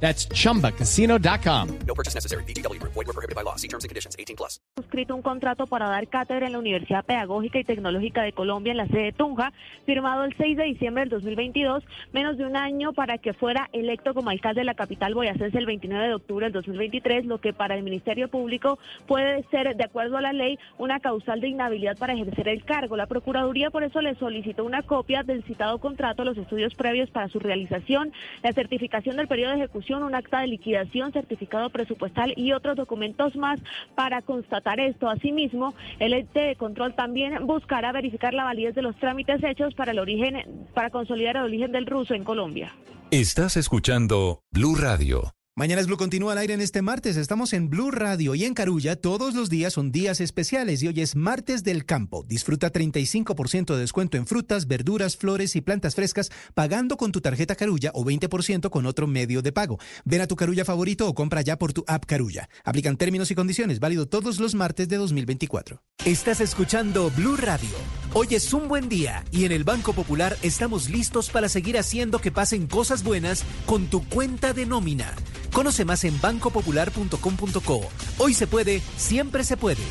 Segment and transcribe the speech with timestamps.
[0.00, 1.78] That's chumbacasino.com.
[1.86, 2.44] No purchase necessary.
[2.44, 2.80] BGW.
[2.82, 3.56] Void were prohibited by law.
[3.56, 4.14] See terms and conditions.
[4.18, 4.60] 18 plus.
[4.86, 8.76] suscrito un contrato para dar cátedra en la Universidad Pedagógica y Tecnológica de Colombia en
[8.76, 9.52] la sede de Tunja,
[9.84, 14.14] firmado el 6 de diciembre del 2022, menos de un año para que fuera electo
[14.14, 17.74] como alcalde de la capital boyacense el 29 de octubre del 2023, lo que para
[17.74, 22.12] el Ministerio Público puede ser, de acuerdo a la ley, una causal de inhabilidad para
[22.12, 22.96] ejercer el cargo.
[22.96, 27.28] La Procuraduría por eso le solicitó una copia del citado contrato, los estudios previos para
[27.28, 32.52] su realización, la certificación del periodo de ejecución, un acta de liquidación, certificado presupuestal y
[32.52, 33.60] otros documentos más
[33.94, 35.08] para constatar esto.
[35.08, 39.92] Asimismo, el ente de control también buscará verificar la validez de los trámites hechos para
[39.92, 42.72] el origen, para consolidar el origen del ruso en Colombia.
[43.10, 45.35] Estás escuchando Blue Radio.
[45.58, 47.16] Mañanas Blue continúa al aire en este martes.
[47.16, 51.00] Estamos en Blue Radio y en Carulla todos los días son días especiales y hoy
[51.00, 52.26] es martes del campo.
[52.28, 57.54] Disfruta 35% de descuento en frutas, verduras, flores y plantas frescas pagando con tu tarjeta
[57.54, 59.78] Carulla o 20% con otro medio de pago.
[60.04, 62.50] Ven a tu Carulla favorito o compra ya por tu app Carulla.
[62.62, 65.80] Aplican términos y condiciones, válido todos los martes de 2024.
[66.04, 67.70] Estás escuchando Blue Radio.
[68.12, 72.18] Hoy es un buen día y en el Banco Popular estamos listos para seguir haciendo
[72.18, 75.14] que pasen cosas buenas con tu cuenta de nómina.
[75.52, 77.80] Conoce más en bancopopular.com.co.
[78.18, 79.82] Hoy se puede, siempre se puede.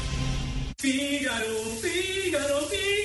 [0.77, 1.45] Fígaro,
[1.81, 3.04] Fígaro, Fígaro.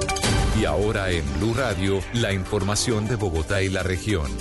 [0.71, 4.31] Ahora en Blue Radio, la información de Bogotá y la región.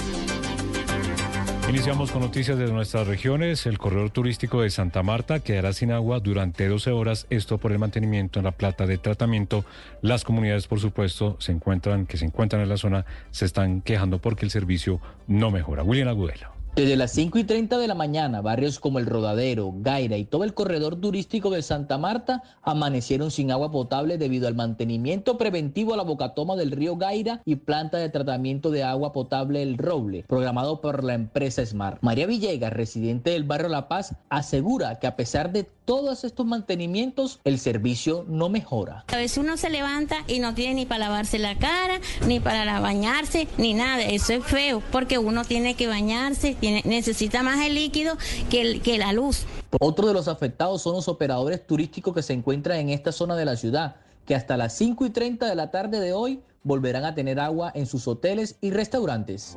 [1.69, 3.67] Iniciamos con noticias de nuestras regiones.
[3.67, 7.81] El corredor turístico de Santa Marta quedará sin agua durante 12 horas, esto por el
[7.81, 9.65] mantenimiento en la plata de tratamiento.
[10.03, 14.21] Las comunidades, por supuesto, se encuentran, que se encuentran en la zona, se están quejando
[14.21, 15.83] porque el servicio no mejora.
[15.83, 16.60] William Agudelo.
[16.77, 20.45] Desde las 5 y 30 de la mañana, barrios como El Rodadero, Gaira y todo
[20.45, 25.97] el corredor turístico de Santa Marta amanecieron sin agua potable debido al mantenimiento preventivo a
[25.97, 30.81] la bocatoma del río Gaira y planta de tratamiento de agua potable El Roble, programado
[30.81, 31.99] por la empresa Smart.
[32.03, 37.41] María Villegas, residente del barrio La Paz, asegura que a pesar de todos estos mantenimientos,
[37.43, 39.05] el servicio no mejora.
[39.09, 42.79] A veces uno se levanta y no tiene ni para lavarse la cara, ni para
[42.79, 44.03] bañarse, ni nada.
[44.03, 48.17] Eso es feo, porque uno tiene que bañarse, tiene, necesita más el líquido
[48.51, 49.47] que, el, que la luz.
[49.81, 53.45] Otro de los afectados son los operadores turísticos que se encuentran en esta zona de
[53.45, 57.15] la ciudad, que hasta las 5 y 30 de la tarde de hoy volverán a
[57.15, 59.57] tener agua en sus hoteles y restaurantes.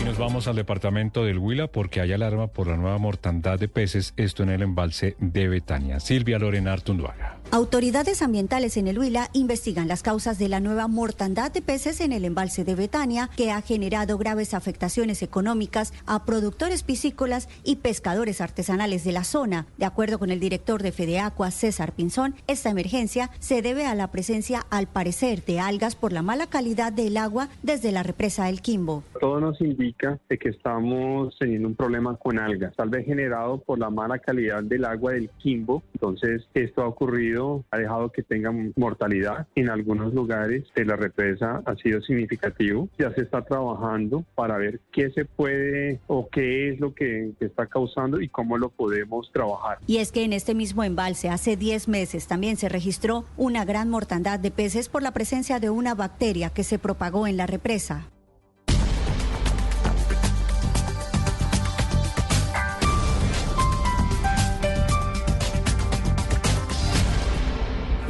[0.00, 3.68] Y nos vamos al departamento del Huila porque hay alarma por la nueva mortandad de
[3.68, 6.00] peces, esto en el embalse de Betania.
[6.00, 7.41] Silvia Lorena Artunduaga.
[7.54, 12.12] Autoridades ambientales en el Huila investigan las causas de la nueva mortandad de peces en
[12.12, 18.40] el embalse de Betania, que ha generado graves afectaciones económicas a productores piscícolas y pescadores
[18.40, 19.66] artesanales de la zona.
[19.76, 24.10] De acuerdo con el director de Fedeacua, César Pinzón, esta emergencia se debe a la
[24.10, 28.62] presencia, al parecer, de algas por la mala calidad del agua desde la represa del
[28.62, 29.04] Quimbo.
[29.20, 33.90] Todo nos indica que estamos teniendo un problema con algas, tal vez generado por la
[33.90, 35.82] mala calidad del agua del Quimbo.
[35.92, 39.46] Entonces, esto ha ocurrido ha dejado que tengan mortalidad.
[39.54, 42.88] En algunos lugares de la represa ha sido significativo.
[42.98, 47.66] Ya se está trabajando para ver qué se puede o qué es lo que, está
[47.66, 49.78] causando y cómo lo podemos trabajar.
[49.86, 53.90] Y es que en este mismo embalse hace 10 meses también se registró una gran
[53.90, 58.11] mortandad de peces por la presencia de una bacteria que se propagó en la represa.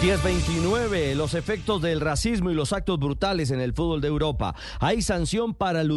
[0.00, 4.54] 1029, los efectos del racismo y los actos brutales en el fútbol de Europa.
[4.78, 5.88] Hay sanción para el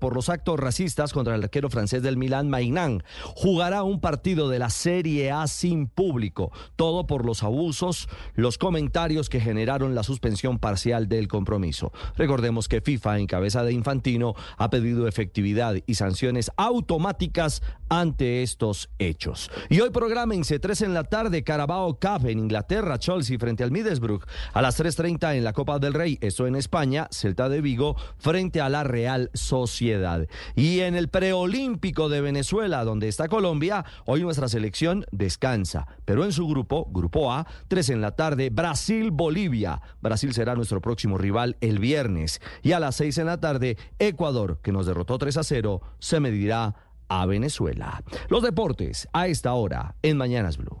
[0.00, 3.04] por los actos racistas contra el arquero francés del Milán, Mainán.
[3.36, 6.50] Jugará un partido de la Serie A sin público.
[6.74, 11.92] Todo por los abusos, los comentarios que generaron la suspensión parcial del compromiso.
[12.16, 18.90] Recordemos que FIFA, en cabeza de Infantino, ha pedido efectividad y sanciones automáticas ante estos
[18.98, 19.50] hechos.
[19.68, 24.22] Y hoy programense 3 en la tarde, Carabao Cup en Inglaterra, Chelsea frente al Middlesbrough.
[24.54, 28.60] A las 3.30 en la Copa del Rey, esto en España, Celta de Vigo frente
[28.62, 30.26] a la Real Sociedad.
[30.54, 35.86] Y en el preolímpico de Venezuela, donde está Colombia, hoy nuestra selección descansa.
[36.06, 39.82] Pero en su grupo, Grupo A, 3 en la tarde, Brasil-Bolivia.
[40.00, 42.40] Brasil será nuestro próximo rival el viernes.
[42.62, 46.20] Y a las 6 en la tarde, Ecuador, que nos derrotó 3 a 0, se
[46.20, 46.74] medirá
[47.10, 48.02] a Venezuela.
[48.28, 50.80] Los deportes a esta hora en Mañanas Blue.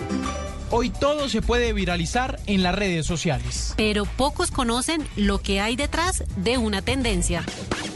[0.73, 3.73] Hoy todo se puede viralizar en las redes sociales.
[3.75, 7.43] Pero pocos conocen lo que hay detrás de una tendencia.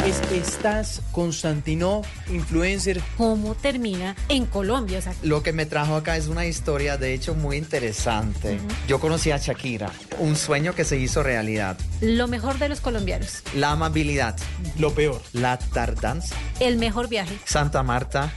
[0.05, 3.01] Es Estás Constantinov, influencer.
[3.17, 4.99] ¿Cómo termina en Colombia?
[4.99, 8.59] O sea, Lo que me trajo acá es una historia, de hecho, muy interesante.
[8.89, 11.77] Yo conocí a Shakira, un sueño que se hizo realidad.
[12.01, 13.41] lo mejor de los colombianos.
[13.55, 14.35] La amabilidad,
[14.77, 15.21] Lo peor.
[15.31, 17.37] la tardanza, El mejor viaje.
[17.45, 18.33] Santa Marta,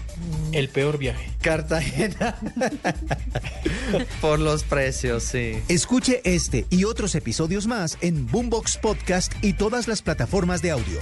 [0.52, 1.30] El peor viaje.
[1.42, 2.36] Cartagena.
[4.20, 5.62] Por los precios, sí.
[5.68, 10.98] Escuche este y otros episodios más en Boombox Podcast y todas las plataformas de audio.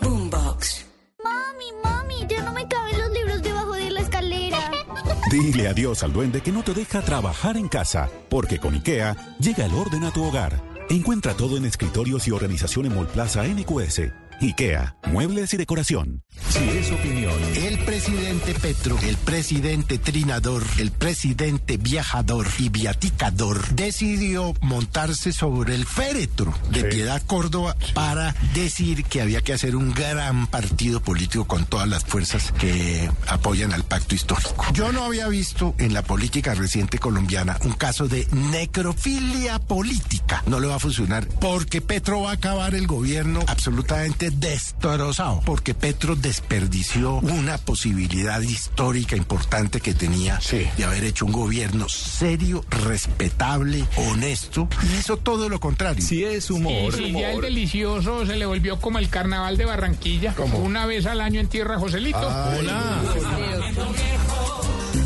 [0.00, 0.86] Boombox.
[1.22, 4.70] Mami, mami, ya no me caben los libros debajo de la escalera.
[5.30, 9.66] Dile adiós al duende que no te deja trabajar en casa, porque con IKEA llega
[9.66, 10.60] el orden a tu hogar.
[10.90, 14.02] Encuentra todo en escritorios y organización en Molplaza NQS.
[14.48, 16.22] IKEA, muebles y decoración.
[16.50, 24.52] Si es opinión, El presidente Petro, el presidente trinador, el presidente viajador y viaticador decidió
[24.60, 26.86] montarse sobre el féretro de Sí.
[26.90, 32.04] Piedad Córdoba para decir que había que hacer un gran partido político con todas las
[32.04, 34.66] fuerzas que apoyan al pacto histórico.
[34.74, 40.42] Yo no había visto en la política reciente colombiana un caso de necrofilia política.
[40.46, 45.74] No le va a funcionar porque Petro va a acabar el gobierno absolutamente destrozado, porque
[45.74, 50.40] Petro desperdició una posibilidad histórica importante que tenía
[50.76, 56.04] de haber hecho un gobierno serio, respetable, honesto, y hizo todo lo contrario.
[56.04, 60.34] Si es Y si ya el delicioso se le volvió como el carnaval de Barranquilla,
[60.54, 62.18] una vez al año en Tierra Joselito.
[62.18, 63.02] Hola.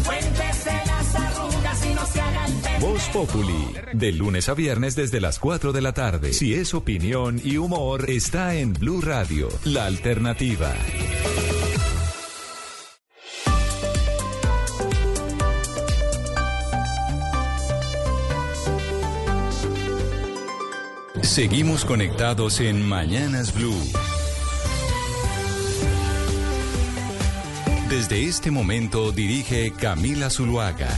[0.05, 0.28] Cuéntese
[2.81, 6.33] Voz Populi, de lunes a viernes desde las 4 de la tarde.
[6.33, 10.73] Si es opinión y humor, está en Blue Radio, la alternativa.
[21.23, 23.75] Seguimos conectados en Mañanas Blue.
[27.91, 30.89] Desde este momento dirige Camila Zuluaga.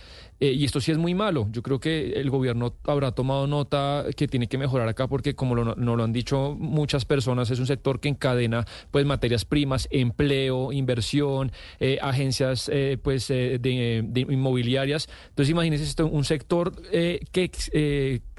[0.41, 1.47] Eh, y esto sí es muy malo.
[1.51, 5.53] Yo creo que el gobierno habrá tomado nota que tiene que mejorar acá porque como
[5.53, 9.87] lo, nos lo han dicho muchas personas, es un sector que encadena pues materias primas,
[9.91, 15.07] empleo, inversión, eh, agencias eh, pues de, de inmobiliarias.
[15.29, 17.51] Entonces imagínense esto, un sector que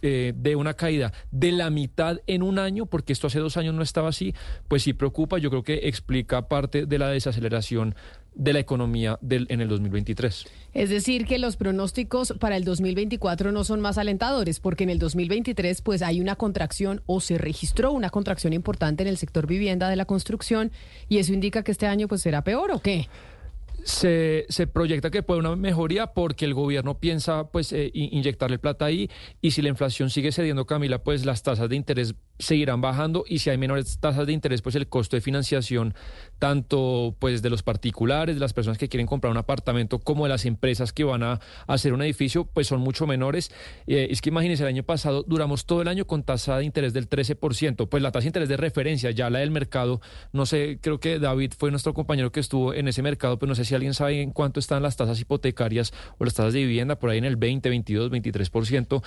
[0.04, 3.72] eh, de una caída de la mitad en un año, porque esto hace dos años
[3.72, 4.34] no estaba así,
[4.66, 5.38] pues sí preocupa.
[5.38, 7.94] Yo creo que explica parte de la desaceleración
[8.34, 10.46] de la economía del, en el 2023.
[10.74, 14.98] Es decir, que los pronósticos para el 2024 no son más alentadores, porque en el
[14.98, 19.88] 2023 pues hay una contracción o se registró una contracción importante en el sector vivienda
[19.88, 20.72] de la construcción
[21.08, 23.08] y eso indica que este año pues será peor o qué?
[23.84, 28.84] se, se, proyecta que puede una mejoría porque el gobierno piensa pues eh, inyectarle plata
[28.84, 29.10] ahí
[29.40, 33.38] y si la inflación sigue cediendo Camila pues las tasas de interés seguirán bajando y
[33.38, 35.94] si hay menores tasas de interés pues el costo de financiación
[36.38, 40.30] tanto pues de los particulares de las personas que quieren comprar un apartamento como de
[40.30, 43.50] las empresas que van a hacer un edificio pues son mucho menores.
[43.86, 46.92] Eh, es que imagínense el año pasado duramos todo el año con tasa de interés
[46.92, 50.00] del 13% pues la tasa de interés de referencia ya la del mercado
[50.32, 53.54] no sé creo que David fue nuestro compañero que estuvo en ese mercado pero no
[53.54, 56.98] sé si alguien sabe en cuánto están las tasas hipotecarias o las tasas de vivienda,
[56.98, 59.02] por ahí en el 20, 22, 23%,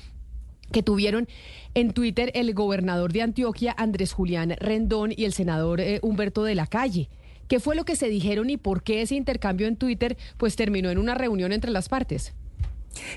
[0.71, 1.27] que tuvieron
[1.73, 6.55] en Twitter el gobernador de Antioquia, Andrés Julián Rendón, y el senador eh, Humberto de
[6.55, 7.09] la Calle.
[7.47, 10.89] ¿Qué fue lo que se dijeron y por qué ese intercambio en Twitter pues terminó
[10.89, 12.33] en una reunión entre las partes?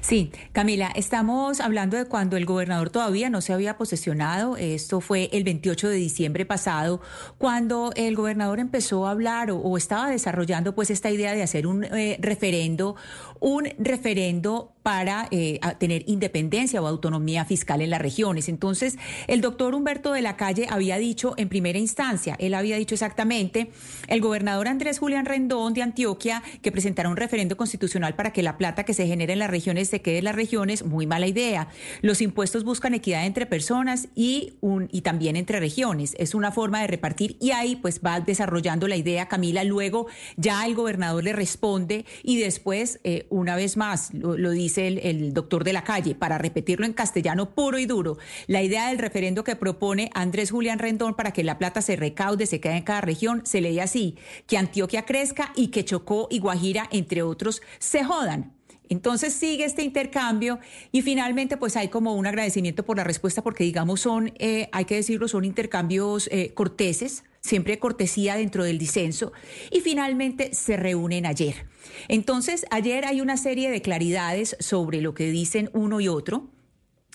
[0.00, 4.56] Sí, Camila, estamos hablando de cuando el gobernador todavía no se había posesionado.
[4.56, 7.00] Esto fue el 28 de diciembre pasado,
[7.38, 11.84] cuando el gobernador empezó a hablar o, estaba desarrollando pues esta idea de hacer un
[11.84, 12.96] eh, referendo,
[13.44, 18.48] un referendo para eh, tener independencia o autonomía fiscal en las regiones.
[18.48, 18.96] Entonces,
[19.28, 23.70] el doctor Humberto de la Calle había dicho en primera instancia, él había dicho exactamente,
[24.08, 28.58] el gobernador Andrés Julián Rendón de Antioquia que presentara un referendo constitucional para que la
[28.58, 31.68] plata que se genere en las regiones se quede en las regiones, muy mala idea.
[32.02, 36.14] Los impuestos buscan equidad entre personas y, un, y también entre regiones.
[36.18, 39.64] Es una forma de repartir y ahí pues va desarrollando la idea Camila.
[39.64, 45.34] Luego ya el gobernador le responde y después, eh, una vez más, lo dice el,
[45.34, 49.42] doctor de la calle, para repetirlo en castellano puro y duro, la idea del referendo
[49.42, 53.00] que propone Andrés Julián Rendón para que la plata se recaude, se quede en cada
[53.00, 58.04] región, se lee así, que Antioquia crezca y que Chocó y Guajira, entre otros, se
[58.04, 58.52] jodan.
[58.88, 60.60] Entonces sigue este intercambio
[60.92, 64.84] y finalmente pues hay como un agradecimiento por la respuesta porque digamos son, eh, hay
[64.84, 69.32] que decirlo, son intercambios eh, corteses, siempre cortesía dentro del disenso
[69.70, 71.66] y finalmente se reúnen ayer.
[72.08, 76.53] Entonces ayer hay una serie de claridades sobre lo que dicen uno y otro.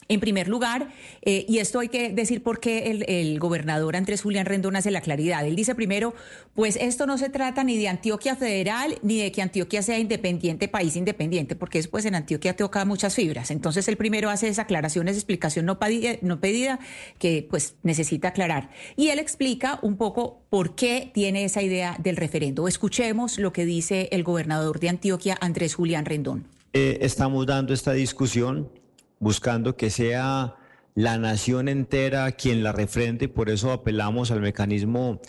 [0.10, 0.89] En primer lugar,
[1.22, 4.89] eh, y esto hay que decir por qué el, el, gobernador Andrés Julián Rendón hace
[4.89, 5.46] la claridad.
[5.46, 6.16] Él dice primero,
[6.56, 10.68] pues esto no se trata ni de Antioquia federal ni de que Antioquia sea independiente,
[10.68, 13.51] país independiente, porque después en Antioquia toca muchas fibras.
[13.51, 16.80] Entonces él primero hace esa aclaración, esa explicación no pedida, no pedida
[17.20, 18.72] que pues necesita aclarar.
[18.96, 22.68] Y él explica un poco por qué tiene esa idea del referendo.
[22.68, 26.48] Escuchemos lo que dice el gobernador de Antioquia, Andrés Julián Rendón.
[26.74, 28.70] Eh, estamos dando esta discusión
[29.19, 30.55] buscando que sea
[30.95, 35.21] la nación entera quien la refrende, por eso apelamos al mecanismo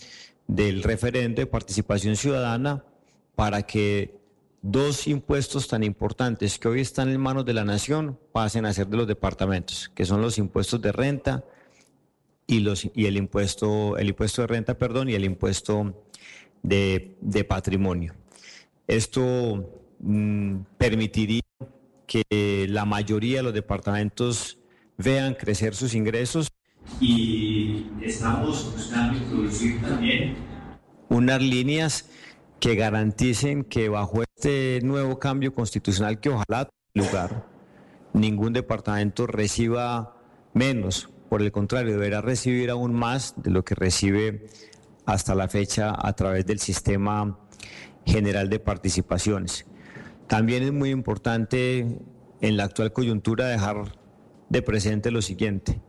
[0.47, 2.85] del referendo de participación ciudadana
[3.37, 4.19] para que
[4.63, 8.89] dos impuestos tan importantes que hoy están en manos de la nación pasen a ser
[8.89, 11.45] de los departamentos, que son los impuestos de renta
[12.47, 15.95] y, los, y el, impuesto, el impuesto de renta, perdón, y el impuesto
[16.63, 18.15] de, de patrimonio.
[18.87, 21.40] Esto mmm, permitiría
[22.11, 24.59] que la mayoría de los departamentos
[24.99, 26.49] vean crecer sus ingresos
[27.01, 30.35] y estamos buscando introducir también
[31.09, 32.11] unas líneas
[32.59, 37.47] que garanticen que bajo este nuevo cambio constitucional que ojalá tenga lugar,
[38.13, 40.17] ningún departamento reciba
[40.53, 44.49] menos, por el contrario, deberá recibir aún más de lo que recibe
[45.07, 47.39] hasta la fecha a través del sistema
[48.05, 49.70] general de participaciones.
[50.31, 51.99] También es muy importante
[52.41, 53.99] en la actual coyuntura dejar
[54.49, 55.81] de presente lo siguiente.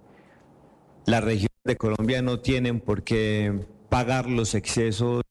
[1.06, 5.22] Las regiones de Colombia no tienen por qué pagar los excesos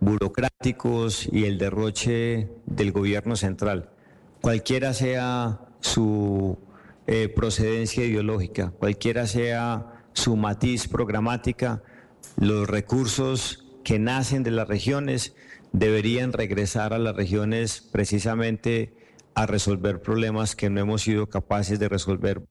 [0.00, 3.90] burocráticos y el derroche del gobierno central,
[4.40, 6.56] cualquiera sea su
[7.06, 11.82] eh, procedencia ideológica, cualquiera sea su matiz programática,
[12.38, 15.34] los recursos que nacen de las regiones
[15.72, 18.94] deberían regresar a las regiones precisamente
[19.34, 22.42] a resolver problemas que no hemos sido capaces de resolver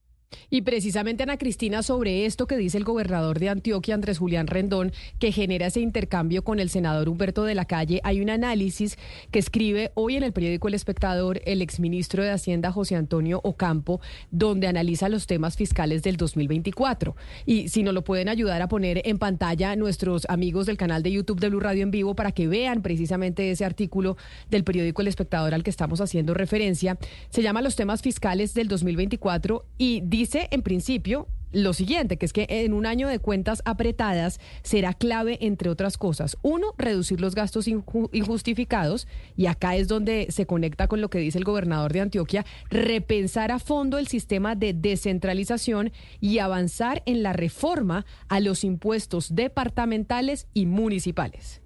[0.49, 4.91] y precisamente, Ana Cristina, sobre esto que dice el gobernador de Antioquia, Andrés Julián Rendón,
[5.19, 8.97] que genera ese intercambio con el senador Humberto de la Calle, hay un análisis
[9.31, 14.01] que escribe hoy en el periódico El Espectador el exministro de Hacienda, José Antonio Ocampo,
[14.31, 17.15] donde analiza los temas fiscales del 2024.
[17.45, 21.11] Y si nos lo pueden ayudar a poner en pantalla nuestros amigos del canal de
[21.11, 24.17] YouTube de Blue Radio en vivo para que vean precisamente ese artículo
[24.49, 26.97] del periódico El Espectador al que estamos haciendo referencia,
[27.29, 32.33] se llama Los temas fiscales del 2024 y dice en principio lo siguiente, que es
[32.33, 37.35] que en un año de cuentas apretadas será clave, entre otras cosas, uno, reducir los
[37.35, 42.01] gastos injustificados, y acá es donde se conecta con lo que dice el gobernador de
[42.01, 48.63] Antioquia, repensar a fondo el sistema de descentralización y avanzar en la reforma a los
[48.63, 51.61] impuestos departamentales y municipales.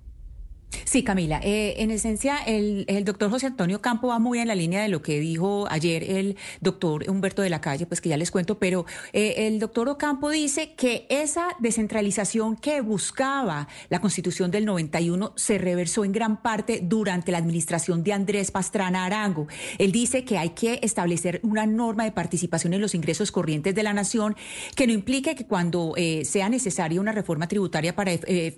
[0.85, 1.39] Sí, Camila.
[1.43, 5.01] Eh, en esencia, el, doctor José Antonio Campo va muy en la línea de lo
[5.01, 8.85] que dijo ayer el doctor Humberto de la Calle, pues que ya les cuento, pero
[9.13, 15.57] eh, el doctor Ocampo dice que esa descentralización que buscaba la Constitución del 91 se
[15.57, 19.47] reversó en gran parte durante la administración de Andrés Pastrana Arango.
[19.77, 23.83] Él dice que hay que establecer una norma de participación en los ingresos corrientes de
[23.83, 24.35] la nación
[24.75, 28.11] que no implique que cuando eh, sea necesaria una reforma tributaria para,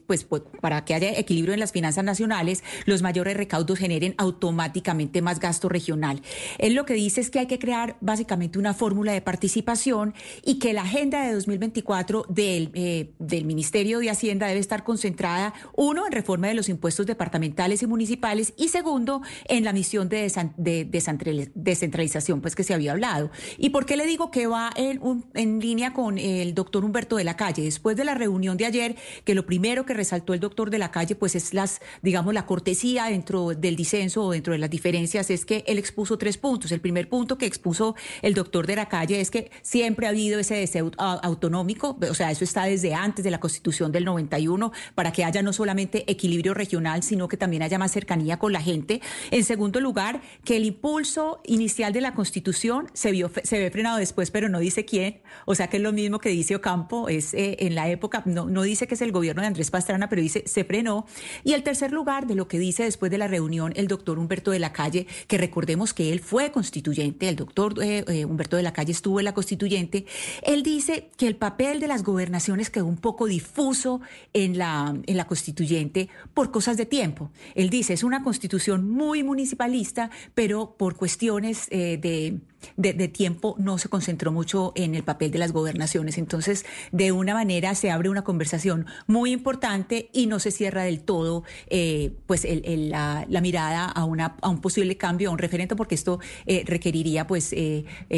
[0.08, 0.28] pues,
[0.62, 5.70] para que haya equilibrio en las finanzas nacionales, los mayores recaudos generen automáticamente más gasto
[5.70, 6.22] regional.
[6.58, 10.14] Él lo que dice es que hay que crear básicamente una fórmula de participación
[10.44, 15.54] y que la agenda de 2024 del, eh, del Ministerio de Hacienda debe estar concentrada,
[15.76, 20.32] uno, en reforma de los impuestos departamentales y municipales y segundo, en la misión de,
[20.58, 23.32] de, de descentralización, pues que se había hablado.
[23.58, 27.18] ¿Y por qué le digo que va en, un, en línea con el doctor Humberto
[27.18, 27.64] de la Calle?
[27.64, 30.92] Después de la reunión de ayer, que lo primero que resaltó el doctor de la
[30.92, 35.30] Calle, pues es las digamos, la cortesía dentro del disenso o dentro de las diferencias
[35.30, 36.72] es que él expuso tres puntos.
[36.72, 40.40] El primer punto que expuso el doctor de la calle es que siempre ha habido
[40.40, 45.12] ese deseo autonómico, o sea, eso está desde antes de la constitución del 91, para
[45.12, 49.02] que haya no solamente equilibrio regional, sino que también haya más cercanía con la gente.
[49.32, 53.98] En segundo lugar, que el impulso inicial de la constitución se, vio, se ve frenado
[53.98, 57.34] después, pero no dice quién, o sea que es lo mismo que dice Ocampo, es
[57.34, 60.22] eh, en la época, no, no dice que es el gobierno de Andrés Pastrana, pero
[60.22, 61.06] dice se frenó.
[61.44, 64.52] Y el tercer lugar, de lo que dice después de la reunión el doctor Humberto
[64.52, 68.64] de la Calle, que recordemos que él fue constituyente, el doctor eh, eh, Humberto de
[68.64, 70.06] la Calle estuvo en la constituyente,
[70.44, 74.02] él dice que el papel de las gobernaciones quedó un poco difuso
[74.34, 77.32] en la, en la constituyente por cosas de tiempo.
[77.56, 82.40] Él dice, es una constitución muy municipalista, pero por cuestiones eh, de,
[82.78, 86.18] de, tiempo no se concentró mucho en el papel de las gobernaciones.
[86.18, 91.02] Entonces, de una manera se abre una conversación muy importante y no se cierra del
[91.02, 95.96] todo eh, pues la, mirada a, una, a un posible cambio, a un referente, porque
[95.96, 97.54] esto eh, requeriría pues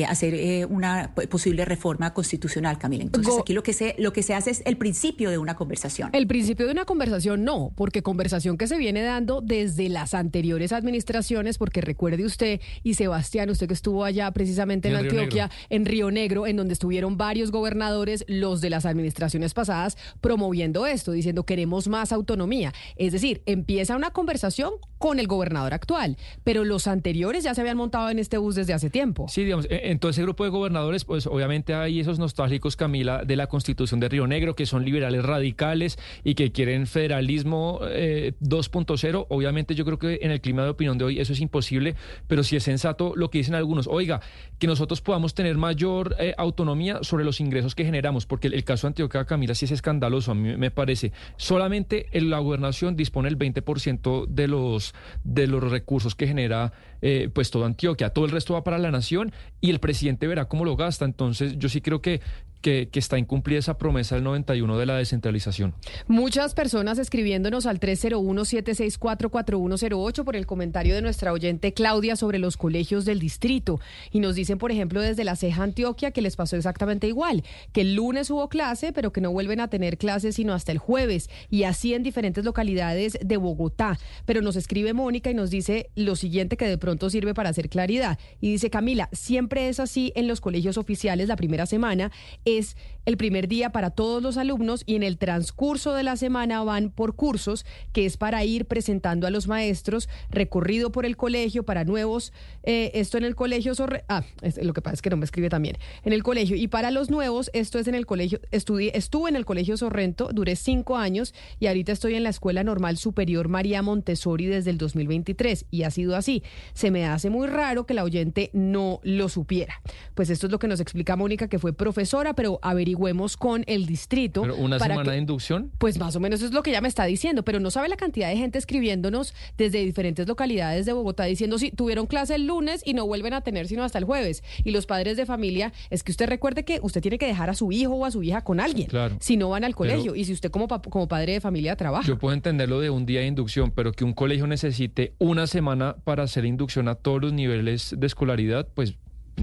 [0.07, 3.03] hacer una posible reforma constitucional, Camila.
[3.03, 6.09] Entonces, aquí lo que, se, lo que se hace es el principio de una conversación.
[6.13, 10.71] El principio de una conversación no, porque conversación que se viene dando desde las anteriores
[10.71, 16.11] administraciones, porque recuerde usted y Sebastián, usted que estuvo allá precisamente en, Antioquia, en Río
[16.11, 21.87] Negro, en donde estuvieron varios gobernadores, los de las administraciones pasadas, promoviendo esto, diciendo queremos
[21.87, 22.73] más autonomía.
[22.97, 27.77] Es decir, empieza una conversación con el gobernador actual, pero los anteriores ya se habían
[27.77, 29.27] montado en este bus desde hace tiempo.
[29.29, 33.37] Sí, digamos, en todo ese grupo de gobernadores, pues obviamente hay esos nostálgicos, Camila, de
[33.37, 39.21] la constitución de Río Negro, que son liberales radicales y que quieren federalismo 2.0.
[39.21, 41.95] Eh, obviamente yo creo que en el clima de opinión de hoy eso es imposible,
[42.27, 43.87] pero sí es sensato lo que dicen algunos.
[43.87, 44.21] Oiga,
[44.59, 48.87] que nosotros podamos tener mayor eh, autonomía sobre los ingresos que generamos, porque el, caso
[48.87, 51.11] de Antioquia Camila sí es escandaloso, a mí me parece.
[51.37, 57.29] Solamente en la gobernación dispone el 20% de los, de los recursos que genera eh,
[57.33, 58.09] pues toda Antioquia.
[58.09, 59.31] Todo el resto va para la nación
[59.61, 61.05] y el presidente verá cómo lo gasta.
[61.05, 62.21] Entonces yo sí creo que
[62.65, 65.75] que, está incumplida esa promesa del 91 de la descentralización.
[66.07, 73.05] Muchas personas escribiéndonos al 301-764-4108 por el comentario de nuestra oyente Claudia sobre los colegios
[73.05, 73.79] del distrito.
[74.11, 77.81] Y nos dicen, por ejemplo, desde la Ceja Antioquia que les pasó exactamente igual, que
[77.81, 81.29] el lunes hubo clase, pero que no vuelven a tener clases sino hasta el jueves.
[81.51, 83.99] Y así en diferentes localidades de Bogotá.
[84.25, 87.67] Pero nos escribe Mónica y nos dice lo siguiente que de pronto sirve para hacer
[87.67, 88.19] claridad.
[88.39, 92.11] Y dice, Camila, siempre es así en los colegios oficiales la primera semana
[92.45, 96.63] es el primer día para todos los alumnos y en el transcurso de la semana
[96.63, 101.63] van por cursos, que es para ir presentando a los maestros recorrido por el colegio
[101.63, 103.73] para nuevos, eh, esto en el colegio,
[104.09, 104.23] ah,
[104.61, 107.09] lo que pasa es que no me escribe también, en el colegio, y para los
[107.09, 111.33] nuevos, esto es en el colegio, estudié, estuve en el colegio Sorrento, duré cinco años
[111.59, 115.91] y ahorita estoy en la Escuela Normal Superior María Montessori desde el 2023 y ha
[115.91, 116.43] sido así.
[116.75, 119.81] Se me hace muy raro que la oyente no lo supiera.
[120.13, 123.85] Pues esto es lo que nos explica Mónica, que fue profesora, pero averigüemos con el
[123.85, 124.41] distrito.
[124.41, 125.71] ¿Pero ¿Una semana de inducción?
[125.77, 127.95] Pues más o menos es lo que ella me está diciendo, pero no sabe la
[127.95, 132.81] cantidad de gente escribiéndonos desde diferentes localidades de Bogotá diciendo si tuvieron clase el lunes
[132.85, 134.43] y no vuelven a tener sino hasta el jueves.
[134.65, 137.53] Y los padres de familia, es que usted recuerde que usted tiene que dejar a
[137.53, 138.89] su hijo o a su hija con alguien.
[138.89, 139.15] Claro.
[139.21, 142.05] Si no van al colegio y si usted como, como padre de familia trabaja.
[142.05, 145.95] Yo puedo entenderlo de un día de inducción, pero que un colegio necesite una semana
[146.03, 148.95] para hacer inducción a todos los niveles de escolaridad, pues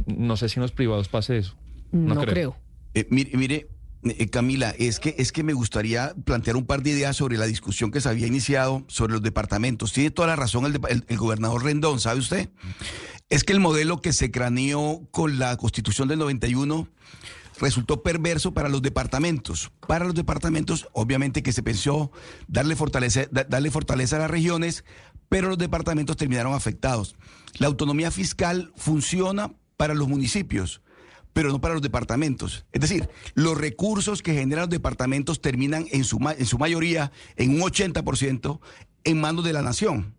[0.06, 1.56] no sé si en los privados pase eso.
[1.90, 2.56] No, creo.
[2.94, 3.68] Eh, mire,
[4.04, 7.46] eh, Camila, es que, es que me gustaría plantear un par de ideas sobre la
[7.46, 9.92] discusión que se había iniciado sobre los departamentos.
[9.92, 12.50] Tiene toda la razón el, gobernador Rendón, ¿sabe usted?
[13.30, 16.88] Es que el modelo que se craneó con la constitución del 91
[17.61, 19.70] resultó perverso para los departamentos.
[19.87, 22.11] Para los departamentos, obviamente que se pensó
[22.48, 24.85] darle fortaleza, darle fortaleza a las regiones,
[25.33, 27.16] pero los departamentos terminaron afectados.
[27.57, 30.83] La autonomía fiscal funciona para los municipios
[31.33, 32.66] pero no para los departamentos.
[32.73, 37.53] Es decir, los recursos que generan los departamentos terminan en su, en su mayoría, en
[37.53, 38.61] un 80%,
[39.05, 40.14] en manos de la nación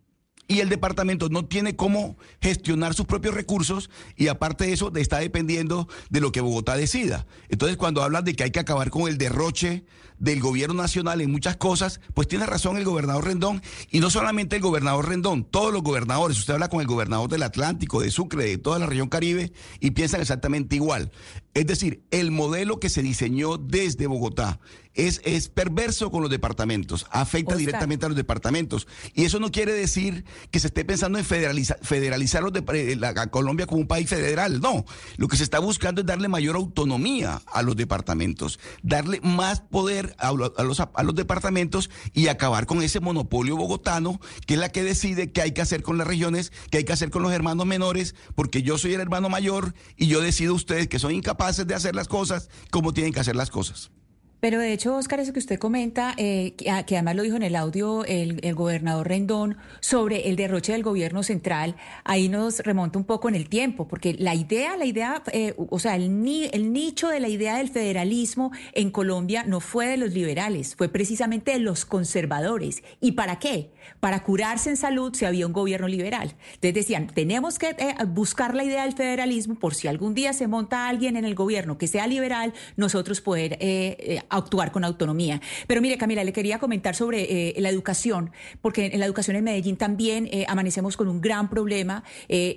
[0.46, 5.18] y el departamento no tiene cómo gestionar sus propios recursos y aparte de eso está
[5.18, 7.26] dependiendo de lo que Bogotá decida.
[7.48, 9.84] Entonces cuando hablan de que hay que acabar con el derroche
[10.18, 14.56] del gobierno nacional en muchas cosas, pues tiene razón el gobernador Rendón y no solamente
[14.56, 18.44] el gobernador Rendón, todos los gobernadores, usted habla con el gobernador del Atlántico, de Sucre,
[18.44, 21.10] de toda la región Caribe y piensan exactamente igual.
[21.54, 24.60] Es decir, el modelo que se diseñó desde Bogotá
[24.94, 28.86] es, es perverso con los departamentos, afecta directamente a los departamentos.
[29.12, 32.98] Y eso no quiere decir que se esté pensando en federalizar, federalizar los de, eh,
[33.04, 34.60] a Colombia como un país federal.
[34.60, 34.84] No,
[35.16, 40.14] lo que se está buscando es darle mayor autonomía a los departamentos, darle más poder
[40.18, 44.84] a, los, a los departamentos y acabar con ese monopolio bogotano, que es la que
[44.84, 47.66] decide qué hay que hacer con las regiones, qué hay que hacer con los hermanos
[47.66, 51.74] menores, porque yo soy el hermano mayor y yo decido ustedes que son incapaces de
[51.74, 53.90] hacer las cosas como tienen que hacer las cosas.
[54.44, 57.44] Pero de hecho, Oscar, eso que usted comenta, eh, que, que, además lo dijo en
[57.44, 62.98] el audio el, el, gobernador Rendón sobre el derroche del gobierno central, ahí nos remonta
[62.98, 66.44] un poco en el tiempo, porque la idea, la idea, eh, o sea, el, ni,
[66.52, 70.90] el nicho de la idea del federalismo en Colombia no fue de los liberales, fue
[70.90, 72.82] precisamente de los conservadores.
[73.00, 73.70] ¿Y para qué?
[74.00, 76.34] Para curarse en salud si había un gobierno liberal.
[76.54, 80.46] Entonces decían, tenemos que eh, buscar la idea del federalismo por si algún día se
[80.46, 85.40] monta alguien en el gobierno que sea liberal, nosotros poder eh, eh, actuar con autonomía.
[85.66, 89.76] Pero mire, Camila, le quería comentar sobre la educación, porque en la educación en Medellín
[89.76, 92.04] también amanecemos con un gran problema.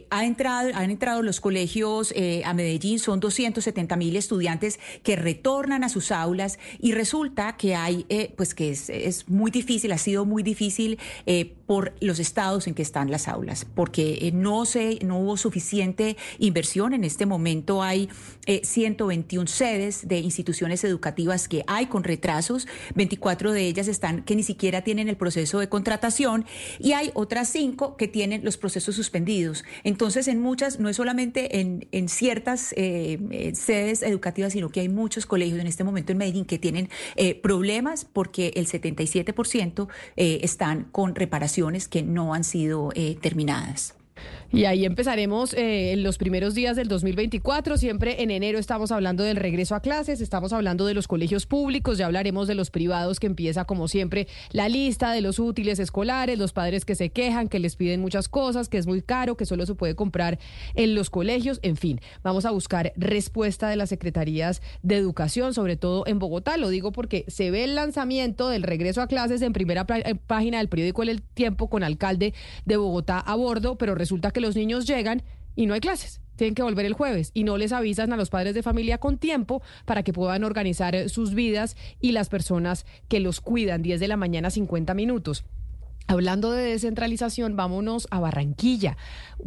[0.09, 2.13] Ha entrado, han entrado los colegios
[2.43, 8.05] a Medellín, son 270 mil estudiantes que retornan a sus aulas y resulta que hay,
[8.35, 12.82] pues que es, muy difícil, ha sido muy difícil eh, por los estados en que
[12.82, 16.93] están las aulas, porque eh, no, se, no hubo suficiente inversión.
[16.93, 18.10] En este momento hay
[18.63, 24.43] 121 sedes de instituciones educativas que hay con retrasos, 24 de ellas están que ni
[24.43, 26.45] siquiera tienen el proceso de contratación
[26.80, 29.65] y hay otras cinco que tienen los procesos suspendidos.
[29.84, 34.89] Entonces, en muchas, no es solamente en, en ciertas eh, sedes educativas, sino que hay
[34.89, 40.39] muchos colegios en este momento en Medellín que tienen eh, problemas porque el 77% eh,
[40.43, 41.15] están con
[41.58, 43.96] reparaciones que no han sido eh, terminadas.
[44.51, 47.77] Y ahí empezaremos eh, en los primeros días del 2024.
[47.77, 51.97] Siempre en enero estamos hablando del regreso a clases, estamos hablando de los colegios públicos,
[51.97, 56.39] ya hablaremos de los privados que empieza como siempre la lista de los útiles escolares,
[56.39, 59.45] los padres que se quejan, que les piden muchas cosas, que es muy caro, que
[59.45, 60.39] solo se puede comprar
[60.75, 65.75] en los colegios, en fin, vamos a buscar respuesta de las secretarías de educación, sobre
[65.75, 66.55] todo en Bogotá.
[66.55, 70.69] Lo digo porque se ve el lanzamiento del regreso a clases en primera página del
[70.69, 72.33] periódico El Tiempo con alcalde
[72.65, 75.23] de Bogotá a bordo, pero resulta que los niños llegan
[75.56, 76.21] y no hay clases.
[76.36, 79.17] Tienen que volver el jueves y no les avisan a los padres de familia con
[79.17, 83.82] tiempo para que puedan organizar sus vidas y las personas que los cuidan.
[83.82, 85.43] 10 de la mañana, 50 minutos.
[86.08, 88.96] Hablando de descentralización, vámonos a Barranquilla.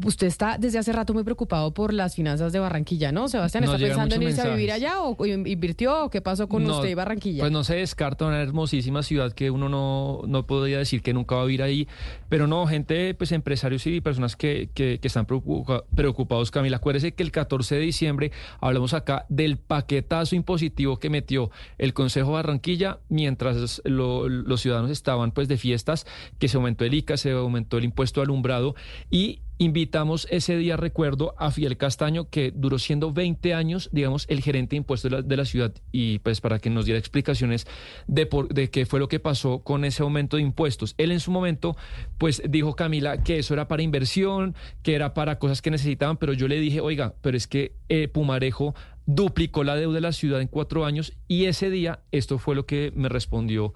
[0.04, 3.28] Usted está desde hace rato muy preocupado por las finanzas de Barranquilla, ¿no?
[3.28, 4.52] Sebastián, ¿está pensando en irse mensajes.
[4.52, 6.04] a vivir allá o invirtió?
[6.04, 7.42] ¿O qué pasó con no, usted y Barranquilla?
[7.42, 11.36] Pues no se descarta una hermosísima ciudad que uno no, no podría decir que nunca
[11.36, 11.88] va a vivir ahí.
[12.28, 16.76] Pero no, gente, pues empresarios y personas que, que, que están preocupa, preocupados, Camila.
[16.76, 22.32] Acuérdese que el 14 de diciembre hablamos acá del paquetazo impositivo que metió el Consejo
[22.32, 26.06] Barranquilla mientras lo, los ciudadanos estaban pues de fiestas
[26.38, 28.74] que se aumentó el ICA, se aumentó el impuesto alumbrado
[29.10, 34.40] y invitamos ese día, recuerdo, a Fidel Castaño, que duró siendo 20 años, digamos, el
[34.40, 37.66] gerente de impuestos de la, ciudad, y pues para que nos diera explicaciones
[38.06, 40.94] de, por, de qué fue lo que pasó con ese aumento de impuestos.
[40.96, 41.76] Él en su momento,
[42.16, 46.32] pues dijo Camila que eso era para inversión, que era para cosas que necesitaban, pero
[46.32, 50.40] yo le dije, oiga, pero es que eh, Pumarejo duplicó la deuda de la ciudad
[50.40, 53.74] en cuatro años, y ese día esto fue lo que me respondió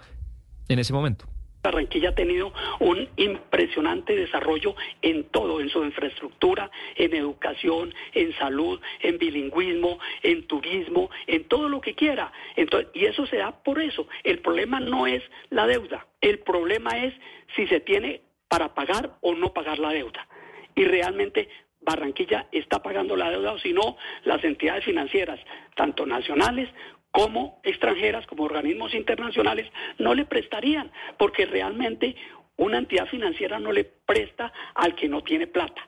[0.68, 1.26] en ese momento.
[1.64, 8.78] Barranquilla ha tenido un impresionante desarrollo en todo, en su infraestructura, en educación, en salud,
[9.00, 12.30] en bilingüismo, en turismo, en todo lo que quiera.
[12.54, 14.06] Entonces, y eso se da por eso.
[14.24, 17.14] El problema no es la deuda, el problema es
[17.56, 20.28] si se tiene para pagar o no pagar la deuda.
[20.74, 21.48] Y realmente
[21.80, 25.40] Barranquilla está pagando la deuda o si no, las entidades financieras,
[25.76, 26.68] tanto nacionales
[27.14, 32.16] como extranjeras, como organismos internacionales, no le prestarían, porque realmente
[32.56, 35.80] una entidad financiera no le presta al que no tiene plata.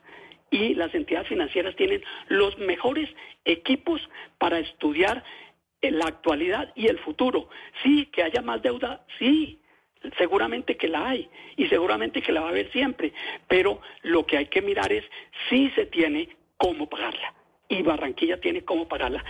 [0.52, 3.10] Y las entidades financieras tienen los mejores
[3.44, 4.00] equipos
[4.38, 5.24] para estudiar
[5.82, 7.48] la actualidad y el futuro.
[7.82, 9.60] Sí, que haya más deuda, sí,
[10.18, 13.12] seguramente que la hay y seguramente que la va a haber siempre,
[13.48, 15.04] pero lo que hay que mirar es
[15.48, 17.34] si se tiene cómo pagarla.
[17.68, 19.24] Y Barranquilla tiene cómo pagarla.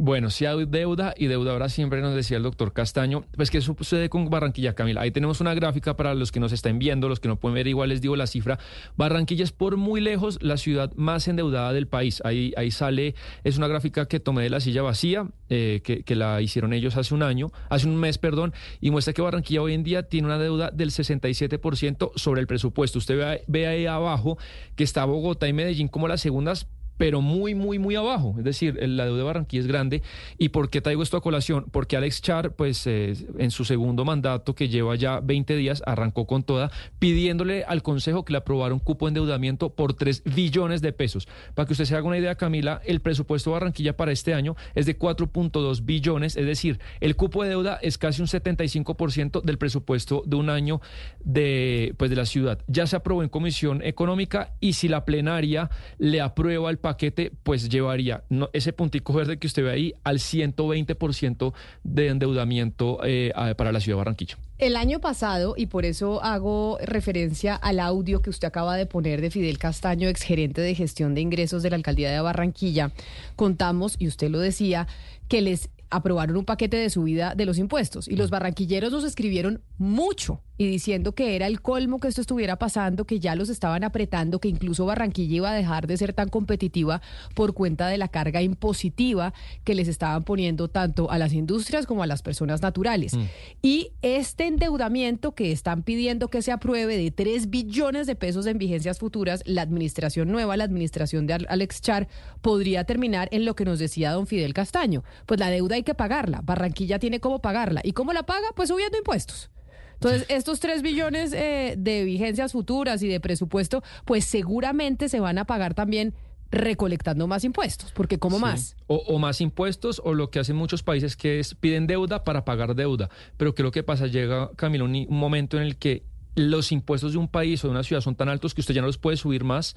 [0.00, 4.08] Bueno, si hay deuda y deudadora siempre nos decía el doctor Castaño, pues que sucede
[4.08, 5.00] con Barranquilla, Camila.
[5.00, 7.66] Ahí tenemos una gráfica para los que nos están viendo, los que no pueden ver,
[7.66, 8.60] igual les digo la cifra.
[8.96, 12.22] Barranquilla es por muy lejos la ciudad más endeudada del país.
[12.24, 16.14] Ahí, ahí sale, es una gráfica que tomé de la silla vacía, eh, que, que,
[16.14, 19.74] la hicieron ellos hace un año, hace un mes, perdón, y muestra que Barranquilla hoy
[19.74, 23.00] en día tiene una deuda del 67% sobre el presupuesto.
[23.00, 24.38] Usted ve, ve ahí abajo
[24.76, 28.34] que está Bogotá y Medellín como las segundas pero muy, muy, muy abajo.
[28.38, 30.02] Es decir, la deuda de Barranquilla es grande.
[30.36, 31.66] ¿Y por qué traigo esto a colación?
[31.70, 36.26] Porque Alex Char, pues eh, en su segundo mandato, que lleva ya 20 días, arrancó
[36.26, 40.82] con toda, pidiéndole al Consejo que le aprobara un cupo de endeudamiento por 3 billones
[40.82, 41.28] de pesos.
[41.54, 44.56] Para que usted se haga una idea, Camila, el presupuesto de Barranquilla para este año
[44.74, 49.58] es de 4.2 billones, es decir, el cupo de deuda es casi un 75% del
[49.58, 50.80] presupuesto de un año
[51.20, 52.58] de, pues, de la ciudad.
[52.66, 57.68] Ya se aprobó en Comisión Económica y si la plenaria le aprueba el paquete pues
[57.68, 58.24] llevaría
[58.54, 61.52] ese puntico verde que usted ve ahí al 120%
[61.84, 64.38] de endeudamiento eh, para la ciudad de Barranquilla.
[64.56, 69.20] El año pasado, y por eso hago referencia al audio que usted acaba de poner
[69.20, 72.90] de Fidel Castaño, exgerente de gestión de ingresos de la alcaldía de Barranquilla,
[73.36, 74.88] contamos, y usted lo decía,
[75.28, 78.08] que les aprobaron un paquete de subida de los impuestos.
[78.08, 82.56] Y los barranquilleros nos escribieron mucho y diciendo que era el colmo que esto estuviera
[82.58, 86.28] pasando, que ya los estaban apretando, que incluso Barranquilla iba a dejar de ser tan
[86.30, 87.00] competitiva
[87.36, 89.32] por cuenta de la carga impositiva
[89.64, 93.16] que les estaban poniendo tanto a las industrias como a las personas naturales.
[93.62, 98.58] Y este endeudamiento que están pidiendo que se apruebe de 3 billones de pesos en
[98.58, 102.08] vigencias futuras, la administración nueva, la administración de Al- Alex Char,
[102.42, 105.04] podría terminar en lo que nos decía don Fidel Castaño.
[105.26, 106.40] Pues la deuda hay que pagarla.
[106.44, 107.80] Barranquilla tiene cómo pagarla.
[107.84, 108.48] ¿Y cómo la paga?
[108.54, 109.50] Pues subiendo impuestos.
[109.94, 115.38] Entonces, estos 3 billones eh, de vigencias futuras y de presupuesto, pues seguramente se van
[115.38, 116.14] a pagar también
[116.50, 118.42] recolectando más impuestos, porque ¿cómo Sí.
[118.42, 118.76] más?
[118.86, 122.44] O, o más impuestos, o lo que hacen muchos países que es piden deuda para
[122.44, 123.10] pagar deuda.
[123.36, 124.06] Pero ¿qué es lo que pasa?
[124.06, 126.04] Llega, Camilo, un, un momento en el que
[126.36, 128.80] los impuestos de un país o de una ciudad son tan altos que usted ya
[128.80, 129.74] no los puede subir más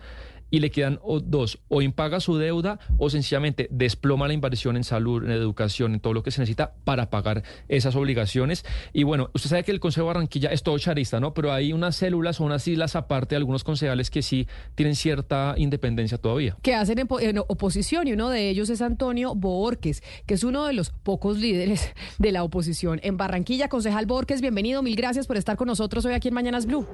[0.51, 5.23] y le quedan dos, o impaga su deuda o sencillamente desploma la inversión en salud,
[5.23, 8.65] en educación, en todo lo que se necesita para pagar esas obligaciones.
[8.93, 11.33] Y bueno, usted sabe que el Consejo de Barranquilla es todo charista, ¿no?
[11.33, 15.55] Pero hay unas células o unas islas aparte de algunos concejales que sí tienen cierta
[15.57, 16.57] independencia todavía.
[16.61, 20.65] que hacen en, en oposición y uno de ellos es Antonio Borges, que es uno
[20.65, 23.69] de los pocos líderes de la oposición en Barranquilla.
[23.69, 26.85] Concejal Borges, bienvenido, mil gracias por estar con nosotros hoy aquí en Mañanas Blue.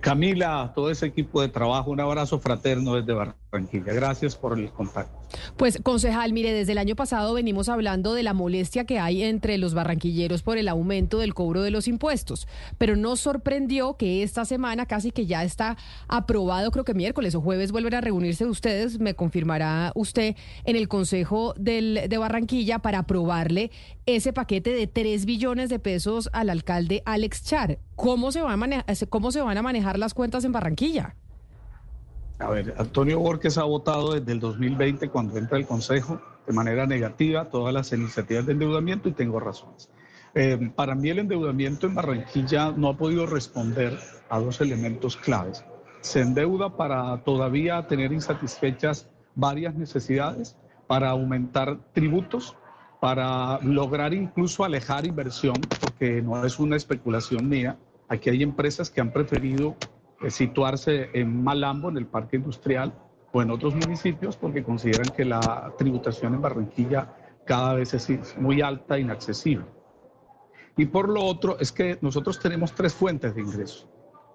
[0.00, 3.41] Camila, todo ese equipo de trabajo, un abrazo fraterno desde Barranquilla.
[3.52, 5.12] Gracias por el contacto.
[5.58, 9.58] Pues, concejal, mire, desde el año pasado venimos hablando de la molestia que hay entre
[9.58, 14.46] los barranquilleros por el aumento del cobro de los impuestos, pero nos sorprendió que esta
[14.46, 15.76] semana casi que ya está
[16.08, 20.34] aprobado, creo que miércoles o jueves vuelven a reunirse ustedes, me confirmará usted,
[20.64, 23.70] en el Consejo del, de Barranquilla para aprobarle
[24.06, 27.78] ese paquete de 3 billones de pesos al alcalde Alex Char.
[27.96, 31.16] ¿Cómo se, va a ¿Cómo se van a manejar las cuentas en Barranquilla?
[32.42, 36.86] A ver, Antonio Borges ha votado desde el 2020 cuando entra al Consejo de manera
[36.86, 39.90] negativa todas las iniciativas de endeudamiento y tengo razones.
[40.34, 43.96] Eh, para mí el endeudamiento en Barranquilla no ha podido responder
[44.28, 45.64] a dos elementos claves.
[46.00, 52.56] Se endeuda para todavía tener insatisfechas varias necesidades, para aumentar tributos,
[53.00, 57.76] para lograr incluso alejar inversión, porque no es una especulación mía.
[58.08, 59.76] Aquí hay empresas que han preferido
[60.30, 62.92] situarse en Malambo, en el parque industrial,
[63.32, 68.60] o en otros municipios, porque consideran que la tributación en Barranquilla cada vez es muy
[68.60, 69.64] alta e inaccesible.
[70.76, 73.88] Y por lo otro, es que nosotros tenemos tres fuentes de ingresos.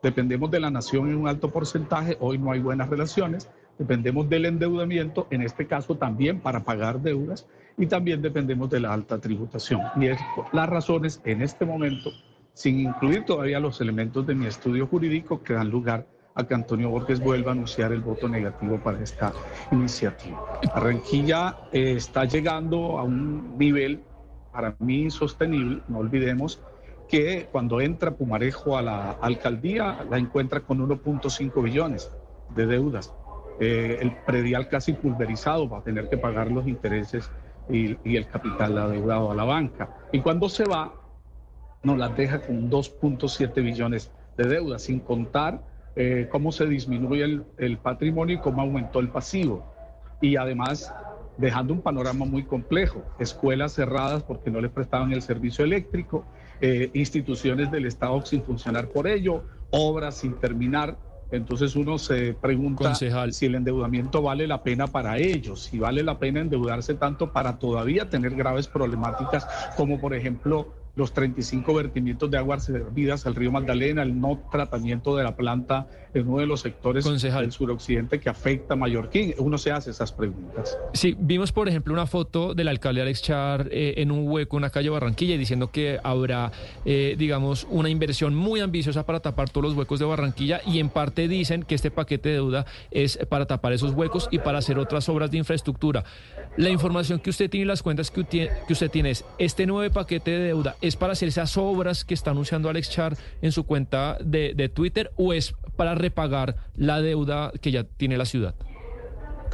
[0.03, 4.45] Dependemos de la nación en un alto porcentaje, hoy no hay buenas relaciones, dependemos del
[4.45, 7.47] endeudamiento, en este caso también para pagar deudas,
[7.77, 9.81] y también dependemos de la alta tributación.
[9.95, 12.11] Y es por las razones en este momento,
[12.57, 16.89] sin incluir todavía los elementos de mi estudio jurídico que dan lugar a que Antonio
[16.89, 19.31] Borges vuelva a anunciar el voto negativo para esta
[19.71, 20.59] iniciativa.
[20.73, 24.01] Barranquilla eh, está llegando a un nivel
[24.51, 26.59] para mí insostenible, no olvidemos
[27.07, 32.11] que cuando entra Pumarejo a la alcaldía la encuentra con 1.5 billones
[32.55, 33.13] de deudas.
[33.59, 37.29] Eh, el predial casi pulverizado va a tener que pagar los intereses
[37.69, 39.89] y, y el capital adeudado a la banca.
[40.11, 40.91] Y cuando se va,
[41.83, 45.61] nos las deja con 2.7 billones de deuda, sin contar
[45.95, 49.65] eh, cómo se disminuye el, el patrimonio y cómo aumentó el pasivo.
[50.21, 50.93] Y además
[51.37, 56.25] dejando un panorama muy complejo, escuelas cerradas porque no le prestaban el servicio eléctrico,
[56.59, 60.97] eh, instituciones del Estado sin funcionar por ello, obras sin terminar.
[61.29, 66.17] Entonces uno se pregunta si el endeudamiento vale la pena para ellos, si vale la
[66.19, 72.39] pena endeudarse tanto para todavía tener graves problemáticas como por ejemplo los 35 vertimientos de
[72.39, 76.61] aguas servidas al río Magdalena, el no tratamiento de la planta en uno de los
[76.61, 79.33] sectores del suroccidente que afecta a Mallorquín.
[79.37, 80.77] Uno se hace esas preguntas.
[80.93, 84.63] Sí, vimos por ejemplo una foto del alcalde Alex Char eh, en un hueco en
[84.63, 86.51] la calle Barranquilla y diciendo que habrá,
[86.85, 90.89] eh, digamos, una inversión muy ambiciosa para tapar todos los huecos de Barranquilla y en
[90.89, 94.79] parte dicen que este paquete de deuda es para tapar esos huecos y para hacer
[94.79, 96.03] otras obras de infraestructura.
[96.57, 99.65] La información que usted tiene y las cuentas que usted, que usted tiene es, este
[99.65, 103.51] nuevo paquete de deuda es para hacer esas obras que está anunciando Alex Char en
[103.51, 108.25] su cuenta de, de Twitter o es para repagar la deuda que ya tiene la
[108.25, 108.55] ciudad?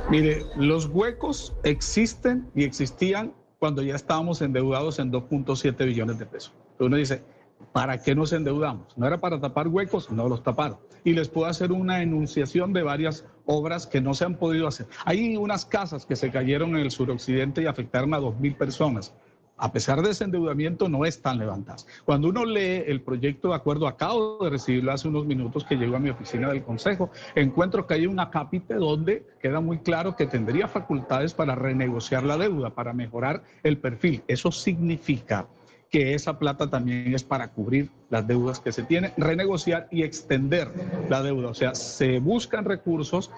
[0.09, 6.53] Mire, los huecos existen y existían cuando ya estábamos endeudados en 2.7 billones de pesos.
[6.79, 7.23] Uno dice,
[7.71, 8.97] ¿para qué nos endeudamos?
[8.97, 10.11] ¿No era para tapar huecos?
[10.11, 10.79] No los taparon.
[11.05, 14.87] Y les puedo hacer una enunciación de varias obras que no se han podido hacer.
[15.05, 19.13] Hay unas casas que se cayeron en el suroccidente y afectaron a 2.000 personas.
[19.55, 21.85] A pesar de ese endeudamiento, no están levantadas.
[22.05, 25.95] Cuando uno lee el proyecto de acuerdo, acabo de recibirlo hace unos minutos que llegó
[25.95, 30.25] a mi oficina del Consejo, encuentro que hay una cápite donde queda muy claro que
[30.25, 34.23] tendría facultades para renegociar la deuda, para mejorar el perfil.
[34.27, 35.47] Eso significa
[35.91, 40.67] que esa plata también es para cubrir las deudas que se tienen, renegociar y extender
[41.07, 41.49] la deuda.
[41.49, 43.29] O sea, se buscan recursos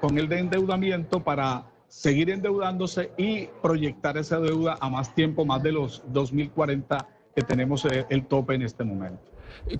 [0.00, 5.62] con el de endeudamiento para seguir endeudándose y proyectar esa deuda a más tiempo, más
[5.62, 9.22] de los 2040 que tenemos eh, el tope en este momento.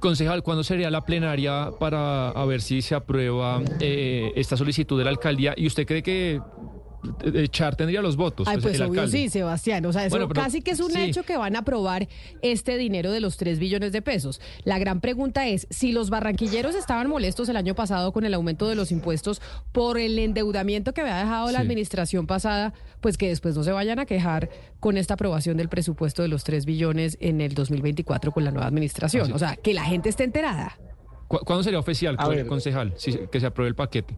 [0.01, 5.11] Concejal, ¿cuándo sería la plenaria para ver si se aprueba eh, esta solicitud de la
[5.11, 5.55] alcaldía?
[5.57, 6.41] ¿Y usted cree que
[7.51, 8.49] Char tendría los votos.
[8.49, 9.85] Ay, pues, obvio sí, Sebastián.
[9.87, 12.09] O sea, eso casi que es un hecho que van a aprobar
[12.43, 14.41] este dinero de los 3 billones de pesos.
[14.65, 18.69] La gran pregunta es, si los barranquilleros estaban molestos el año pasado con el aumento
[18.69, 19.41] de los impuestos
[19.73, 23.99] por el endeudamiento que había dejado la administración pasada, pues que después no se vayan
[23.99, 28.45] a quejar con esta aprobación del presupuesto de los 3 billones en el 2024 con
[28.45, 29.33] la nueva administración.
[29.33, 30.79] O sea, que la gente esté enterada.
[31.29, 32.17] ¿Cuándo sería oficial,
[32.49, 32.95] concejal,
[33.31, 34.17] que se apruebe el paquete?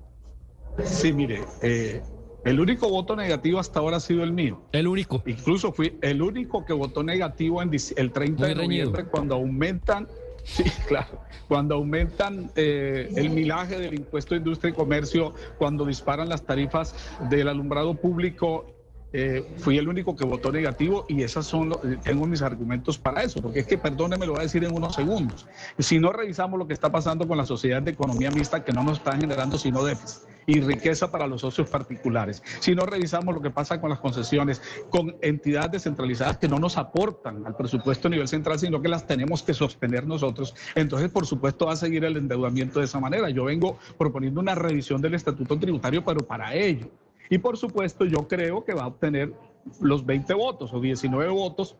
[0.84, 2.02] Sí, mire, eh,
[2.44, 4.62] el único voto negativo hasta ahora ha sido el mío.
[4.72, 5.22] El único.
[5.26, 10.08] Incluso fui el único que votó negativo en el 30 de noviembre cuando aumentan,
[10.44, 16.28] sí, claro, cuando aumentan eh, el milaje del impuesto de industria y comercio, cuando disparan
[16.28, 16.94] las tarifas
[17.28, 18.74] del alumbrado público
[19.12, 21.74] eh, fui el único que votó negativo y esas son
[22.04, 24.94] tengo mis argumentos para eso, porque es que perdóneme, lo voy a decir en unos
[24.94, 25.46] segundos.
[25.78, 28.84] Si no revisamos lo que está pasando con la sociedad de economía mixta que no
[28.84, 33.40] nos está generando sino déficit y riqueza para los socios particulares, si no revisamos lo
[33.40, 38.10] que pasa con las concesiones, con entidades descentralizadas que no nos aportan al presupuesto a
[38.10, 42.04] nivel central, sino que las tenemos que sostener nosotros, entonces por supuesto va a seguir
[42.04, 43.30] el endeudamiento de esa manera.
[43.30, 46.88] Yo vengo proponiendo una revisión del estatuto tributario, pero para ello
[47.30, 49.32] y por supuesto, yo creo que va a obtener
[49.80, 51.76] los 20 votos o 19 votos,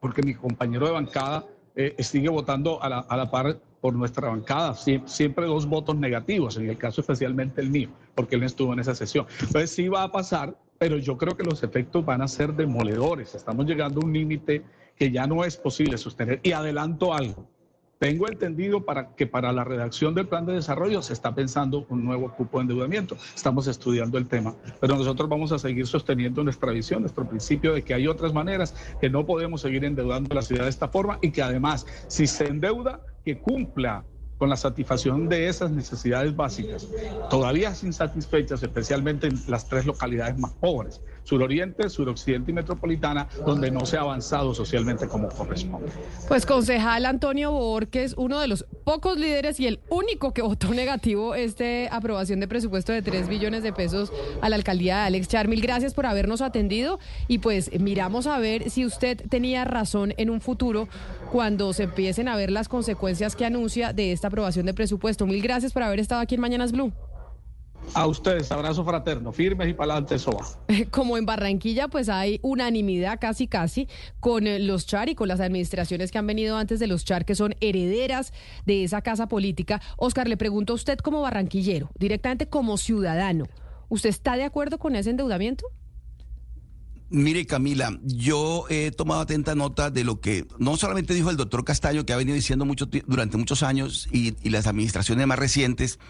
[0.00, 5.44] porque mi compañero de bancada eh, sigue votando a la, par por nuestra bancada, siempre,
[5.44, 9.26] dos votos negativos, en el caso especialmente el mío, porque él estuvo en esa sesión.
[9.42, 13.34] Entonces sí va a pasar, pero yo creo que los efectos van a ser demoledores.
[13.34, 14.64] Estamos llegando a un límite
[14.96, 16.40] que ya no es posible sostener.
[16.42, 17.46] Y adelanto algo.
[17.98, 22.06] Tengo entendido para que para la redacción del plan de desarrollo se está pensando un
[22.06, 23.18] nuevo cupo de endeudamiento.
[23.34, 27.82] Estamos estudiando el tema, pero nosotros vamos a seguir sosteniendo nuestra visión, nuestro principio de
[27.82, 31.32] que hay otras maneras que no podemos seguir endeudando la ciudad de esta forma y
[31.32, 34.04] que además, si se endeuda, que cumpla
[34.38, 36.88] con la satisfacción de esas necesidades básicas,
[37.30, 43.84] todavía insatisfechas, especialmente en las tres localidades más pobres suroriente, suroccidente y metropolitana, donde no
[43.84, 45.90] se ha avanzado socialmente como corresponde.
[46.28, 51.34] Pues concejal Antonio Borges, uno de los pocos líderes y el único que votó negativo
[51.34, 54.12] esta aprobación de presupuesto de 3 billones de pesos
[54.42, 55.60] a la alcaldía de Alex Charmil.
[55.60, 60.40] Gracias por habernos atendido y pues miramos a ver si usted tenía razón en un
[60.40, 60.88] futuro
[61.34, 65.26] cuando se empiecen a ver las consecuencias que anuncia de esta aprobación de presupuesto.
[65.26, 66.92] Mil gracias por haber estado aquí en Mañanas Blue.
[67.92, 70.46] A ustedes, abrazo fraterno, firmes y para adelante, va.
[70.92, 73.88] Como en Barranquilla, pues hay unanimidad casi casi
[74.20, 77.34] con los Char y con las administraciones que han venido antes de los Char, que
[77.34, 78.32] son herederas
[78.64, 79.82] de esa casa política.
[79.96, 83.46] Oscar, le pregunto a usted como barranquillero, directamente como ciudadano,
[83.88, 85.66] ¿usted está de acuerdo con ese endeudamiento?
[87.14, 91.64] Mire, Camila, yo he tomado atenta nota de lo que no solamente dijo el doctor
[91.64, 96.00] Castaño, que ha venido diciendo mucho durante muchos años, y, las administraciones más recientes,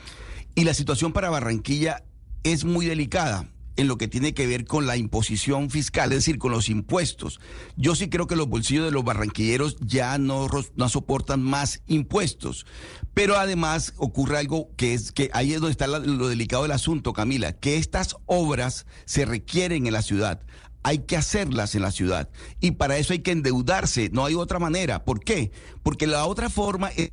[0.54, 2.04] y la situación para Barranquilla
[2.42, 6.38] es muy delicada en lo que tiene que ver con la imposición fiscal, es decir,
[6.38, 7.38] con los impuestos.
[7.76, 12.64] Yo sí creo que los bolsillos de los barranquilleros ya no, no soportan más impuestos.
[13.12, 17.12] Pero además ocurre algo que es que ahí es donde está lo delicado del asunto,
[17.12, 20.40] Camila, que estas obras se requieren en la ciudad
[20.84, 22.28] hay que hacerlas en la ciudad.
[22.60, 25.04] Y para eso hay que endeudarse, no hay otra manera.
[25.04, 25.50] ¿Por qué?
[25.82, 27.10] Porque la otra forma es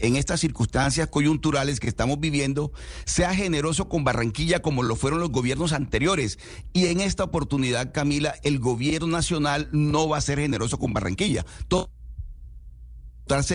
[0.00, 2.72] en estas circunstancias coyunturales que estamos viviendo,
[3.04, 6.38] sea generoso con Barranquilla como lo fueron los gobiernos anteriores.
[6.72, 11.44] Y en esta oportunidad, Camila, el gobierno nacional no va a ser generoso con Barranquilla.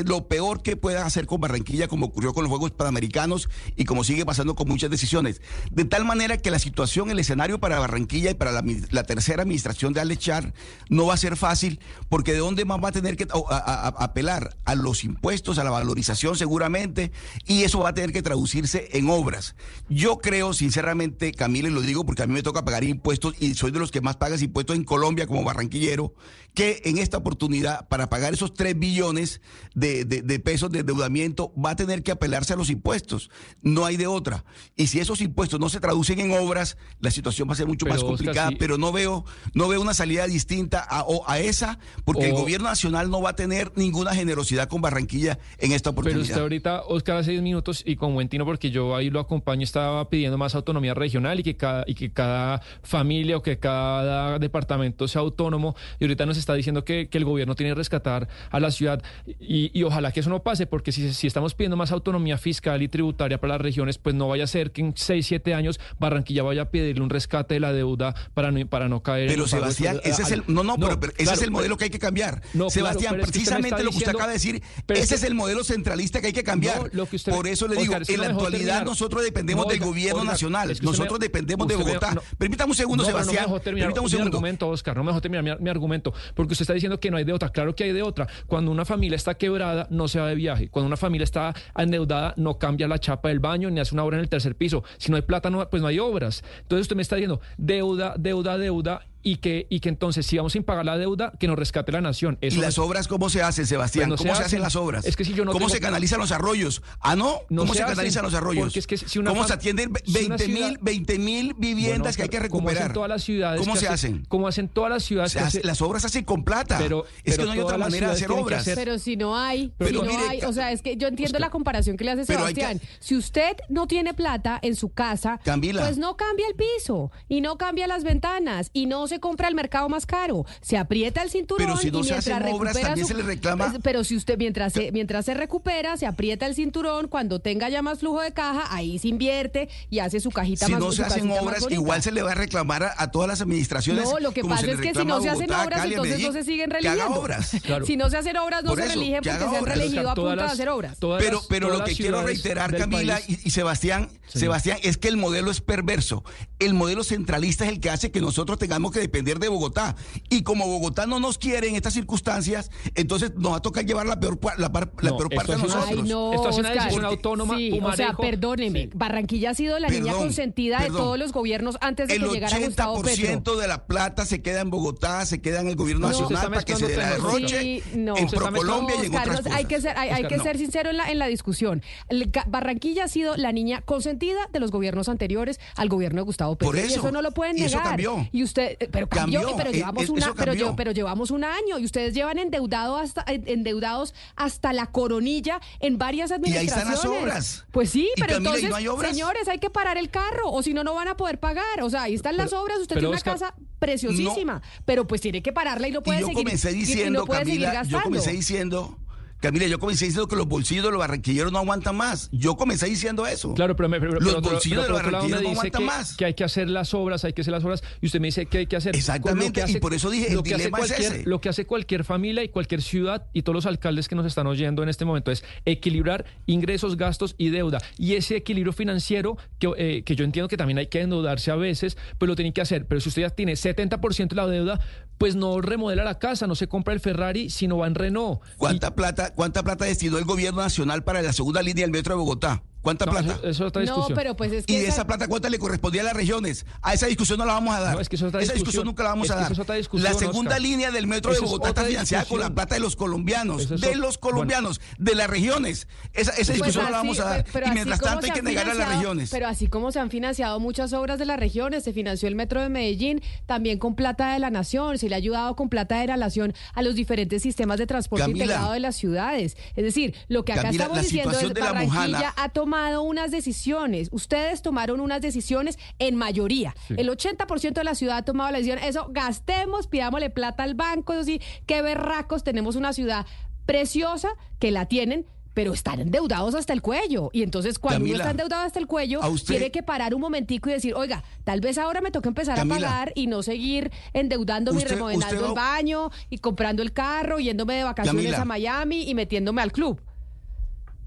[0.06, 4.04] Lo peor que pueda hacer con Barranquilla, como ocurrió con los Juegos Panamericanos y como
[4.04, 5.42] sigue pasando con muchas decisiones.
[5.72, 9.94] De tal manera que la situación, el escenario para Barranquilla y para la, tercera administración
[9.94, 10.54] de Alechar
[10.90, 14.54] no va a ser fácil, porque ¿de dónde más va a tener que apelar?
[14.66, 17.12] a los impuestos, a la valorización seguramente,
[17.46, 19.56] y eso va a tener que traducirse en obras.
[19.90, 23.54] Yo creo, sinceramente, Camila, y lo digo porque a mí me toca pagar impuestos y
[23.56, 26.14] soy de los que más pagas impuestos en Colombia como barranquillero,
[26.54, 29.42] que en esta oportunidad, para pagar esos 3 billones
[29.74, 33.32] de, de- de pesos de endeudamiento, va a tener que apelarse a los impuestos.
[33.62, 34.46] No hay de otra.
[34.76, 37.86] Y si esos impuestos no se traducen en obras, la situación va a ser mucho
[37.86, 38.56] Pero, más Oscar, complicada, sí.
[38.60, 42.70] pero no veo, no veo una salida distinta a, o- a esa, porque el gobierno
[42.70, 46.24] nacional no va a tener ninguna generosidad con Barranquilla en esta Pero oportunidad.
[46.30, 49.64] usted ahorita, Oscar, hace 10 minutos, y con buen tino, porque yo ahí lo acompaño,
[49.64, 54.38] estaba pidiendo más autonomía regional y que cada, y que cada familia o que cada
[54.40, 55.76] departamento sea autónomo.
[56.00, 59.02] Y ahorita nos está diciendo que, que el gobierno tiene que rescatar a la ciudad.
[59.40, 62.82] Y, y ojalá que eso no pase, porque si, si estamos pidiendo más autonomía fiscal
[62.82, 65.80] y tributaria para las regiones, pues no vaya a ser que en 6, 7 años
[66.00, 69.46] Barranquilla vaya a pedirle un rescate de la deuda para no, para no caer Pero
[69.46, 69.50] pagos.
[69.52, 71.90] Sebastián, ese es el no no, pero, pero ese claro, es el modelo que hay
[71.90, 72.42] que cambiar.
[72.54, 74.34] No, claro, Sebastián, pero es que usted me precisamente lo que usted diciendo- acaba de
[74.34, 74.56] decir,
[74.88, 76.78] es ese que- es el modelo centralista que hay que cambiar.
[76.84, 78.86] No, lo que usted- Por eso le digo, Oscar, en la actualidad terminar.
[78.86, 82.16] nosotros dependemos del oiga, gobierno oiga, nacional, es nosotros me- dependemos de Bogotá.
[82.38, 83.36] Permítame un segundo, Sebastián.
[83.36, 84.38] No me dejó terminar Permítame un mi segundo.
[84.38, 84.98] argumento, Oscar.
[84.98, 86.14] No me dejó terminar mi, mi argumento.
[86.36, 87.50] Porque usted está diciendo que no hay de otra.
[87.50, 88.28] Claro que hay de otra.
[88.48, 90.70] Cuando una familia está quebrada, no se va de viaje.
[90.70, 94.18] Cuando una familia está endeudada, no cambia la chapa del baño ni hace una obra
[94.18, 94.84] en el tercer piso.
[94.98, 96.44] Si no hay plata, no, pues no hay obras.
[96.62, 99.02] Entonces usted me está diciendo deuda, deuda, deuda.
[99.26, 102.02] Y que, y que entonces, si vamos sin pagar la deuda, que nos rescate la
[102.02, 102.38] nación.
[102.42, 104.10] ¿Y las no- obras cómo se hacen, Sebastián?
[104.10, 104.62] Pues no ¿Cómo se se, hacen hacen.
[104.62, 105.06] las obras?
[105.06, 106.82] Es que si yo no ¿Cómo tengo- se canalizan los arroyos?
[107.00, 107.40] ¿Ah, no?
[107.50, 108.66] No ¿Cómo se se, hacen, canalizan los arroyos?
[108.66, 111.54] porque es que si una ¿Cómo se atienden si una 20 mil ciudad- 20 mil
[111.58, 112.84] viviendas que hay que recuperar?
[112.84, 113.62] hacen todas las ciudades.
[113.62, 114.26] ¿Cómo se hacen?
[114.28, 115.36] Como hacen todas las ciudades.
[115.38, 116.78] Hace- las obras se hacen con plata.
[116.78, 118.62] Pero- es pero que no hay otra manera de hacer obras.
[118.62, 121.08] hacer- Pero si no hay, Pero si no mire, hay, o sea, es que yo
[121.08, 122.82] entiendo la comparación que le hace Sebastián.
[123.00, 127.58] Si usted no tiene plata en su casa, pues no cambia el piso y no
[127.58, 130.46] cambia las ventanas y no se compra el mercado más caro.
[130.62, 133.14] Se aprieta el cinturón Pero si no y se mientras hacen obras, recupera también su-
[133.14, 136.56] se le reclama- Pues, Pero si usted mientras se, mientras se recupera, se aprieta el
[136.56, 140.66] cinturón, cuando tenga ya más flujo de caja, ahí se invierte y hace su cajita
[140.66, 143.28] Si más no se hacen obras, igual se le va a reclamar a, a todas
[143.28, 144.06] las administraciones.
[144.06, 146.20] No, lo que pasa se es que si no se hacen Bogotá, obras, Cali, entonces
[146.22, 147.20] no se siguen que haga religiendo.
[147.22, 147.52] obras.
[147.86, 149.78] Si no se hacen obras, no Por se eso, religen que porque se han obras.
[149.78, 150.98] religido a punta de hacer obras.
[151.00, 155.18] todas Pero, pero todas lo que quiero reiterar, Camila y Sebastián, Sebastián, es que el
[155.18, 156.24] modelo es perverso.
[156.60, 159.96] El modelo centralista es el que hace que nosotros tengamos que depender de Bogotá.
[160.30, 164.06] Y como Bogotá no nos quiere en estas circunstancias, entonces nos va a tocar llevar
[164.08, 166.00] la peor, la, par- la No, peor parte de es una- nosotros.
[166.04, 166.84] Ay, no, Esto hace una Oscar.
[166.86, 168.90] decisión autónoma, Sí, o sea, perdóneme.
[168.94, 172.30] Barranquilla ha sido la niña Perdón, consentida de todos los gobiernos antes de El que
[172.30, 173.24] llegara Gustavo Petro.
[173.26, 176.50] 80% de la plata se queda en Bogotá, se queda en el gobierno No, nacional
[176.50, 178.18] para que se mezclando la derroche Sí, no.
[178.18, 179.66] en ProColombia y en otras no, hay cosas.
[179.68, 180.44] que ser, hay, que no.
[180.44, 181.82] ser sincero en la, en la discusión.
[182.10, 186.56] El Barranquilla ha sido la niña consentida de los gobiernos anteriores al gobierno de Gustavo
[186.56, 186.72] Petro.
[186.72, 187.00] Por y eso.
[187.00, 187.82] eso no lo pueden Y negar.
[187.82, 188.28] eso cambió.
[188.32, 189.58] Y usted, eh, pero cambió, Cambió.
[189.58, 192.96] pero Eh, llevamos eh, una, pero, yo- pero llevamos un año y ustedes llevan endeudado
[192.96, 197.04] hasta, eh, endeudados hasta la coronilla en varias ahí están administraciones.
[197.04, 197.66] las obras.
[197.72, 199.12] Pues sí, Y pero Camila, ¿y entonces, no hay obras?
[199.12, 201.82] señores, hay que parar el carro o si no, no van a poder pagar.
[201.82, 205.22] O sea, ahí están las Pero- obras, usted tiene una Oscar, casa preciosísima, pero pues
[205.22, 206.44] tiene que pararla y no puede Y yo seguir.
[206.44, 208.04] comencé y- y diciendo, no puede seguir Camila, yo gastando.
[208.04, 208.98] comencé diciendo,
[209.44, 212.30] Camila, yo comencé diciendo que los bolsillos de los barranquilleros no aguantan más.
[212.32, 213.54] Yo comencé diciendo eso.
[213.56, 216.16] Claro, pero, me- pero- los pero bolsillos pero de los barranquilleros no aguantan que, más.
[216.16, 218.46] que hay que hacer las obras, hay que hacer las obras, y usted me dice
[218.46, 218.96] que hay que hacer.
[218.96, 221.30] Exactamente, que y por eso dije, el lo que hace dilema es cualquier, ese.
[221.30, 224.48] Lo que hace cualquier familia y cualquier ciudad y todos los alcaldes que nos están
[224.48, 227.80] oyendo en este momento es equilibrar ingresos, gastos y deuda.
[227.98, 231.56] Y ese equilibrio financiero, que, eh, que yo entiendo que también hay que endeudarse a
[231.58, 232.86] veces, pues lo tienen que hacer.
[232.88, 234.80] Pero si usted ya tiene 70% de la deuda,
[235.18, 238.42] pues no remodela la casa, no se compra el Ferrari, sino va en Renault.
[238.58, 242.20] ¿Cuánta plata, cuánta plata destinó el gobierno nacional para la segunda línea del metro de
[242.20, 242.64] Bogotá?
[242.84, 243.26] ¿Cuánta No, plata?
[243.34, 245.58] eso- eso es otra No, pero pues es que y esa- esa plata, ¿cuánta le
[245.58, 246.66] correspondía a las regiones?
[246.82, 247.96] A esa discusión no la vamos a dar.
[247.96, 248.86] No, es que eso es otra esa discusión discusión.
[248.86, 249.52] nunca la vamos Es a dar.
[249.52, 250.62] es la segunda Oscar.
[250.62, 253.70] línea del metro Eso de es Bogotá está financiada con la plata de los colombianos,
[253.70, 255.88] de los colombianos, de las regiones.
[256.14, 257.44] Esa, esa Pues discusión no la vamos a dar.
[257.46, 259.30] pe- pero y mientras tanto hay que negar a las regiones.
[259.32, 262.62] Pero así como se han financiado muchas obras de las regiones, se financió el metro
[262.62, 266.08] de Medellín, también con plata de la nación, se le ha ayudado con plata de
[266.08, 268.44] la nación a los diferentes sistemas de transporte Camila.
[268.44, 269.56] integrado de las ciudades.
[269.78, 274.10] Es decir, lo que acá Camila, estamos diciendo es Barranquilla ha tomado unas decisiones.
[274.12, 276.76] Ustedes tomaron unas decisiones en mayoría.
[276.88, 276.96] Sí.
[276.98, 278.80] El 80% de la ciudad ha tomado la decisión.
[278.80, 283.26] Eso, gastemos, pidámosle plata al banco, eso sí, qué berracos, tenemos una ciudad
[283.66, 285.26] preciosa que la tienen.
[285.56, 287.30] Pero están endeudados hasta el cuello.
[287.32, 290.22] Y entonces, cuando uno Camila, está endeudado hasta el cuello, usted- tiene que parar un
[290.22, 293.44] momentico y decir, oiga, tal vez ahora me toca empezar Camila, a pagar y no
[293.44, 298.24] seguir endeudándome y usted- remodelando usted el baño y comprando el carro, yéndome de vacaciones
[298.24, 298.42] Camila.
[298.42, 300.02] a Miami y metiéndome al club.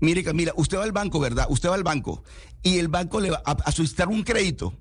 [0.00, 1.46] Mire, Camila, usted va al banco, ¿verdad?
[1.48, 2.22] Usted va al banco
[2.62, 4.74] y el banco le va a, a solicitar un crédito.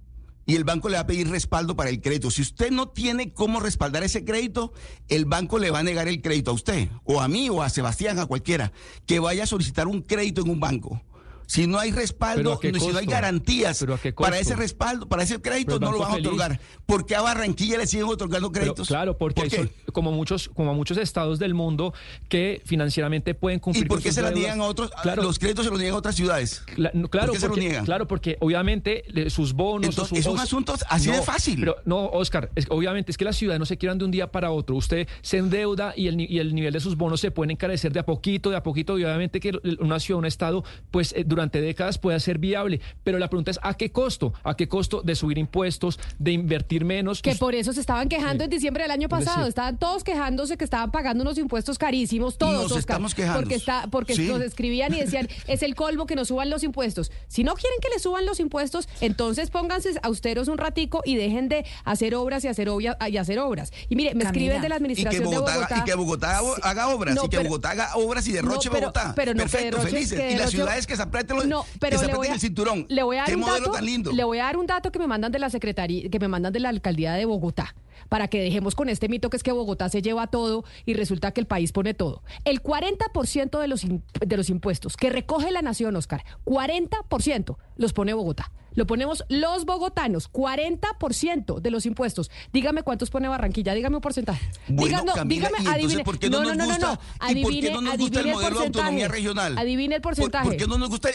[0.47, 2.29] y el banco le va a pedir respaldo para el crédito.
[2.29, 4.73] Si usted no tiene cómo respaldar ese crédito,
[5.07, 7.69] el banco le va a negar el crédito a usted, o a mí, o a
[7.69, 8.71] Sebastián, a cualquiera,
[9.07, 11.01] que vaya a solicitar un crédito en un banco.
[11.47, 14.39] Si no hay respaldo, ¿Pero a qué si no hay garantías ¿Pero a qué para
[14.39, 16.59] ese respaldo, para ese crédito, no lo van a otorgar.
[16.85, 18.87] ¿Por qué a Barranquilla le siguen otorgando Pero, créditos?
[18.87, 21.93] claro, porque ¿Por hay como muchos, como muchos estados del mundo
[22.29, 24.41] que financieramente pueden cumplir ¿Y por qué sus se la deudas.
[24.43, 24.91] niegan a otros?
[25.01, 25.23] Claro.
[25.23, 26.63] Los créditos se los niegan a otras ciudades.
[26.75, 27.85] Cla- no, claro, ¿Por qué se lo porque, niegan?
[27.85, 29.89] claro, porque obviamente sus bonos.
[29.89, 31.59] Entonces, o su- es un asunto así de fácil.
[31.59, 34.31] Pero no, Oscar, es, obviamente es que las ciudades no se quieran de un día
[34.31, 34.75] para otro.
[34.75, 37.99] Usted se endeuda y el, y el nivel de sus bonos se pueden encarecer de
[37.99, 38.97] a poquito, de a poquito.
[38.99, 42.81] Y obviamente que una ciudad, un estado, pues eh, durante décadas puede ser viable.
[43.03, 44.33] Pero la pregunta es: ¿a qué costo?
[44.43, 47.21] ¿A qué costo de subir impuestos, de invertir menos?
[47.21, 49.47] Que por eso se estaban quejando en diciembre del año pasado.
[49.47, 53.41] estaban todos quejándose que estaban pagando unos impuestos carísimos, todos, Nos Oscar, estamos quejando.
[53.41, 54.27] Porque, está, porque Sí.
[54.27, 57.11] nos escribían y decían, es el colmo que nos suban los impuestos.
[57.27, 61.49] Si no quieren que les suban los impuestos, entonces pónganse austeros un ratico y dejen
[61.49, 63.71] de hacer obras y hacer, obvia- y hacer obras.
[63.89, 64.29] Y mire, me Camila.
[64.29, 65.75] escriben de la Y que administración Bogotá, de Bogotá.
[65.75, 68.69] haga- y que Bogotá haga- obras, No, y que pero- Bogotá haga obras y derroche
[68.69, 69.13] No, pero- Bogotá.
[69.15, 70.19] pero no, que Perfecto, derroche- felices.
[70.19, 71.01] que y las ciudades que se
[71.33, 72.85] los- No, pero que le voy a- el cinturón.
[72.89, 74.11] Le voy a dar Qué un modelo dato, tan lindo.
[74.11, 76.53] Le voy a dar un dato que me mandan de la secretaría, que me mandan
[76.53, 77.75] de la alcaldía de Bogotá,
[78.09, 81.31] para que dejemos con este mito que es que Bogotá se lleva todo y resulta
[81.31, 82.21] que el país pone todo.
[82.43, 88.13] El 40% de los, de los impuestos que recoge la nación, Oscar, 40% los pone
[88.13, 88.51] Bogotá.
[88.75, 92.29] Lo ponemos los bogotanos, 40% de los impuestos.
[92.53, 94.49] Dígame cuántos pone Barranquilla, dígame un porcentaje.
[94.67, 96.03] Bueno, Dígame- Camila, dígame, ¿y adivine.
[96.03, 96.93] por qué no, nos gusta?
[96.93, 99.07] ¿Y por Adivine, no nos el adivine modelo de autonomía porcentaje.
[99.07, 99.57] regional?
[99.57, 100.45] Adivine el ¿Por- porcentaje.
[100.47, 101.09] ¿Por, qué no nos gusta?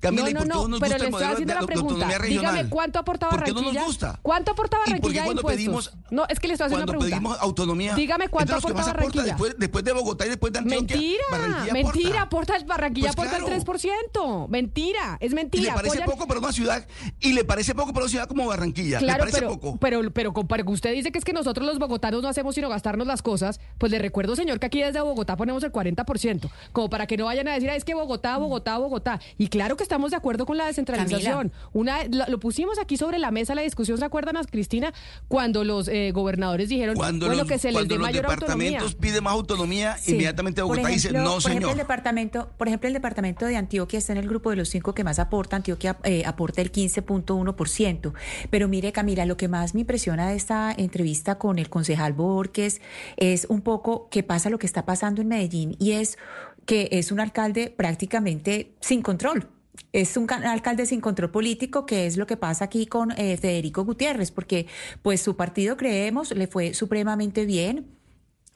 [0.00, 1.28] Camila, ¿y no, por no, qué no no, nos pero gusta le el estoy modelo
[1.28, 2.18] de, haciendo la pregunta.
[2.26, 3.72] Dígame cuánto aporta ¿Por qué Barranquilla.
[3.72, 4.18] no nos gusta?
[4.22, 5.52] ¿Cuánto aporta ¿Y por Barranquilla de impuestos?
[5.52, 7.16] pedimos- no, es que le estoy haciendo una pregunta.
[7.16, 9.24] pedimos autonomía, Dígame cuánto aporta Barranquilla.
[9.24, 10.96] después, después de Bogotá y después de Antioquia.
[10.96, 12.56] Mentira, Barranquilla mentira, aporta.
[12.56, 14.48] el- Barranquilla Pues aporta el 3%.
[14.48, 15.64] Mentira, es Y mentira.
[15.64, 16.86] le parece poco para una ciudad,
[17.20, 18.98] y le parece poco para una ciudad como Barranquilla.
[19.00, 19.76] le Claro, parece pero, poco.
[19.80, 23.06] pero, pero, compare- usted dice que es que nosotros los bogotanos no hacemos sino gastarnos
[23.06, 23.60] las cosas.
[23.78, 27.24] Pues le recuerdo, señor, que aquí desde Bogotá ponemos el 40%, como para que no
[27.26, 29.20] vayan a decir, "Ah, es que Bogotá, Bogotá, Bogotá.
[29.38, 31.52] Y claro que estamos de acuerdo con la descentralización.
[31.72, 34.92] Una, lo, lo pusimos aquí sobre la mesa la discusión, ¿se acuerdan, Cristina?
[35.28, 38.26] Cuando los eh, gobernadores dijeron, Cuando bueno, los, que se les cuando dé los mayor
[38.26, 38.70] autonomía.
[38.70, 40.12] departamentos piden más autonomía, Sí.
[40.12, 41.70] inmediatamente Bogotá dice, ejemplo- no, por ejemplo, señor.
[41.72, 44.94] el departamento, por ejemplo, el departamento de Antioquia está en el grupo de los cinco
[44.94, 45.56] que más aporta.
[45.56, 48.12] Antioquia eh, aporta el 15.1%.
[48.50, 52.80] Pero mire, Camila, lo que más me impresiona de esta entrevista con el concejal Borges
[53.16, 56.18] es un poco qué pasa lo que está pasando en Medellín y es
[56.66, 59.48] que es un alcalde prácticamente sin control.
[59.92, 63.36] Es un ca- alcalde sin control político, que es lo que pasa aquí con eh,
[63.36, 64.66] Federico Gutiérrez, porque
[65.02, 67.86] pues su partido, creemos, le fue supremamente bien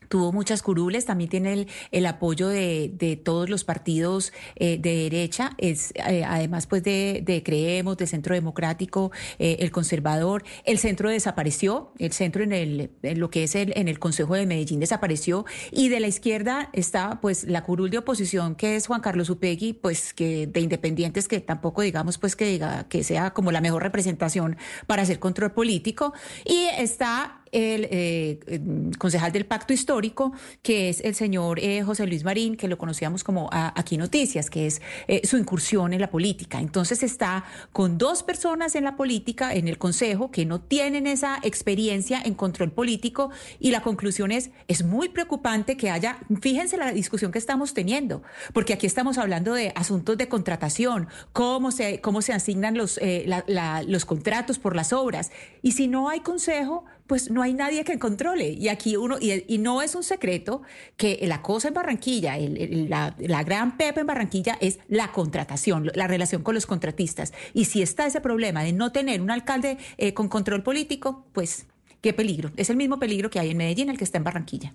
[0.09, 4.97] tuvo muchas curules, también tiene el, el apoyo de, de todos los partidos eh, de
[4.97, 10.79] derecha, es eh, además pues de, de Creemos, de Centro Democrático, eh, el Conservador, el
[10.79, 14.47] centro desapareció, el centro en, el, en lo que es el, en el Consejo de
[14.47, 19.01] Medellín desapareció, y de la izquierda está pues la curul de oposición que es Juan
[19.01, 23.53] Carlos Upegui, pues que de independientes que tampoco digamos pues que diga que sea como
[23.53, 26.13] la mejor representación para hacer control político,
[26.45, 28.61] y está el eh, eh,
[28.99, 30.33] concejal del Pacto Histórico,
[30.63, 34.67] que es el señor eh, José Luis Marín, que lo conocíamos como Aquí Noticias, que
[34.67, 36.59] es eh, su incursión en la política.
[36.61, 41.39] Entonces está con dos personas en la política, en el Consejo, que no tienen esa
[41.43, 43.31] experiencia en control político
[43.61, 48.23] y la conclusión es, es muy preocupante que haya, fíjense la discusión que estamos teniendo,
[48.53, 52.99] porque aquí estamos hablando de asuntos de contratación, cómo se, cómo se asignan los,
[53.47, 55.31] la- los contratos por las obras.
[55.63, 58.51] Y si no hay consejo, pues no hay nadie que controle.
[58.51, 60.63] Y aquí uno, y, no es un secreto
[60.97, 66.07] que la cosa en Barranquilla, el- la gran pepa en Barranquilla es la contratación, la
[66.07, 67.33] relación con los contratistas.
[67.53, 71.67] Y si está ese problema de no tener un alcalde eh, con control político, pues
[72.01, 72.51] qué peligro.
[72.57, 74.75] Es el mismo peligro que hay en Medellín, el que está en Barranquilla.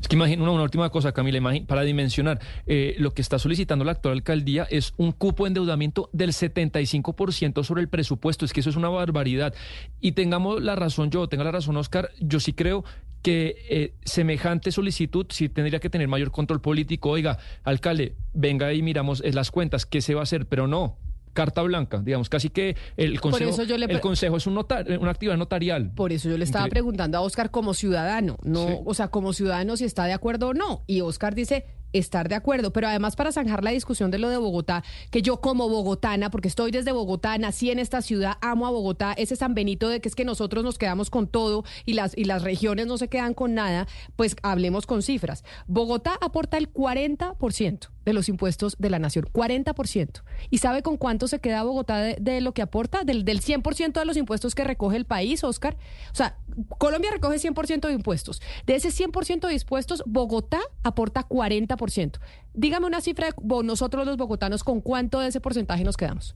[0.00, 3.92] Es que imagina una, última cosa, Camila, para dimensionar, eh, lo que está solicitando la
[3.92, 8.44] actual alcaldía es un cupo de endeudamiento del 75% sobre el presupuesto.
[8.44, 9.54] Es que eso es una barbaridad.
[10.00, 12.84] Y tengamos la razón yo, tenga la razón Oscar, yo sí creo
[13.22, 17.10] que eh, semejante solicitud sí tendría que tener mayor control político.
[17.10, 20.46] Oiga, alcalde, venga y miramos eh, las cuentas, ¿qué se va a hacer?
[20.46, 20.96] Pero no.
[21.32, 24.86] Carta blanca, digamos, casi que el consejo, eso yo le el consejo es un notar,
[24.98, 25.92] una actividad notarial.
[25.94, 26.80] Por eso yo le estaba Increíble.
[26.82, 28.74] preguntando a Oscar como ciudadano, no, Sí.
[28.84, 30.82] o sea, como ciudadano si está de acuerdo o no.
[30.86, 34.36] Y Oscar dice estar de acuerdo, pero además para zanjar la discusión de lo de
[34.36, 38.70] Bogotá, que yo como bogotana, porque estoy desde Bogotá, nací en esta ciudad, amo a
[38.70, 42.16] Bogotá, ese San Benito de que es que nosotros nos quedamos con todo y las,
[42.16, 45.42] y las regiones no se quedan con nada, pues hablemos con cifras.
[45.66, 50.22] Bogotá aporta el 40% de los impuestos de la nación, 40%.
[50.48, 53.04] ¿Y sabe con cuánto se queda Bogotá de, de lo que aporta?
[53.04, 55.76] Del, del 100% de los impuestos que recoge el país, Oscar.
[56.12, 56.36] O sea,
[56.78, 58.40] Colombia recoge 100% de impuestos.
[58.66, 62.18] De ese 100% de impuestos, Bogotá aporta 40%.
[62.54, 66.34] Dígame una cifra de nosotros los bogotanos, ¿con cuánto de ese porcentaje nos quedamos?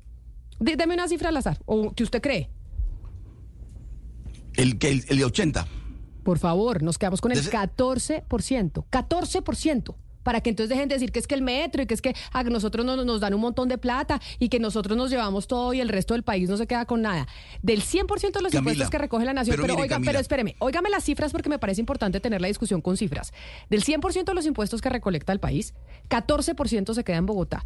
[0.61, 2.51] Dé- Deme una cifra al azar, o que usted cree.
[4.55, 5.67] El, el, el de 80.
[6.23, 8.85] Por favor, nos quedamos con el Desde- 14%.
[8.91, 9.95] 14%.
[10.25, 12.15] Para que entonces dejen de decir que es que el metro y que es que
[12.33, 15.73] a nosotros no- nos dan un montón de plata y que nosotros nos llevamos todo
[15.73, 17.29] y el resto del país no se queda con nada.
[17.63, 20.11] Del 100% de los Camila, impuestos que recoge la nación, pero pero, mire, oiga, Camila.
[20.11, 23.33] pero espéreme, óigame las cifras porque me parece importante tener la discusión con cifras.
[23.71, 25.75] Del 100% de los impuestos que recolecta el país,
[26.09, 27.65] 14% se queda en Bogotá.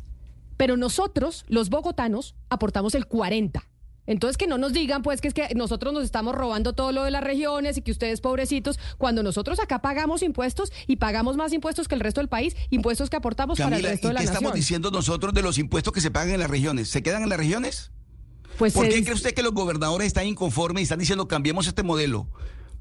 [0.57, 3.63] Pero nosotros, los bogotanos, aportamos el 40%.
[4.09, 7.05] Entonces que no nos digan pues que es que nosotros nos estamos robando todo lo
[7.05, 11.53] de las regiones y que ustedes pobrecitos, cuando nosotros acá pagamos impuestos y pagamos más
[11.53, 14.15] impuestos que el resto del país, impuestos que aportamos para el Camila, ¿y resto de
[14.15, 16.89] la qué estamos diciendo nosotros de los impuestos que se pagan en las regiones?
[16.89, 17.93] ¿Se quedan en las regiones?
[18.57, 21.67] Pues ¿Por qué dice- cree usted que los gobernadores están inconformes y están diciendo cambiemos
[21.67, 22.29] este modelo?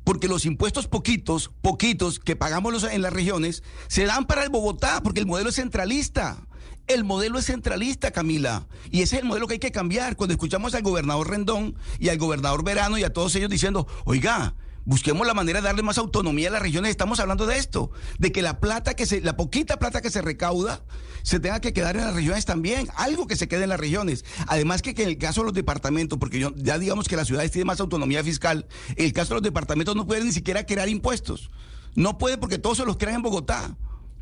[0.06, 5.02] Porque los impuestos poquitos, poquitos que pagamos en las regiones, se dan para el Bogotá,
[5.04, 6.47] porque el modelo es centralista.
[6.88, 8.68] El modelo es centralista, Camila.
[8.92, 10.16] Y ese es el modelo que hay que cambiar.
[10.16, 14.56] Cuando escuchamos al gobernador Rendón y al gobernador Verano y a todos ellos diciendo, oiga,
[14.88, 18.32] busquemos la manera de darle más autonomía a las regiones, estamos hablando de esto, de
[18.32, 20.82] que la plata que se, la poquita plata que se recauda,
[21.24, 24.24] se tenga que quedar en las regiones también, algo que se quede en las regiones.
[24.48, 27.52] Además que, en el caso de los departamentos, porque yo, ya digamos que las ciudades
[27.52, 28.66] tienen más autonomía fiscal,
[28.96, 31.50] en el caso de los departamentos no pueden ni siquiera crear impuestos.
[31.96, 33.76] No pueden porque todos se los crean en Bogotá.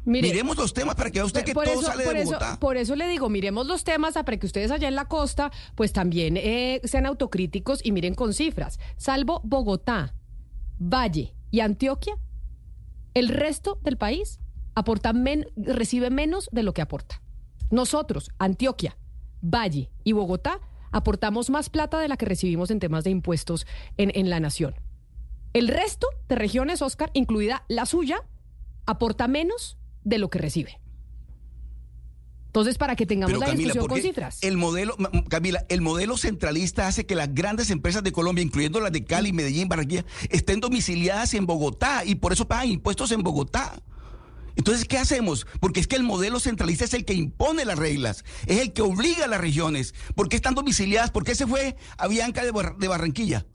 [0.05, 2.21] Mire, Miremos los temas para que vea usted que por todo eso, sale por de
[2.21, 2.59] eso- Bogotá.
[2.59, 5.93] por eso le digo, miremos los temas para que ustedes allá en la costa, pues
[5.93, 8.79] también eh, sean autocríticos y miren con cifras.
[8.97, 10.13] Salvo Bogotá,
[10.79, 12.17] Valle y Antioquia,
[13.15, 14.39] el resto del país
[14.75, 17.21] aporta men- recibe menos de lo que aporta.
[17.71, 18.97] Nosotros, Antioquia,
[19.41, 20.59] Valle y Bogotá,
[20.91, 23.65] aportamos más plata de la que recibimos en temas de impuestos
[23.97, 24.75] en, en la nación.
[25.53, 28.17] El resto de regiones, Oscar, incluida la suya,
[28.85, 30.79] aporta menos de lo que recibe.
[32.47, 34.37] Entonces, para que tengamos Pero la Camila, discusión ¿por con cifras.
[34.41, 34.95] El modelo,
[35.27, 39.33] Camila, el modelo centralista hace que las grandes empresas de Colombia, incluyendo las de Cali,
[39.33, 43.73] Medellín, Barranquilla, estén domiciliadas en Bogotá y por eso pagan impuestos en Bogotá.
[44.55, 45.45] Entonces, ¿qué hacemos?
[45.59, 48.83] Porque es que el modelo centralista es el que impone las reglas, es el que
[48.83, 49.93] obliga a las regiones.
[50.15, 51.11] ¿Por qué están domiciliadas?
[51.11, 53.45] ¿Por qué se fue a Bianca de, Bar- de Barranquilla?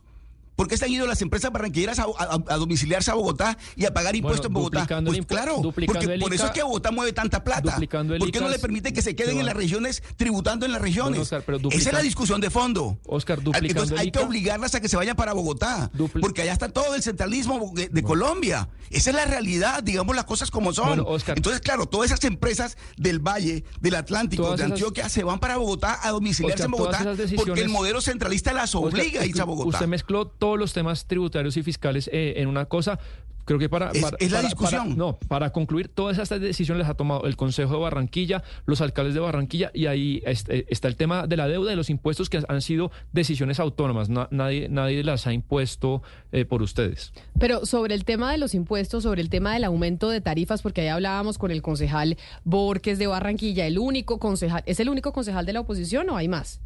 [0.60, 3.86] ¿Por qué se han ido las empresas barranquilleras a, a- a domiciliarse a Bogotá y
[3.86, 4.86] a pagar impuestos en Bogotá?
[5.06, 7.78] Pues impu- claro, porque por eso es que Bogotá mueve tanta plata.
[7.78, 11.12] ¿Por qué no le permite que se queden en las regiones tributando en las regiones?
[11.12, 12.98] Bueno, Oscar, pero Esa es la discusión de fondo.
[13.06, 15.90] Oscar, Ah, duplicando Entonces hay que obligarlas a que se vayan para Bogotá,
[16.20, 18.68] porque allá está todo el centralismo de, de Colombia.
[18.90, 21.00] Esa es la realidad, digamos las cosas como son.
[21.06, 21.38] Oscar.
[21.38, 25.56] Entonces, claro, todas esas empresas del Valle, del Atlántico, de esas- Antioquia, se van para
[25.56, 29.44] Bogotá a domiciliarse Oscar, en Bogotá porque el modelo centralista las obliga a irse a
[29.44, 29.78] Bogotá.
[29.78, 32.98] Usted mezcló todos los temas tributarios y fiscales eh, en una cosa.
[33.44, 34.82] Creo que para, Es- para- es la para- discusión.
[34.82, 38.80] para- no, para concluir, todas estas decisiones las ha tomado el Consejo de Barranquilla, los
[38.80, 42.28] alcaldes de Barranquilla, y ahí este- está el tema de la deuda, de los impuestos
[42.28, 44.08] que han sido decisiones autónomas.
[44.08, 47.12] Na- nadie, nadie las ha impuesto eh, por ustedes.
[47.38, 50.82] Pero sobre el tema de los impuestos, sobre el tema del aumento de tarifas, porque
[50.82, 55.46] ahí hablábamos con el concejal Borges de Barranquilla, el único concejal, ¿es el único concejal
[55.46, 56.60] de la oposición o hay más?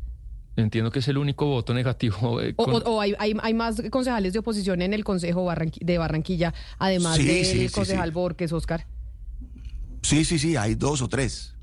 [0.56, 2.40] Entiendo que es el único voto negativo.
[2.40, 5.44] eh, O, con- o- o hay, hay- hay más concejales de oposición en el Consejo
[5.46, 8.14] Barranqui- de Barranquilla, además Sí, del sí, sí, concejal sí.
[8.14, 8.86] Borges, Oscar.
[10.02, 11.54] Sí, sí, sí, hay dos o tres.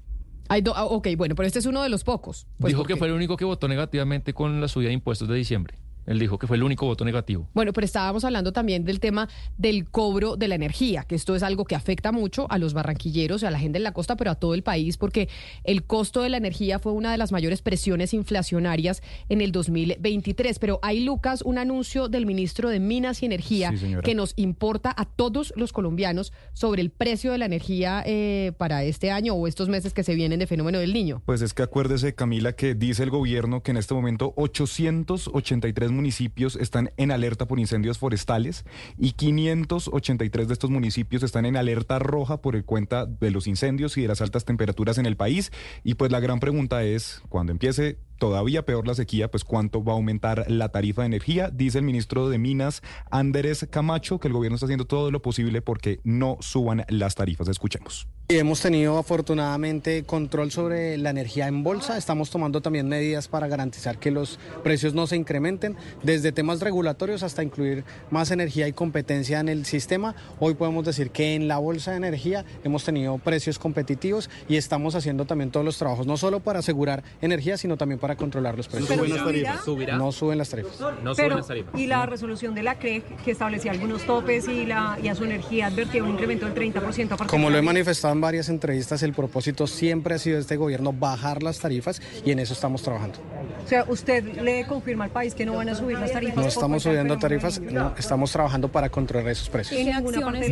[0.50, 2.48] Hay do- ah, ok, bueno, pero este es uno de los pocos.
[2.60, 5.30] Pues dijo porque- que fue el único que votó negativamente con la subida de impuestos
[5.30, 5.78] de diciembre.
[6.06, 7.48] Él dijo que fue el único voto negativo.
[7.54, 11.44] Bueno, pero estábamos hablando también del tema del cobro de la energía, que esto es
[11.44, 14.36] algo que afecta mucho a los barranquilleros, a la gente en la costa, pero a
[14.36, 15.30] todo el país, porque
[15.64, 20.60] el costo de la energía fue una de las mayores presiones inflacionarias en el 2023.
[20.60, 24.94] Pero hay, Lucas, un anuncio del ministro de Minas y Energía Sí, que nos importa
[24.96, 29.48] a todos los colombianos sobre el precio de la energía eh, para este año o
[29.48, 31.22] estos meses que se vienen de fenómeno del niño.
[31.26, 36.56] Pues es que acuérdese, Camila, que dice el gobierno que en este momento 883 municipios
[36.56, 38.66] están en alerta por incendios forestales
[38.98, 44.02] y 583 de estos municipios están en alerta roja por cuenta de los incendios y
[44.02, 45.52] de las altas temperaturas en el país.
[45.84, 49.94] Y pues la gran pregunta es, cuando empiece todavía peor la sequía, pues cuánto va
[49.94, 51.50] a aumentar la tarifa de energía.
[51.50, 55.64] Dice el ministro de Minas, Andrés Camacho, que el gobierno está haciendo todo lo posible
[55.64, 57.48] porque no suban las tarifas.
[57.48, 58.08] Escuchemos.
[58.34, 61.98] Hemos tenido afortunadamente control sobre la energía en bolsa.
[61.98, 67.24] Estamos tomando también medidas para garantizar que los precios no se incrementen, desde temas regulatorios
[67.24, 70.16] hasta incluir más energía y competencia en el sistema.
[70.40, 74.96] Hoy podemos decir que en la bolsa de energía hemos tenido precios competitivos y estamos
[74.96, 78.68] haciendo también todos los trabajos, no solo para asegurar energía, sino también para controlar los
[78.68, 78.90] precios.
[78.90, 79.66] ¿Suben las tarifas?
[79.66, 79.98] ¿Subirá?
[79.98, 80.80] No suben las tarifas.
[80.80, 81.80] No Pero, suben las tarifas.
[81.80, 85.24] Y la resolución de la CRE que establecía algunos topes y, la, y a su
[85.24, 89.04] energía advertía un incremento del 30% a partir Como lo he manifestado en varias entrevistas,
[89.04, 92.82] el propósito siempre ha sido de este gobierno bajar las tarifas y en eso estamos
[92.82, 93.20] trabajando.
[93.64, 96.36] O sea, usted le confirma al país que no van a subir las tarifas.
[96.36, 99.80] No estamos subiendo tarifas, no, estamos trabajando para controlar esos precios.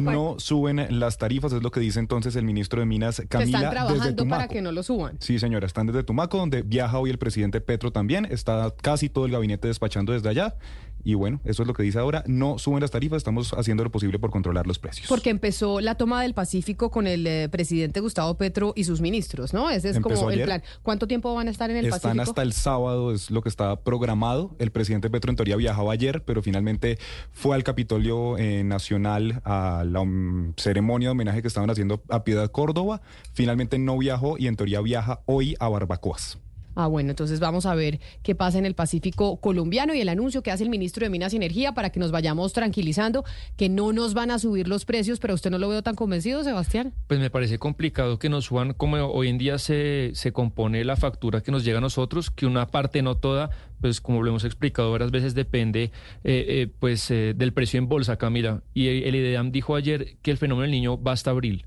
[0.01, 3.57] No suben las tarifas, es lo que dice entonces el ministro de Minas, Que Camila,
[3.59, 4.39] están desde trabajando Tumaco.
[4.39, 5.17] para que no lo suban.
[5.19, 8.25] Sí, señora, están desde Tumaco, donde viaja hoy el presidente Petro también.
[8.25, 10.55] Está casi todo el gabinete despachando desde allá.
[11.03, 12.23] Y bueno, eso es lo que dice ahora.
[12.27, 15.07] No suben las tarifas, estamos haciendo lo posible por controlar los precios.
[15.07, 19.53] Porque empezó la toma del Pacífico con el eh, presidente Gustavo Petro y sus ministros,
[19.53, 19.69] ¿no?
[19.69, 20.61] Ese es Empezó como el plan.
[20.83, 22.21] ¿Cuánto tiempo van a estar en el Están Pacífico?
[22.21, 24.55] hasta el sábado, es lo que está programado.
[24.59, 26.97] El presidente Petro en teoría viajaba ayer, pero finalmente
[27.31, 32.23] fue al Capitolio eh, Nacional a la um, ceremonia de homenaje que estaban haciendo a
[32.23, 33.01] Piedad Córdoba.
[33.33, 36.39] Finalmente no viajó y en teoría viaja hoy a Barbacoas.
[36.81, 40.41] Ah, bueno, entonces vamos a ver qué pasa en el Pacífico colombiano y el anuncio
[40.41, 43.25] que hace el ministro de Minas y Energía para que nos vayamos tranquilizando,
[43.57, 46.41] que no nos van a subir los precios, pero usted no lo veo tan convencido,
[46.41, 46.93] Sebastián.
[47.07, 50.95] Pues me parece complicado que nos suban como hoy en día se, se compone la
[50.95, 53.49] factura que nos llega a nosotros, que una parte, no toda,
[53.81, 55.91] pues como lo hemos explicado varias veces, depende eh,
[56.23, 58.63] eh, pues eh, del precio en bolsa, Camila.
[58.73, 61.65] Y el IDEAM dijo ayer que el fenómeno del niño va hasta abril.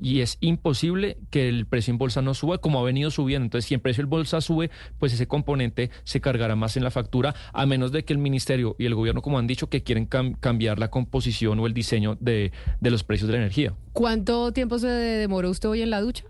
[0.00, 3.44] Y es imposible que el precio en bolsa no suba como ha venido subiendo.
[3.44, 6.90] Entonces, si el precio en bolsa sube, pues ese componente se cargará más en la
[6.90, 10.08] factura, a menos de que el ministerio y el gobierno, como han dicho, que quieren
[10.08, 13.74] cam- cambiar la composición o el diseño de, de los precios de la energía.
[13.92, 16.24] ¿Cuánto tiempo se demoró usted hoy en la ducha?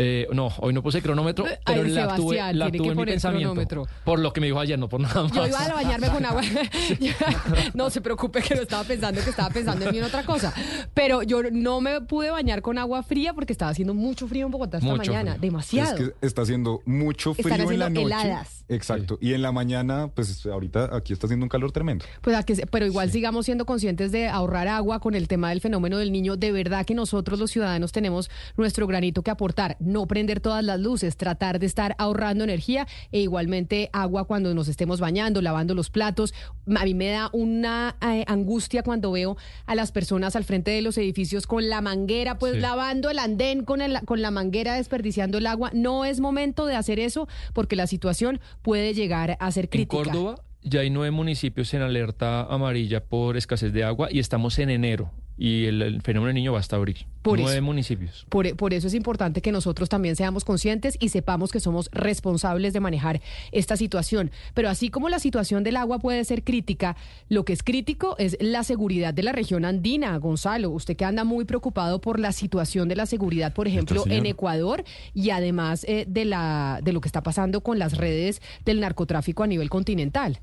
[0.00, 3.48] Eh, no, hoy no puse cronómetro, Ay, pero la tuve, la en mi pensamiento.
[3.50, 3.86] cronómetro.
[4.04, 5.32] Por lo que me dijo ayer, no por nada más.
[5.32, 6.40] Yo iba a bañarme con agua.
[7.74, 10.54] no se preocupe que no estaba pensando que estaba pensando en mí en otra cosa.
[10.94, 14.52] Pero yo no me pude bañar con agua fría porque estaba haciendo mucho frío en
[14.52, 15.32] Bogotá esta Mucho mañana.
[15.32, 15.40] frío.
[15.40, 15.96] Demasiado.
[15.96, 18.06] Es que está haciendo mucho Están frío en la noche.
[18.06, 18.57] heladas.
[18.68, 19.18] Exacto.
[19.20, 22.04] Y en la mañana, pues ahorita aquí está haciendo un calor tremendo.
[22.20, 25.60] Pues a que pero igual sigamos siendo conscientes de ahorrar agua con el tema del
[25.60, 26.36] fenómeno del niño.
[26.36, 29.76] De verdad que nosotros los ciudadanos tenemos nuestro granito que aportar.
[29.80, 34.68] No prender todas las luces, tratar de estar ahorrando energía e igualmente agua cuando nos
[34.68, 36.34] estemos bañando, lavando los platos.
[36.76, 40.82] A mí me da una eh, angustia cuando veo a las personas al frente de
[40.82, 42.60] los edificios con la manguera, pues Sí.
[42.60, 45.70] lavando el andén con, el- con la manguera, desperdiciando el agua.
[45.72, 50.04] No es momento de hacer eso porque la situación puede llegar a ser En crítica.
[50.04, 54.70] Córdoba ya hay nueve municipios en alerta amarilla por escasez de agua y estamos en
[54.70, 57.06] enero y el, el fenómeno del niño va hasta abril.
[57.22, 57.64] Por nueve eso.
[57.64, 58.26] municipios.
[58.28, 62.72] Por, por eso es importante que nosotros también seamos conscientes y sepamos que somos responsables
[62.72, 63.20] de manejar
[63.52, 64.30] esta situación.
[64.54, 66.96] Pero así como la situación del agua puede ser crítica,
[67.28, 70.16] lo que es crítico es la seguridad de la región andina.
[70.18, 74.26] Gonzalo, usted que anda muy preocupado por la situación de la seguridad, por ejemplo, en
[74.26, 74.84] Ecuador
[75.14, 79.42] y además eh, de, la, de lo que está pasando con las redes del narcotráfico
[79.42, 80.40] a nivel continental.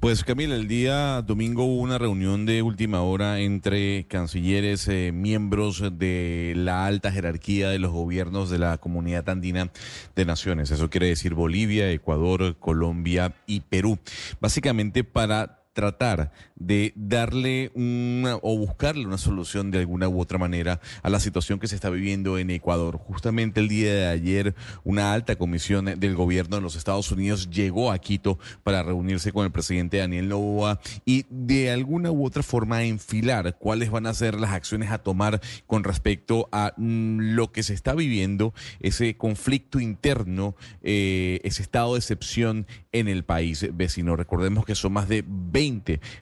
[0.00, 5.82] Pues Camila, el día domingo hubo una reunión de última hora entre cancilleres, eh, miembros
[5.98, 9.70] de la alta jerarquía de los gobiernos de la comunidad andina
[10.14, 10.70] de naciones.
[10.70, 13.98] Eso quiere decir Bolivia, Ecuador, Colombia y Perú.
[14.40, 20.80] Básicamente para tratar de darle una o buscarle una solución de alguna u otra manera
[21.02, 22.96] a la situación que se está viviendo en Ecuador.
[22.96, 24.54] Justamente el día de ayer,
[24.84, 29.44] una alta comisión del gobierno de los Estados Unidos llegó a Quito para reunirse con
[29.44, 34.40] el presidente Daniel Noboa y de alguna u otra forma enfilar cuáles van a ser
[34.40, 39.78] las acciones a tomar con respecto a mm, lo que se está viviendo, ese conflicto
[39.78, 44.16] interno, eh, ese estado de excepción en el país vecino.
[44.16, 45.65] Recordemos que son más de 20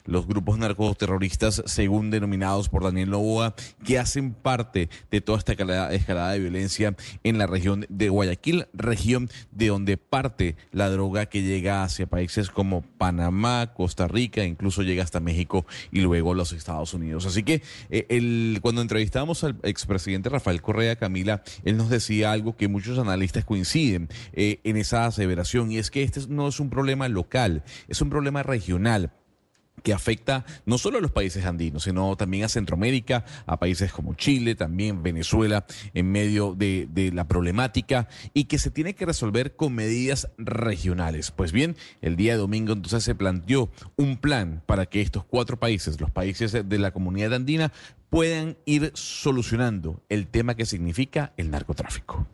[0.05, 6.31] los grupos narcoterroristas, según denominados por Daniel Novoa, que hacen parte de toda esta escalada,
[6.31, 11.83] de violencia en la región de Guayaquil, región de donde parte la droga que llega
[11.83, 17.25] hacia países como Panamá, Costa Rica, incluso llega hasta México y luego los Estados Unidos.
[17.25, 22.67] Así que eh, cuando entrevistamos al expresidente Rafael Correa Camila, él nos decía algo que
[22.67, 27.07] muchos analistas coinciden eh, en esa aseveración, y es que este no es un problema
[27.09, 29.11] local, es un problema regional
[29.83, 34.15] que afecta no solo a los países andinos, sino también a Centroamérica, a países como
[34.15, 39.75] Chile, también Venezuela, en medio de, la problemática y que se tiene que resolver con
[39.75, 41.31] medidas regionales.
[41.31, 45.59] Pues bien, el día de domingo entonces se planteó un plan para que estos cuatro
[45.59, 47.71] países, los países de la comunidad andina,
[48.09, 52.27] puedan ir solucionando el tema que significa el narcotráfico.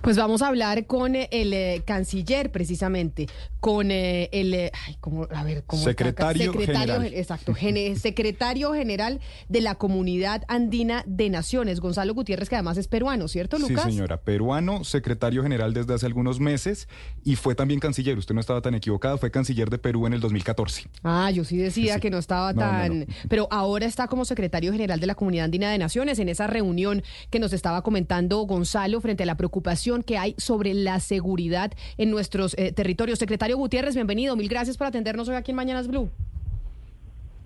[0.00, 3.26] Pues vamos a hablar con eh, el eh, canciller precisamente,
[3.60, 7.14] con eh, el ay, ¿cómo, a ver, ¿cómo secretario, secretario general.
[7.14, 7.54] exacto,
[7.96, 13.58] secretario general de la Comunidad Andina de Naciones, Gonzalo Gutiérrez, que además es peruano, ¿cierto,
[13.58, 13.84] Lucas?
[13.84, 16.88] Sí, señora, peruano, secretario general desde hace algunos meses
[17.24, 18.18] y fue también canciller.
[18.18, 20.88] Usted no estaba tan equivocada, fue canciller de Perú en el 2014.
[21.02, 22.00] Ah, yo sí decía sí.
[22.00, 25.44] que no estaba no, tan, no, pero ahora está como secretario general de la Comunidad
[25.44, 29.67] Andina de Naciones en esa reunión que nos estaba comentando Gonzalo frente a la preocupación
[30.04, 33.18] que hay sobre la seguridad en nuestros eh, territorios.
[33.18, 34.34] Secretario Gutiérrez, bienvenido.
[34.34, 36.10] Mil gracias por atendernos hoy aquí en Mañanas Blue.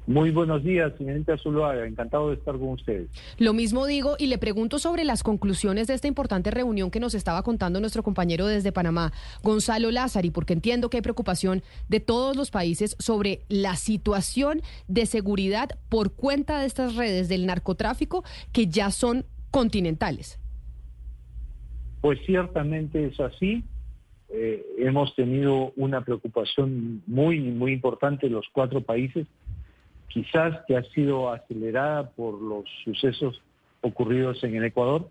[0.06, 1.86] Muy buenos días, señorita Zuluaga.
[1.86, 3.08] Encantado de estar con ustedes.
[3.38, 7.14] Lo mismo digo y le pregunto sobre las conclusiones de esta importante reunión que nos
[7.14, 9.12] estaba contando nuestro compañero desde Panamá,
[9.42, 15.06] Gonzalo Lázari, porque entiendo que hay preocupación de todos los países sobre la situación de
[15.06, 20.41] seguridad por cuenta de estas redes del narcotráfico que ya son continentales.
[22.02, 23.62] Pues ciertamente es así.
[24.28, 29.26] Eh, hemos tenido una preocupación muy, muy importante en los cuatro países,
[30.08, 33.40] quizás que ha sido acelerada por los sucesos
[33.82, 35.10] ocurridos en el Ecuador,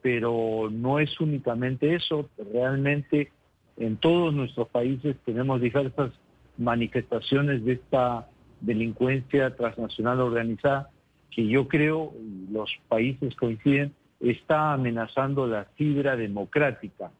[0.00, 2.30] pero no es únicamente eso.
[2.52, 3.30] Realmente
[3.76, 6.12] en todos nuestros países tenemos diversas
[6.56, 8.26] manifestaciones de esta
[8.62, 10.88] delincuencia transnacional organizada
[11.30, 12.14] que yo creo
[12.50, 13.92] los países coinciden
[14.30, 17.10] está amenazando la fibra democrática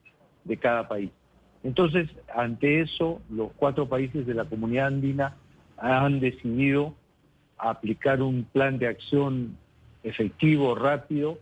[0.45, 1.11] de cada país.
[1.65, 5.37] Entonces, ante eso, los cuatro países de la comunidad andina
[5.79, 6.95] han decidido
[7.59, 9.57] aplicar un plan de acción
[10.03, 11.39] efectivo, rápido,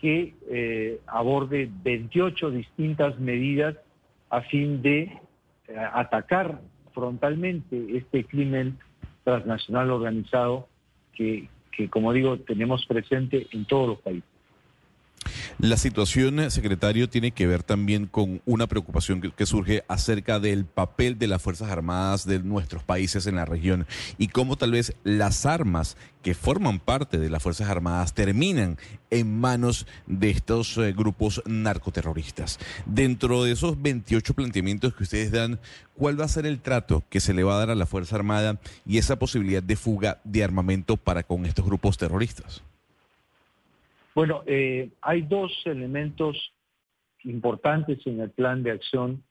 [0.00, 3.76] que eh, aborde 28 distintas medidas
[4.30, 5.18] a fin de eh,
[5.92, 6.60] atacar
[6.92, 8.78] frontalmente este crimen
[9.24, 10.68] transnacional organizado
[11.12, 14.39] que, que, como digo, tenemos presente en todos los países.
[15.58, 20.64] La situación, eh, secretario, tiene que ver también con una preocupación que, surge acerca del
[20.64, 24.94] papel de las Fuerzas Armadas de nuestros países en la región y cómo tal vez
[25.04, 28.78] las armas que forman parte de las Fuerzas Armadas terminan
[29.10, 32.58] en manos de estos eh, grupos narcoterroristas.
[32.86, 35.60] Dentro de esos 28 planteamientos que ustedes dan,
[35.94, 38.16] ¿cuál va a ser el trato que se le va a dar a la Fuerza
[38.16, 42.62] Armada y esa posibilidad de fuga de armamento para con estos grupos terroristas?
[44.20, 46.52] Bueno, eh, hay dos elementos
[47.24, 49.24] importantes en el plan de acción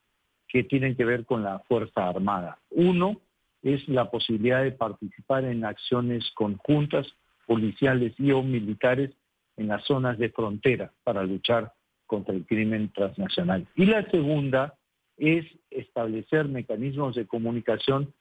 [0.47, 2.57] que tienen que ver con la Fuerza Armada.
[2.71, 3.21] Uno
[3.61, 7.05] es la posibilidad de participar en acciones conjuntas,
[7.45, 9.11] policiales y o militares
[9.57, 11.71] en las zonas de frontera para luchar
[12.07, 13.67] contra el crimen transnacional.
[13.75, 14.73] Y la segunda
[15.17, 18.11] es establecer mecanismos de comunicación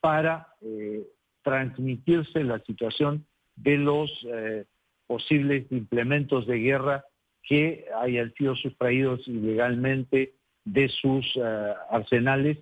[0.00, 1.06] para eh,
[1.44, 3.24] transmitirse la situación
[3.54, 4.64] de los eh,
[5.06, 7.04] posibles implementos de guerra
[7.42, 10.34] que hayan sido sustraídos ilegalmente
[10.64, 12.58] de sus uh, arsenales,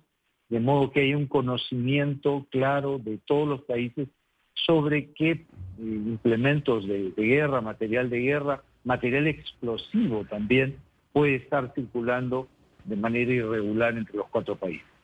[0.49, 4.07] de modo que haya un conocimiento claro de todos los países
[4.53, 5.45] sobre qué eh,
[5.79, 10.77] implementos de guerra, material de guerra, material explosivo también
[11.11, 12.47] puede estar circulando
[12.85, 14.94] de manera irregular entre los cuatro países.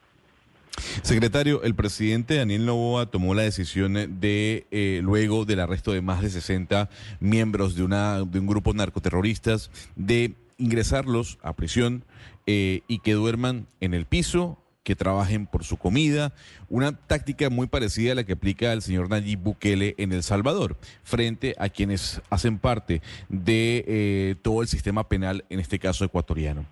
[1.12, 6.22] Secretario, el presidente Daniel Novoa tomó la decisión de, eh, luego del arresto de más
[6.22, 6.89] de 60
[7.20, 12.05] miembros de, una, de un grupo narcoterroristas, de ingresarlos a prisión
[12.47, 16.34] eh, y que duerman en el piso, que trabajen por su comida,
[16.70, 20.78] una táctica muy parecida a la que aplica el señor Nayib Bukele en El Salvador,
[21.03, 26.66] frente a quienes hacen parte de eh, todo el sistema penal, en este caso ecuatoriano.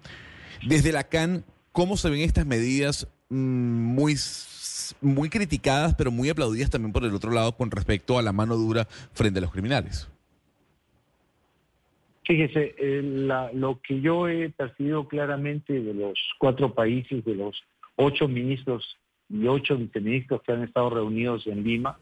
[0.66, 4.16] Desde la CAN, ¿cómo se ven estas medidas muy,
[5.02, 8.56] muy criticadas, pero muy aplaudidas también por el otro lado con respecto a la mano
[8.56, 10.10] dura frente a los criminales.
[12.26, 13.02] Fíjese, eh,
[13.54, 17.64] lo que yo he percibido claramente de los cuatro países, de los
[17.96, 18.98] ocho ministros
[19.30, 21.98] y ocho viceministros que han estado reunidos en Lima,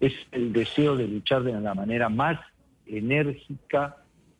[0.00, 2.38] es el deseo de luchar de la manera más
[2.86, 3.96] enérgica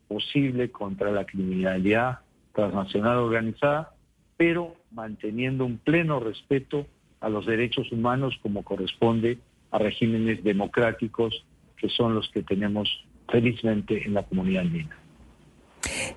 [0.08, 2.20] posible contra la criminalidad
[2.54, 3.94] transnacional organizada,
[4.40, 6.86] pero manteniendo un pleno respeto
[7.20, 9.36] a los derechos humanos como corresponde
[9.70, 11.44] a regímenes democráticos
[11.76, 12.88] que son los que tenemos
[13.28, 14.96] felizmente en la comunidad andina.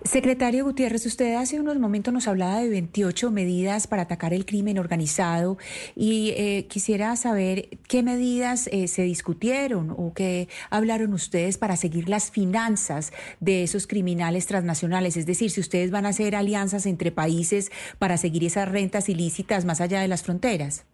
[0.04, 4.78] Secretario Gutiérrez, usted hace unos momentos nos hablaba de 28 medidas para atacar el crimen
[4.78, 5.58] organizado
[5.96, 12.10] y eh, quisiera saber qué medidas eh, se discutieron o qué hablaron ustedes para seguir
[12.10, 17.12] las finanzas de esos criminales transnacionales, es decir, si ustedes van a hacer alianzas entre
[17.12, 20.86] países para seguir esas rentas ilícitas más allá de las fronteras.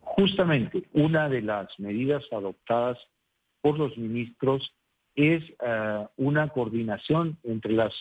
[0.00, 2.96] Justamente, una de las medidas adoptadas
[3.60, 4.72] por los ministros
[5.16, 7.92] es eh, una coordinación entre las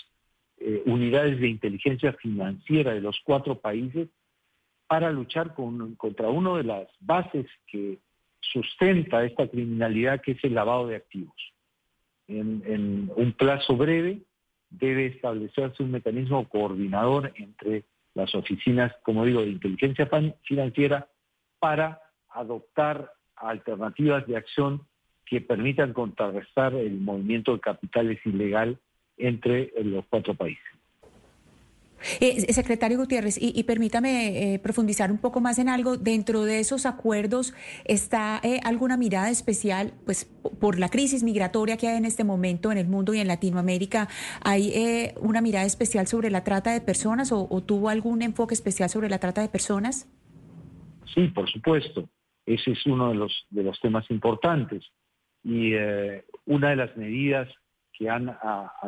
[0.58, 4.10] eh, unidades de inteligencia financiera de los cuatro países
[4.88, 7.98] para luchar contra una de las bases que
[8.40, 11.36] sustenta esta criminalidad, que es el lavado de activos.
[12.28, 14.22] En, en un plazo breve
[14.70, 20.10] debe establecerse un mecanismo coordinador entre las oficinas, como digo, de inteligencia
[20.44, 21.08] financiera
[21.60, 24.86] para adoptar alternativas de acción
[25.26, 28.78] que permitan contrarrestar el movimiento de capitales ilegal
[29.18, 30.64] entre los cuatro países.
[32.20, 35.98] Eh, secretario Gutiérrez, y, permítame eh, profundizar un poco más en algo.
[35.98, 37.54] Dentro de esos acuerdos
[37.86, 40.26] está eh, alguna mirada especial, pues
[40.60, 44.08] por la crisis migratoria que hay en este momento en el mundo y en Latinoamérica,
[44.44, 48.90] ¿hay una mirada especial sobre la trata de personas o, o, tuvo algún enfoque especial
[48.90, 50.08] sobre la trata de personas?
[51.14, 52.08] Sí, por supuesto.
[52.46, 54.84] Ese es uno de los de los temas importantes
[55.46, 57.48] y eh, una de las medidas
[57.94, 58.36] que han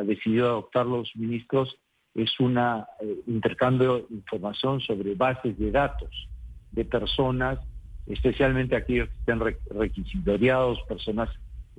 [0.03, 1.77] decidido adoptar los ministros
[2.15, 2.83] es un eh,
[3.27, 6.09] intercambio de información sobre bases de datos
[6.71, 7.59] de personas,
[8.07, 9.39] especialmente aquellos que estén
[9.69, 11.29] requisitoriados, personas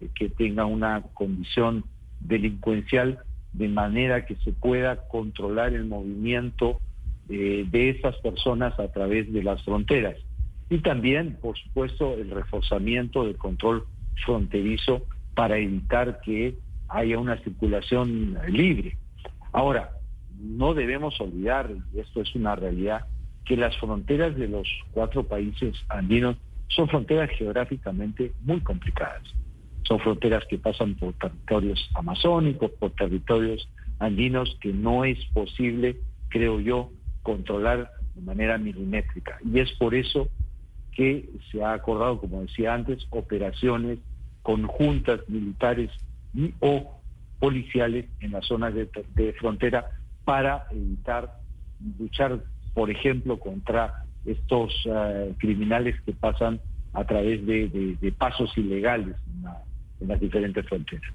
[0.01, 1.85] eh, que tengan una condición
[2.21, 3.19] delincuencial,
[3.53, 6.81] de manera que se pueda controlar el movimiento
[7.27, 10.17] de esas personas a través de las fronteras.
[10.71, 13.87] Y también, por supuesto, el reforzamiento del control
[14.25, 15.03] fronterizo
[15.35, 16.57] para evitar que
[16.89, 18.97] haya una circulación libre.
[19.53, 19.93] Ahora,
[20.39, 23.07] no debemos olvidar, y esto es una realidad,
[23.45, 26.37] que las fronteras de los cuatro países andinos
[26.69, 29.23] son fronteras geográficamente muy complicadas.
[29.85, 35.97] Son fronteras que pasan por territorios amazónicos, por territorios andinos que no es posible,
[36.29, 36.91] creo yo,
[37.23, 39.39] controlar de manera milimétrica.
[39.51, 40.29] Y es por eso
[40.93, 43.99] que se ha acordado, como decía antes, operaciones
[44.49, 45.91] conjuntas militares
[46.33, 46.99] y o
[47.39, 49.91] policiales en las zonas de, frontera
[50.25, 51.35] para evitar
[51.99, 52.43] luchar,
[52.73, 56.61] por ejemplo, contra estos eh, criminales que pasan
[56.95, 59.17] a través de, pasos ilegales
[60.01, 61.13] en las diferentes fronteras.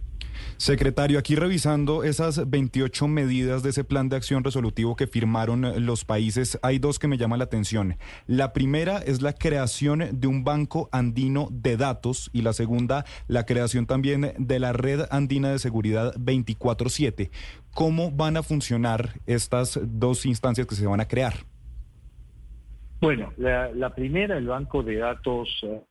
[0.57, 6.05] Secretario, aquí revisando esas 28 medidas de ese plan de acción resolutivo que firmaron los
[6.05, 7.97] países, hay dos que me llaman la atención.
[8.27, 13.45] La primera es la creación de un banco andino de datos y la segunda, la
[13.45, 17.31] creación también de la red andina de seguridad 24/7.
[17.73, 21.33] ¿Cómo van a funcionar estas dos instancias que se van a crear?
[23.01, 25.81] Bueno, la, primera, el banco de datos eh,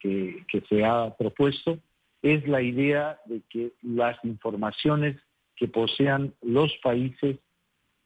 [0.00, 1.78] que, que se ha propuesto,
[2.22, 5.16] es la idea de que las informaciones
[5.56, 7.38] que posean los países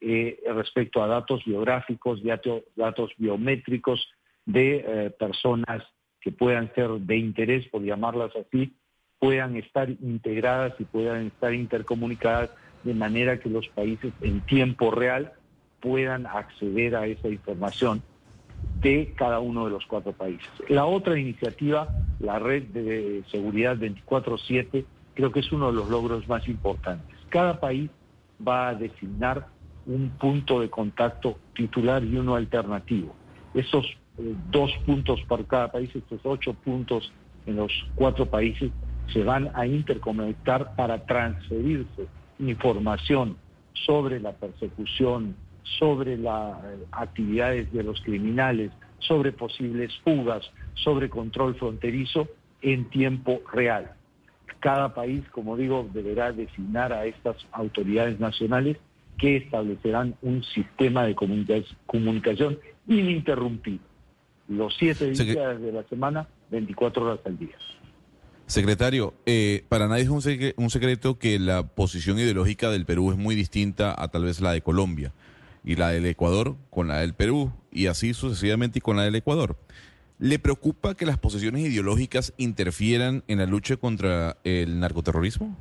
[0.01, 2.21] eh, respecto a datos biográficos,
[2.75, 4.07] datos, biométricos
[4.45, 5.83] de eh, personas
[6.21, 8.73] que puedan ser de interés, por llamarlas así,
[9.19, 12.51] puedan estar integradas y puedan estar intercomunicadas
[12.83, 15.33] de manera que los países en tiempo real
[15.79, 18.03] puedan acceder a esa información
[18.81, 20.47] de cada uno de los cuatro países.
[20.69, 21.87] La otra iniciativa,
[22.19, 24.85] la red de seguridad 24/7,
[25.15, 27.17] creo que es uno de los logros más importantes.
[27.29, 27.89] Cada país
[28.45, 29.47] va a designar
[29.87, 33.15] un punto de contacto titular y uno alternativo.
[33.53, 33.85] Esos
[34.19, 37.11] eh, dos puntos para cada país, estos ocho puntos
[37.45, 38.71] en los cuatro países,
[39.13, 42.07] se van a interconectar para transferirse
[42.39, 43.37] información
[43.73, 45.35] sobre la persecución,
[45.79, 52.27] sobre las eh, actividades de los criminales, sobre posibles fugas, sobre control fronterizo
[52.61, 53.91] en tiempo real.
[54.59, 58.77] Cada país, como digo, deberá designar a estas autoridades nacionales
[59.17, 63.79] que establecerán un sistema de comunicación ininterrumpido.
[64.47, 67.55] Los siete días de la semana, 24 horas al día.
[68.45, 70.09] Secretario, eh, para nadie es
[70.55, 74.53] un secreto que la posición ideológica del Perú es muy distinta a tal vez la
[74.53, 75.11] de Colombia
[75.63, 79.15] y la del Ecuador con la del Perú y así sucesivamente y con la del
[79.15, 79.57] Ecuador.
[80.19, 85.55] ¿Le preocupa que las posiciones ideológicas interfieran en la lucha contra el narcoterrorismo?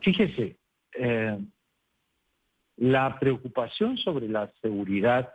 [0.00, 0.56] Fíjese,
[0.94, 1.38] eh,
[2.76, 5.32] la preocupación sobre la seguridad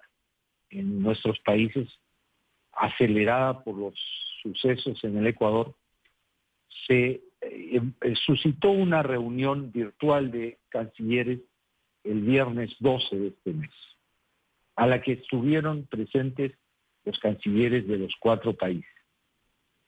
[0.69, 1.87] en nuestros países,
[2.71, 3.93] acelerada por los
[4.41, 5.75] sucesos en el Ecuador,
[6.87, 11.39] se eh, eh, suscitó una reunión virtual de cancilleres
[12.07, 13.71] el viernes 12 de este mes,
[14.75, 16.53] a la que estuvieron presentes
[17.05, 18.89] los cancilleres de los cuatro países.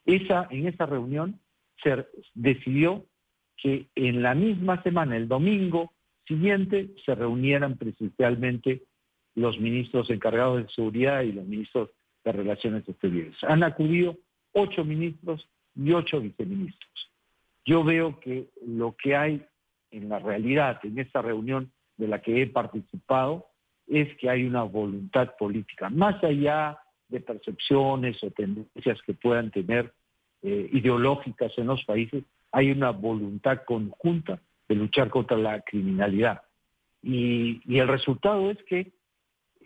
[0.06, 1.40] Esa, en esa reunión
[1.84, 3.06] se decidió
[3.58, 5.94] que en la misma semana, el domingo
[6.28, 8.84] siguiente, se reunieran presencialmente
[9.36, 11.90] los ministros encargados de seguridad y los ministros
[12.24, 13.36] de Relaciones Exteriores.
[13.44, 14.18] Han acudido
[14.54, 17.12] ocho ministros y ocho viceministros.
[17.66, 19.46] Yo veo que lo que hay
[19.92, 23.48] en la realidad, en esta reunión de la que he participado,
[23.88, 26.80] es que hay una voluntad política, más allá
[27.10, 29.94] de percepciones o tendencias que puedan tener
[30.42, 36.42] eh, ideológicas en los países, hay una voluntad conjunta de luchar contra la criminalidad.
[37.02, 38.92] Y, y el resultado es que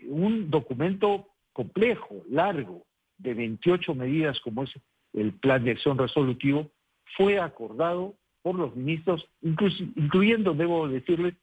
[0.06, 2.84] un documento complejo, largo,
[3.18, 4.70] de 28 medidas como es
[5.12, 6.70] el plan de acción resolutivo,
[7.16, 11.34] fue acordado por los ministros, incluyendo, debo decirles,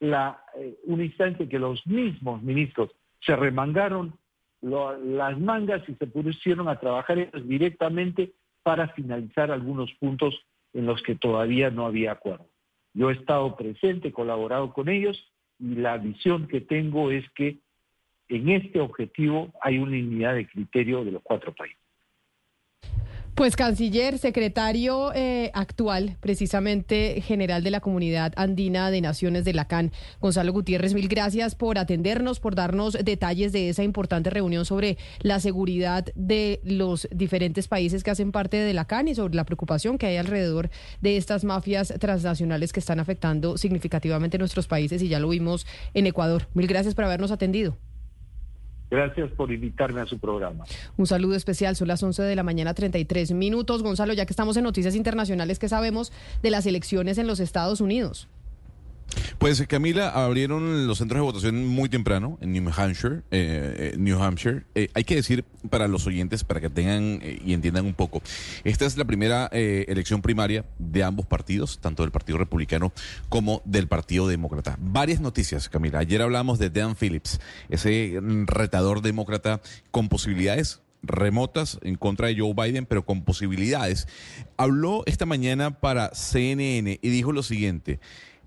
[0.00, 2.90] la, eh, un instante que los mismos ministros
[3.20, 4.14] se remangaron
[4.62, 8.32] las mangas y se pusieron a trabajar directamente
[8.62, 10.34] para finalizar algunos puntos
[10.74, 12.46] en los que todavía no había acuerdo.
[12.92, 17.58] Yo he estado presente, colaborado con ellos y la visión que tengo es que
[18.28, 21.79] en este objetivo hay una unidad de criterio de los cuatro países.
[23.34, 29.66] Pues canciller, secretario eh, actual, precisamente general de la Comunidad Andina de Naciones de la
[29.66, 34.98] CAN, Gonzalo Gutiérrez, mil gracias por atendernos, por darnos detalles de esa importante reunión sobre
[35.20, 39.44] la seguridad de los diferentes países que hacen parte de la CAN y sobre la
[39.44, 40.68] preocupación que hay alrededor
[41.00, 46.06] de estas mafias transnacionales que están afectando significativamente nuestros países y ya lo vimos en
[46.06, 46.48] Ecuador.
[46.52, 47.76] Mil gracias por habernos atendido.
[48.90, 50.64] Gracias por invitarme a su programa.
[50.96, 53.82] Un saludo especial, son las 11 de la mañana 33 minutos.
[53.82, 56.12] Gonzalo, ya que estamos en noticias internacionales, ¿qué sabemos
[56.42, 58.28] de las elecciones en los Estados Unidos?
[59.38, 63.22] Pues Camila, abrieron los centros de votación muy temprano en New Hampshire.
[63.30, 64.64] Eh, eh, New Hampshire.
[64.74, 68.22] Eh, hay que decir para los oyentes, para que tengan y entiendan un poco,
[68.64, 72.92] esta es la primera elección primaria de ambos partidos, tanto del Partido Republicano
[73.28, 74.76] como del Partido Demócrata.
[74.80, 75.98] Varias noticias, Camila.
[75.98, 79.60] Ayer hablamos de Dan Phillips, ese retador demócrata
[79.90, 84.06] con posibilidades remotas en contra de Joe Biden, pero con posibilidades.
[84.56, 88.00] Habló esta mañana para CNN y dijo lo siguiente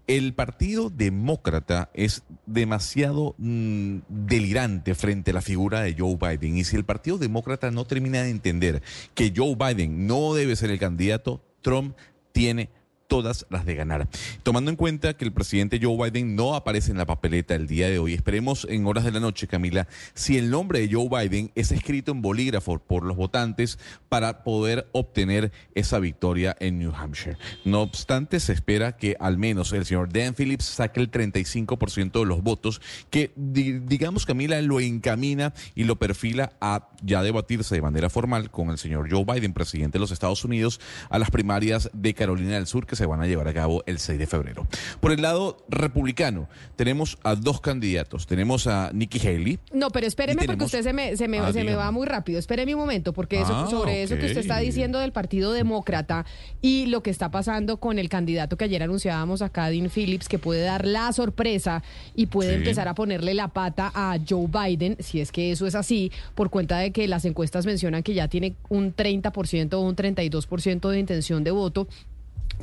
[0.07, 6.57] el Partido Demócrata es demasiado mm, delirante frente a la figura de Joe Biden.
[6.57, 8.81] Y si el Partido Demócrata no termina de entender
[9.13, 11.95] que Joe Biden no debe ser el candidato, Trump
[12.31, 12.69] tiene
[13.13, 14.07] todas las de ganar.
[14.41, 17.87] Tomando en cuenta que el presidente Joe Biden no aparece en la papeleta el día
[17.87, 21.51] de hoy, esperemos en horas de la noche, Camila, si el nombre de Joe Biden
[21.53, 23.77] es escrito en bolígrafo por los votantes
[24.09, 27.37] para poder obtener esa victoria en New Hampshire.
[27.65, 32.25] No obstante, se espera que al menos el señor Dan Phillips saque el 35% de
[32.25, 32.81] los votos,
[33.11, 38.71] que digamos, Camila, lo encamina y lo perfila a ya debatirse de manera formal con
[38.71, 40.81] el señor Joe Biden, presidente de los Estados Unidos,
[41.11, 43.99] a las primarias de Carolina del Sur que se van a llevar a cabo el
[43.99, 44.67] 6 de febrero.
[44.99, 48.27] Por el lado republicano, tenemos a dos candidatos.
[48.27, 49.59] Tenemos a Nikki Haley.
[49.71, 52.39] No, pero espéreme porque usted se me, se me, ah, se me va muy rápido.
[52.39, 56.25] Espéreme un momento, porque eso, ah, sobre eso que usted está diciendo del Partido Demócrata
[56.61, 60.39] y lo que está pasando con el candidato que ayer anunciábamos acá, Dean Phillips, que
[60.39, 61.83] puede dar la sorpresa
[62.15, 65.75] y puede empezar a ponerle la pata a Joe Biden, si es que eso es
[65.75, 69.95] así, por cuenta de que las encuestas mencionan que ya tiene un 30% o un
[69.95, 71.87] 32% de intención de voto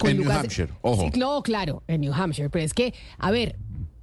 [0.03, 1.11] en New Hampshire, ojo.
[1.13, 2.51] Sí, no, claro, en New Hampshire.
[2.51, 3.57] Pero es que, a ver,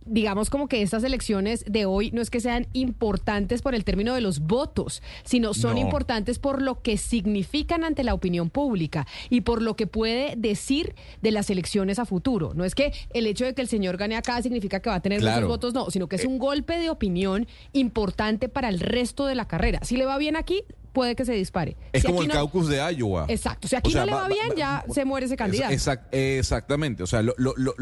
[0.08, 4.14] digamos como que estas elecciones de hoy no es que sean importantes por el término
[4.14, 9.42] de los votos, sino son importantes por lo que significan ante la opinión pública y
[9.42, 12.54] por lo que puede decir de las elecciones a futuro.
[12.54, 15.02] No es que el hecho de que el señor gane acá significa que va a
[15.02, 16.28] tener muchos votos, no, sino que es eh.
[16.28, 19.80] un golpe de opinión importante para el resto de la carrera.
[19.84, 20.64] Si le va bien aquí,
[20.98, 21.78] puede que se dispare.
[21.94, 23.28] Es como el caucus de Iowa.
[23.28, 23.68] Exacto.
[23.68, 25.72] Si aquí no le va, bien, ya se muere ese candidato.
[26.12, 27.04] exactamente.
[27.04, 27.36] O sea, lo,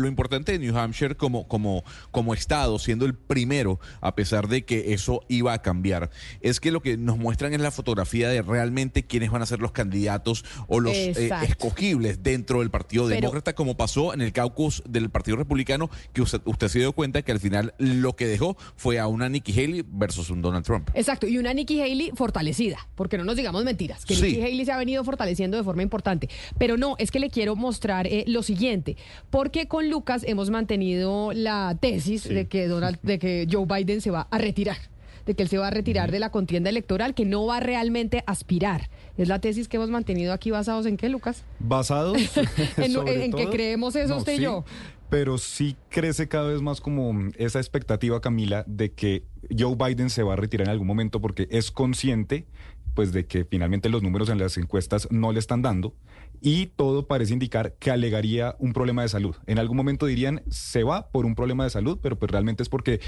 [0.06, 4.94] importante de New Hampshire como, como, como estado, siendo el primero, a pesar de que
[4.94, 6.10] eso iba a cambiar,
[6.42, 9.62] es que lo que nos muestran es la fotografía de realmente quiénes van a ser
[9.62, 14.84] los candidatos o los eh, escogibles dentro del Partido Demócrata, como pasó en el caucus
[14.90, 18.58] del Partido Republicano, que usted, usted se dio cuenta que al final lo que dejó
[18.76, 20.90] fue a una Nikki Haley versus un Donald Trump.
[20.94, 21.28] Exacto.
[21.28, 24.78] Y una Nikki Haley fortalecida porque no nos digamos mentiras, que Nikki Haley se ha
[24.78, 26.28] venido fortaleciendo de forma importante.
[26.58, 28.98] Pero no, es que le quiero mostrar eh, lo siguiente,
[29.30, 34.10] porque con Lucas hemos mantenido la tesis de que Donald, de que Joe Biden se
[34.10, 34.78] va a retirar
[35.26, 38.24] de que él se va a retirar de la contienda electoral, que no va realmente
[38.28, 38.90] a aspirar.
[39.18, 41.44] Es la tesis que hemos mantenido aquí basados en qué, Lucas?
[41.60, 42.18] Basados
[42.78, 44.66] en, sobre en que creemos eso No, usted y sí, yo.
[45.10, 49.24] Pero sí crece cada vez más como esa expectativa, Camila, de que
[49.58, 52.46] Joe Biden se va a retirar en algún momento porque es consciente
[52.96, 55.94] pues de que finalmente los números en las encuestas no le están dando
[56.42, 59.36] y todo parece indicar que alegaría un problema de salud.
[59.46, 62.70] En algún momento dirían se va por un problema de salud, pero pues realmente es
[62.70, 63.00] porque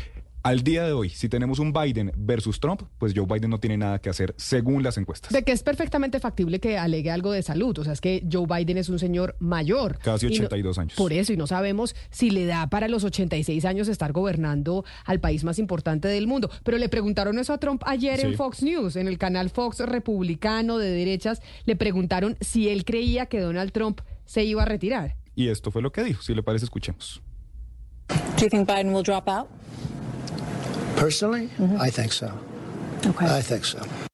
[0.48, 3.76] al día de hoy, si tenemos un Biden versus Trump, pues Joe Biden no tiene
[3.76, 5.34] nada que hacer según las encuestas.
[5.34, 7.78] De que es perfectamente factible que alegue algo de salud.
[7.80, 10.00] O sea, es que Joe Biden es un señor mayor.
[10.00, 10.94] Casi Y no- 82 años.
[10.96, 15.20] Por eso, y no sabemos si le da para los 86 años estar gobernando al
[15.20, 16.50] país más importante del mundo.
[16.64, 18.36] Pero le preguntaron eso a Trump ayer en.
[18.36, 21.42] Fox News, en el canal Fox republicano de derechas.
[21.66, 25.18] Le preguntaron si él creía que Donald Trump se iba a retirar.
[25.36, 26.22] Y esto fue lo que dijo.
[26.22, 27.22] Si le parece, escuchemos.
[28.08, 29.48] Do you think Biden will drop out?
[30.98, 31.80] Personally, mm-hmm.
[31.80, 32.32] I think so.
[33.20, 34.07] I think so.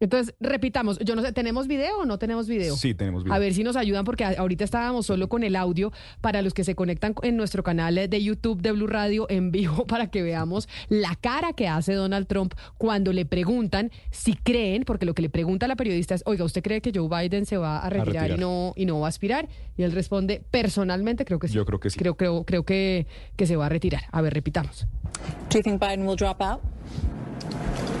[0.00, 2.74] Entonces, repitamos, yo no sé, ¿tenemos video o no tenemos video?
[2.74, 3.34] Sí, tenemos video.
[3.34, 6.64] A ver si nos ayudan porque ahorita estábamos solo con el audio para los que
[6.64, 10.68] se conectan en nuestro canal de YouTube de Blue Radio en vivo para que veamos
[10.88, 15.28] la cara que hace Donald Trump cuando le preguntan si creen, porque lo que le
[15.28, 18.06] pregunta a la periodista es, oiga, ¿usted cree que Joe Biden se va a retirar,
[18.06, 18.38] retirar.
[18.38, 19.48] y no y no va a aspirar?
[19.76, 21.54] Y él responde, personalmente creo que sí.
[21.54, 21.98] Yo creo que sí.
[21.98, 23.06] Creo, creo, creo que,
[23.36, 24.04] que se va a retirar.
[24.12, 24.86] A ver, repitamos.
[25.50, 26.60] Do you think Biden will drop out?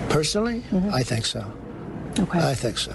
[0.08, 0.62] Personally,
[0.92, 1.44] I think so.
[2.18, 2.92] I think so.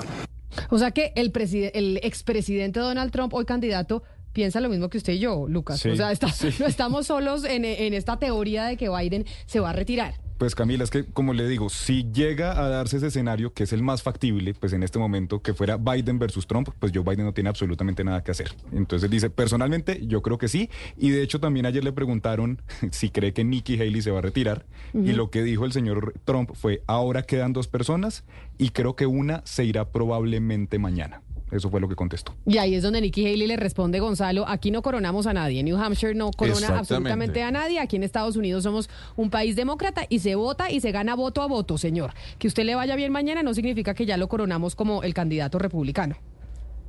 [0.70, 1.32] O sea que el,
[1.74, 5.80] el expresidente Donald Trump, hoy candidato, piensa lo mismo que usted y yo, Lucas.
[5.80, 6.50] Sí, o sea, está- sí.
[6.60, 10.16] no estamos solos en, en esta teoría de que Biden se va a retirar.
[10.38, 13.72] Pues Camila, es que como le digo, si llega a darse ese escenario, que es
[13.72, 17.26] el más factible, pues en este momento, que fuera Biden versus Trump, pues Joe Biden
[17.26, 18.52] no tiene absolutamente nada que hacer.
[18.74, 23.12] Entonces dice, personalmente yo creo que sí, y de hecho también ayer le preguntaron si
[23.12, 26.52] cree que Nikki Haley se va a retirar, y lo que dijo el señor Trump
[26.54, 28.26] fue, ahora quedan dos personas,
[28.58, 31.22] y creo que una se irá probablemente mañana.
[31.52, 32.34] Eso fue lo que contestó.
[32.46, 35.64] Y ahí es donde Nikki Haley le responde, Gonzalo, aquí no coronamos a nadie.
[35.64, 37.80] New Hampshire no corona absolutamente a nadie.
[37.80, 41.42] Aquí en Estados Unidos somos un país demócrata y se vota y se gana voto
[41.42, 42.14] a voto, señor.
[42.40, 45.60] Que usted le vaya bien mañana no significa que ya lo coronamos como el candidato
[45.60, 46.18] republicano.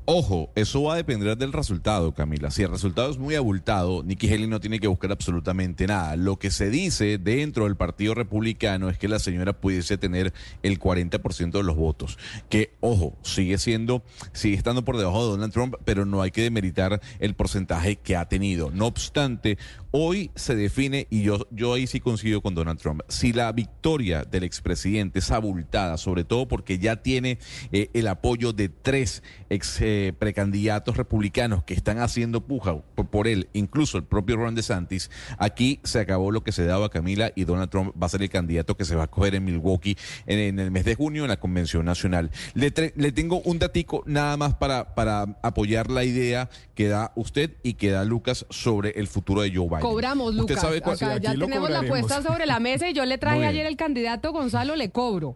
[0.08, 2.52] Ojo, eso va a depender del resultado, Camila.
[2.52, 6.14] Si el resultado es muy abultado, Nikki Haley no tiene que buscar absolutamente nada.
[6.14, 10.78] Lo que se dice dentro del Partido Republicano es que la señora pudiese tener el
[10.78, 12.18] 40% de los votos.
[12.48, 16.42] Que, ojo, sigue siendo, sigue estando por debajo de Donald Trump, pero no hay que
[16.42, 18.70] demeritar el porcentaje que ha tenido.
[18.70, 19.58] No obstante,
[19.98, 24.24] hoy se define, y yo, yo ahí sí coincido con Donald Trump, si la victoria
[24.24, 27.38] del expresidente es abultada, sobre todo porque ya tiene
[27.72, 33.48] eh, el apoyo de tres ex eh, precandidatos republicanos que están haciendo puja por, él,
[33.54, 37.70] incluso el propio Ron DeSantis, aquí se acabó lo que se daba Camila y Donald
[37.70, 39.96] Trump va a ser el candidato que se va a coger en Milwaukee
[40.26, 42.30] en, el mes de junio en la convención nacional.
[42.54, 47.50] Le, le tengo un datico nada más para, para apoyar la idea que da usted
[47.64, 49.80] y que da Lucas sobre el futuro de Joe Biden.
[49.80, 50.60] Cobramos, ¿Usted Lucas.
[50.60, 53.44] sabe cuál- Acá Sí, ya tenemos la apuesta sobre la mesa y yo le traje
[53.46, 55.34] ayer el candidato Gonzalo, le cobro.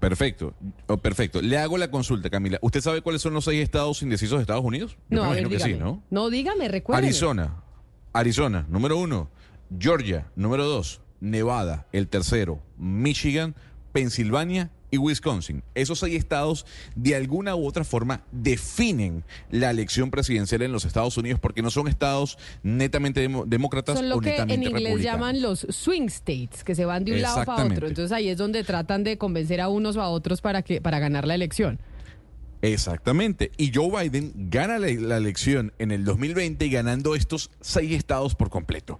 [0.00, 0.54] Perfecto,
[0.88, 1.40] Oh, perfecto.
[1.42, 2.58] Le hago la consulta, Camila.
[2.60, 4.96] ¿Usted sabe cuáles son los seis estados indecisos de Estados Unidos?
[5.10, 5.84] Yo No, me ver, imagino que sí, dígame.
[5.92, 6.02] ¿no?
[6.10, 7.02] No, dígame, recuerde.
[7.02, 7.62] Arizona,
[8.12, 9.28] Arizona, número uno.
[9.78, 11.00] Georgia, número dos.
[11.20, 12.60] Nevada, el tercero.
[12.76, 13.54] Michigan,
[13.92, 15.62] Pensilvania y Wisconsin.
[15.74, 21.16] Esos seis estados de alguna u otra forma definen la elección presidencial en los Estados
[21.16, 25.66] Unidos porque no son estados netamente demócratas Son lo o que en inglés llaman los
[25.68, 27.86] swing states, que se van de un lado para otro.
[27.86, 30.98] Entonces ahí es donde tratan de convencer a unos o a otros para que para
[30.98, 31.78] ganar la elección.
[32.62, 33.52] Exactamente.
[33.58, 38.48] Y Joe Biden gana la, la elección en el 2020 ganando estos seis estados por
[38.50, 38.98] completo.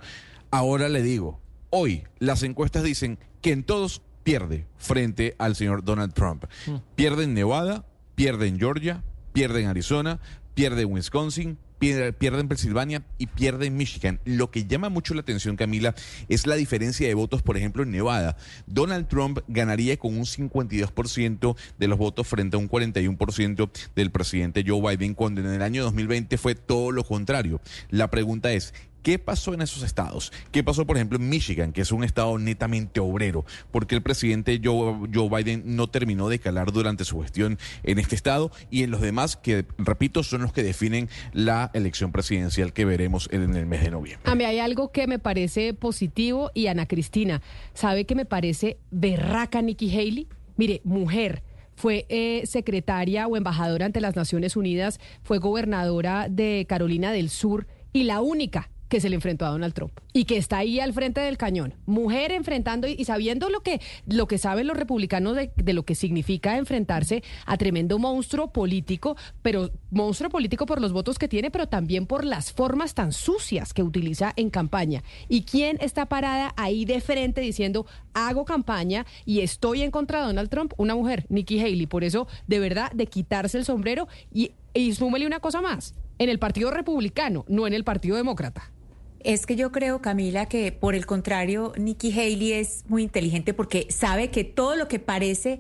[0.51, 1.41] Ahora le digo,
[1.71, 6.47] hoy las encuestas dicen que en todos pierde frente al señor Donald Trump.
[6.97, 7.87] Pierde en Nevada,
[8.17, 10.19] pierde en Georgia, pierde en Arizona,
[10.55, 14.19] pierde en Wisconsin, pierde, pierde en Pensilvania y pierde en Michigan.
[14.25, 15.95] Lo que llama mucho la atención, Camila,
[16.29, 18.37] es la diferencia de votos, por ejemplo, en Nevada.
[18.67, 24.65] Donald Trump ganaría con un 52% de los votos frente a un 41% del presidente
[24.67, 27.61] Joe Biden, cuando en el año 2020 fue todo lo contrario.
[27.91, 28.75] La pregunta es,
[29.07, 30.33] ¿Qué pasó en esos estados?
[30.51, 33.45] ¿Qué pasó, por ejemplo, en Michigan, que es un estado netamente obrero?
[33.71, 38.17] Porque el presidente Joe, Joe Biden no terminó de calar durante su gestión en este
[38.17, 42.85] estado y en los demás, que, repito, son los que definen la elección presidencial que
[42.85, 44.29] veremos en el mes de noviembre.
[44.29, 47.43] A mí hay algo que me parece positivo y Ana Cristina,
[47.75, 50.27] ¿sabe que me parece berraca Nikki Haley?
[50.57, 51.45] Mire, mujer.
[51.77, 57.69] Fue eh, secretaria o embajadora ante las Naciones Unidas, fue gobernadora de Carolina del Sur
[57.93, 60.93] y la única que se le enfrentó a Donald Trump y que está ahí al
[60.93, 61.75] frente del cañón.
[61.87, 66.57] Mujer enfrentando y, sabiendo lo que, lo que saben los republicanos de, lo que significa
[66.57, 72.07] enfrentarse a tremendo monstruo político, pero monstruo político por los votos que tiene, pero también
[72.07, 75.03] por las formas tan sucias que utiliza en campaña.
[75.29, 80.27] ¿Y quién está parada ahí de frente diciendo, hago campaña y estoy en contra de
[80.27, 80.73] Donald Trump?
[80.77, 81.87] Una mujer, Nikki Haley.
[81.87, 86.39] Por eso, de verdad, de quitarse el sombrero y, y una cosa más, en el
[86.39, 88.71] Partido Republicano, no en el Partido Demócrata.
[89.27, 93.89] Es que yo creo, Camila, que por el contrario, Nikki Haley es muy inteligente porque
[93.91, 95.59] sabe que todo lo que parece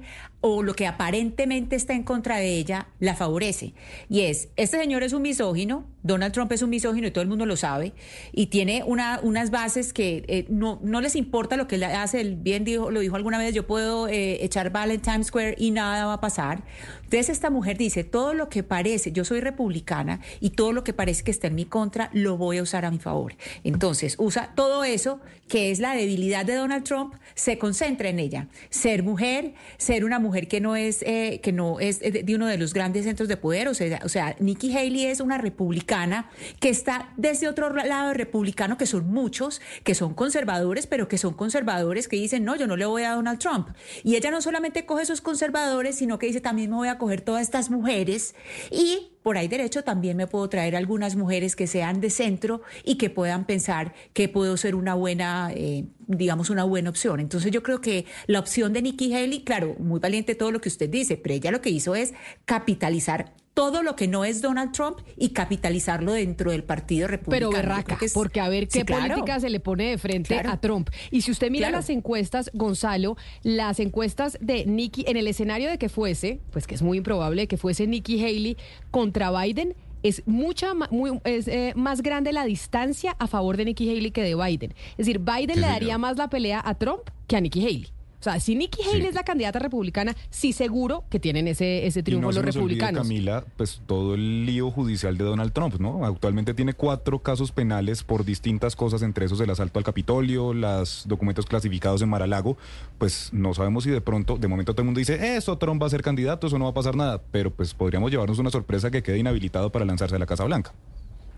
[0.49, 3.75] o lo que aparentemente está en contra de ella la favorece.
[4.09, 7.29] Y es, este señor es un misógino, Donald Trump es un misógino y todo el
[7.29, 7.95] mundo lo sabe,
[8.31, 12.21] y tiene una, unas bases que eh, no, no les importa lo que él hace,
[12.21, 15.57] él bien dijo, lo dijo alguna vez, yo puedo eh, echar bala en Times Square
[15.59, 16.63] y nada va a pasar.
[17.03, 20.93] Entonces esta mujer dice, todo lo que parece, yo soy republicana y todo lo que
[20.93, 23.35] parece que está en mi contra, lo voy a usar a mi favor.
[23.65, 28.49] Entonces usa todo eso, que es la debilidad de Donald Trump, se concentra en ella.
[28.71, 32.59] Ser mujer, ser una mujer que no es, eh, que no es de uno de
[32.59, 36.31] los grandes centros de poder, o sea, o sea, Nikki Haley es una republicana
[36.61, 41.35] que está desde otro lado republicano, que son muchos, que son conservadores, pero que son
[41.35, 43.69] conservadores que dicen, no, yo no le voy a Donald Trump.
[44.05, 47.21] Y ella no solamente coge esos conservadores, sino que dice, también me voy a coger
[47.21, 48.35] todas estas mujeres
[48.71, 52.95] y por ahí derecho también me puedo traer algunas mujeres que sean de centro y
[52.95, 57.19] que puedan pensar que puedo ser una buena, eh, digamos, una buena opción.
[57.19, 60.69] Entonces yo creo que la opción de Nikki Haley, claro, muy valiente todo lo que
[60.69, 64.73] usted dice, pero ella lo que hizo es capitalizar todo lo que no es Donald
[64.73, 67.51] Trump y capitalizarlo dentro del Partido Republicano.
[67.51, 69.15] Pero berraca, es, porque a ver qué sí, claro.
[69.15, 70.51] política se le pone de frente Claro.
[70.51, 70.91] a Trump.
[71.11, 71.79] Y si usted mira Claro.
[71.79, 76.75] las encuestas, Gonzalo, las encuestas de Nikki, en el escenario de que fuese, pues que
[76.75, 78.59] es muy improbable que fuese Nikki Haley
[78.91, 83.89] contra Biden, es mucha muy, es, eh, más grande la distancia a favor de Nikki
[83.89, 84.75] Haley que de Biden.
[84.91, 85.71] Es decir, Biden Sí, le señor.
[85.71, 87.89] daría más la pelea a Trump que a Nikki Haley.
[88.27, 89.07] O sea, si Nikki Haley Sí.
[89.09, 92.61] es la candidata republicana, sí seguro que tienen ese, ese Y triunfo se los olvide,
[92.61, 93.03] republicanos.
[93.03, 96.05] Camila, pues todo el lío judicial de Donald Trump, ¿no?
[96.05, 101.05] Actualmente tiene cuatro casos penales por distintas cosas, entre esos el asalto al Capitolio, los
[101.07, 102.57] documentos clasificados en Maralago.
[102.99, 105.87] Pues no sabemos si de pronto, de momento todo el mundo dice, eso Trump va
[105.87, 108.91] a ser candidato, eso no va a pasar nada, pero pues podríamos llevarnos una sorpresa
[108.91, 110.73] que quede inhabilitado para lanzarse a la Casa Blanca.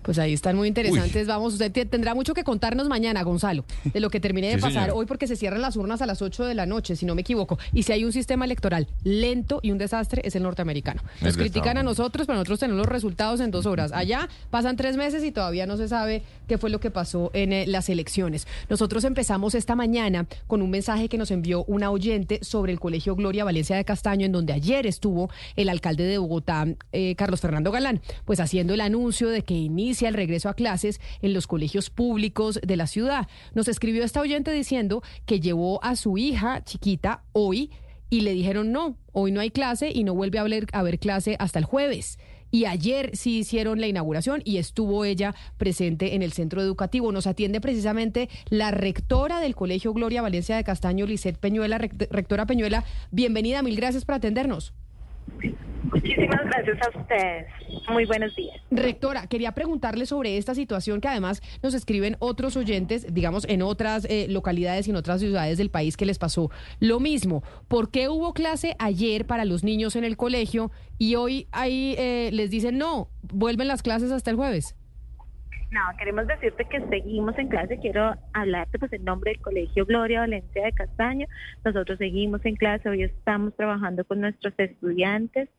[0.03, 1.27] Pues ahí están muy interesantes.
[1.27, 4.61] Vamos, usted te- tendrá mucho que contarnos mañana, Gonzalo, de lo que termine de Sí,
[4.61, 4.95] pasar señora.
[4.95, 7.21] hoy, porque se cierran las urnas a las 8 de la noche, si no me
[7.23, 7.59] equivoco.
[7.73, 11.03] Y si hay un sistema electoral lento y un desastre, es el norteamericano.
[11.21, 13.93] Nos El critican a nosotros, pero nosotros tenemos los resultados en dos horas.
[13.93, 17.53] Allá pasan tres meses y todavía no se sabe qué fue lo que pasó en
[17.53, 18.47] eh, las elecciones.
[18.71, 23.17] Nosotros empezamos esta mañana con un mensaje que nos envió una oyente sobre el Colegio
[23.17, 27.71] Gloria Valencia de Castaño, en donde ayer estuvo el alcalde de Bogotá, eh, Carlos Fernando
[27.73, 31.91] Galán, pues haciendo el anuncio de que inicia el regreso a clases en los colegios
[31.91, 33.29] públicos de la ciudad.
[33.55, 37.71] Nos escribió esta oyente diciendo que llevó a su hija chiquita hoy
[38.11, 41.37] y le dijeron no, hoy no hay clase y no vuelve a haber, a clase
[41.39, 42.19] hasta el jueves.
[42.51, 47.13] Y ayer sí hicieron la inauguración y estuvo ella presente en el centro educativo.
[47.13, 51.79] Nos atiende precisamente la rectora del Colegio Gloria Valencia de Castaño, Lisette Peñuela.
[51.79, 54.73] Rect- Rectora Peñuela, bienvenida, mil gracias por atendernos.
[55.93, 57.47] Muchísimas gracias a ustedes.
[57.91, 58.61] Muy buenos días.
[58.71, 64.05] Rectora, quería preguntarle sobre esta situación que además nos escriben otros oyentes, digamos, en otras
[64.05, 66.51] eh, localidades y en otras ciudades del país que les pasó
[66.81, 67.43] lo mismo.
[67.69, 72.31] ¿Por qué hubo clase ayer para los niños en el colegio y hoy ahí eh,
[72.33, 74.75] les dicen no, vuelven las clases hasta el jueves?
[75.71, 77.79] No, queremos decirte que seguimos en clase.
[77.79, 81.27] Quiero hablarte pues en nombre del Colegio Gloria Valencia de Castaño.
[81.63, 82.89] Nosotros seguimos en clase.
[82.89, 85.51] Hoy estamos trabajando con nuestros estudiantes.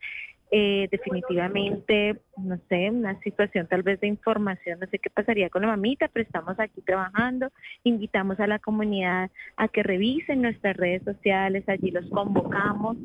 [0.52, 5.62] Eh, definitivamente, no sé, una situación tal vez de información, no sé qué pasaría con
[5.62, 7.52] la mamita, pero estamos aquí trabajando.
[7.84, 12.98] Invitamos a la comunidad a que revisen nuestras redes sociales, allí los convocamos.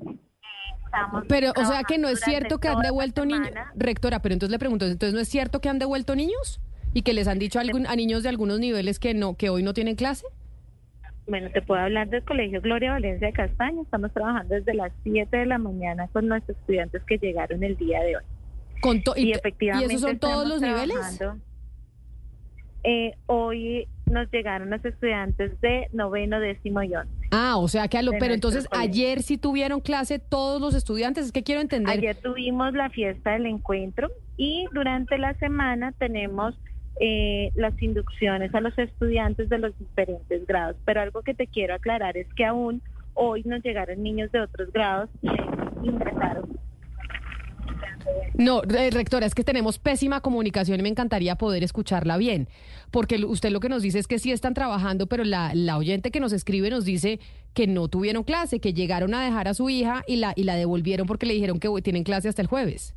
[0.86, 3.50] Estamos Pero, o sea que no es cierto que han devuelto niños.
[3.74, 6.62] Rectora, pero entonces le pregunto, entonces no es cierto que han devuelto niños
[6.94, 9.50] y que les han dicho a, algún- a niños de algunos niveles que no, que
[9.50, 10.24] hoy no tienen clase.
[11.26, 13.82] Bueno, te puedo hablar del Colegio Gloria Valencia de Castaño.
[13.82, 18.00] Estamos trabajando desde las 7 de la mañana con nuestros estudiantes que llegaron el día
[18.02, 18.22] de hoy.
[18.82, 20.96] Con to- y, y, efectivamente ¿Y esos son todos los niveles?
[22.86, 27.10] Eh, hoy nos llegaron los estudiantes de noveno, décimo y once.
[27.30, 28.90] Ah, o sea que a lo, pero entonces colegio.
[28.90, 31.96] ayer sí tuvieron clase todos los estudiantes, es que quiero entender.
[31.98, 36.54] Ayer tuvimos la fiesta del encuentro y durante la semana tenemos
[37.00, 40.76] eh, las inducciones a los estudiantes de los diferentes grados.
[40.84, 42.82] Pero algo que te quiero aclarar es que aún
[43.14, 46.58] hoy nos llegaron niños de otros grados que ingresaron.
[48.34, 52.48] No, rectora, es que tenemos pésima comunicación y me encantaría poder escucharla bien,
[52.90, 56.10] porque usted lo que nos dice es que sí están trabajando, pero la, la oyente
[56.10, 57.20] que nos escribe nos dice
[57.54, 60.56] que no tuvieron clase, que llegaron a dejar a su hija y la, y la
[60.56, 62.94] devolvieron porque le dijeron que tienen clase hasta el jueves.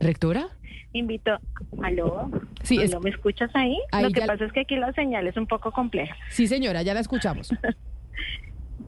[0.00, 0.48] ¿Rectora?
[0.92, 1.38] Invito,
[1.82, 2.30] aló,
[2.62, 3.78] Sí, es- ¿Aló, ¿me escuchas ahí?
[3.92, 6.16] Ahí Lo que ya- pasa es que aquí la señal es un poco compleja.
[6.30, 7.50] Sí, señora, ya la escuchamos.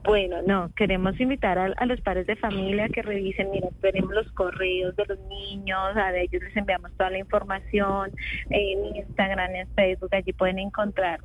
[0.03, 4.31] Bueno, no, queremos invitar a, a los padres de familia que revisen, mira, tenemos los
[4.33, 8.11] correos de los niños, a ellos les enviamos toda la información
[8.49, 11.21] en Instagram, en Facebook, allí pueden encontrar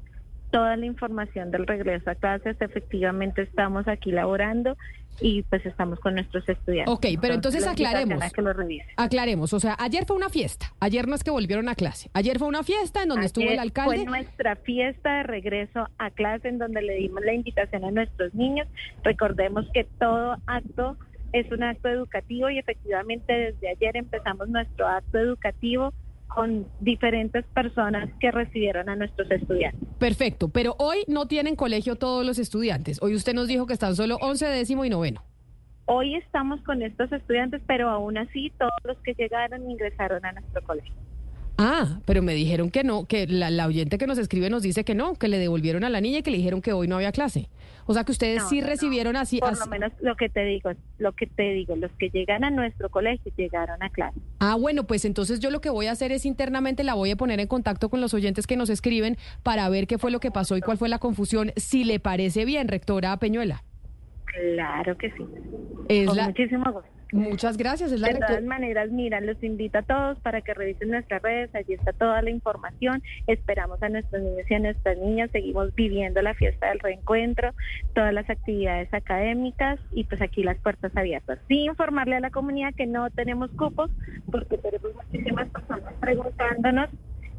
[0.51, 4.77] toda la información del regreso a clases, efectivamente estamos aquí laborando
[5.19, 6.93] y pues estamos con nuestros estudiantes.
[6.93, 8.33] Ok, pero entonces invitación aclaremos.
[8.33, 8.53] que lo.
[8.97, 12.37] Aclaremos, o sea, ayer fue una fiesta, ayer no es que volvieron a clase, ayer
[12.39, 13.97] fue una fiesta en donde estuvo el alcalde.
[13.97, 18.33] Fue nuestra fiesta de regreso a clase en donde le dimos la invitación a nuestros
[18.33, 18.67] niños.
[19.03, 20.97] Recordemos que todo acto
[21.33, 25.93] es un acto educativo y efectivamente desde ayer empezamos nuestro acto educativo
[26.27, 29.87] con diferentes personas que recibieron a nuestros estudiantes.
[29.99, 33.01] Perfecto, pero hoy no tienen colegio todos los estudiantes.
[33.01, 35.23] Hoy usted nos dijo que están solo 11, décimo y noveno.
[35.85, 40.61] Hoy estamos con estos estudiantes, pero aún así todos los que llegaron ingresaron a nuestro
[40.63, 40.93] colegio.
[41.57, 44.83] Ah, pero me dijeron que no, que la, la oyente que nos escribe nos dice
[44.83, 46.97] que no, que le devolvieron a la niña y que le dijeron que hoy no
[46.97, 47.47] había clase.
[47.85, 48.67] O sea que ustedes No, sí no, no.
[48.71, 49.39] recibieron así.
[49.39, 52.43] Por así- lo menos lo que te digo, lo que te digo, los que llegan
[52.43, 54.19] a nuestro colegio llegaron a clase.
[54.39, 57.15] Ah, bueno, pues entonces yo lo que voy a hacer es internamente la voy a
[57.15, 60.31] poner en contacto con los oyentes que nos escriben para ver qué fue lo que
[60.31, 63.63] pasó y cuál fue la confusión, si le parece bien, rectora Peñuela.
[64.25, 65.23] Claro que sí.
[65.87, 66.89] Es Con la- muchísimo gusto.
[67.11, 70.89] Muchas gracias, es la De todas maneras, mira, los invito a todos para que revisen
[70.89, 73.01] nuestras redes, allí está toda la información.
[73.27, 77.53] Esperamos a nuestros niños y a nuestras niñas, seguimos viviendo la fiesta del reencuentro,
[77.93, 81.39] todas las actividades académicas y pues aquí las puertas abiertas.
[81.47, 83.91] Sí, informarle a la comunidad que no tenemos cupos
[84.31, 86.89] porque tenemos muchísimas personas preguntándonos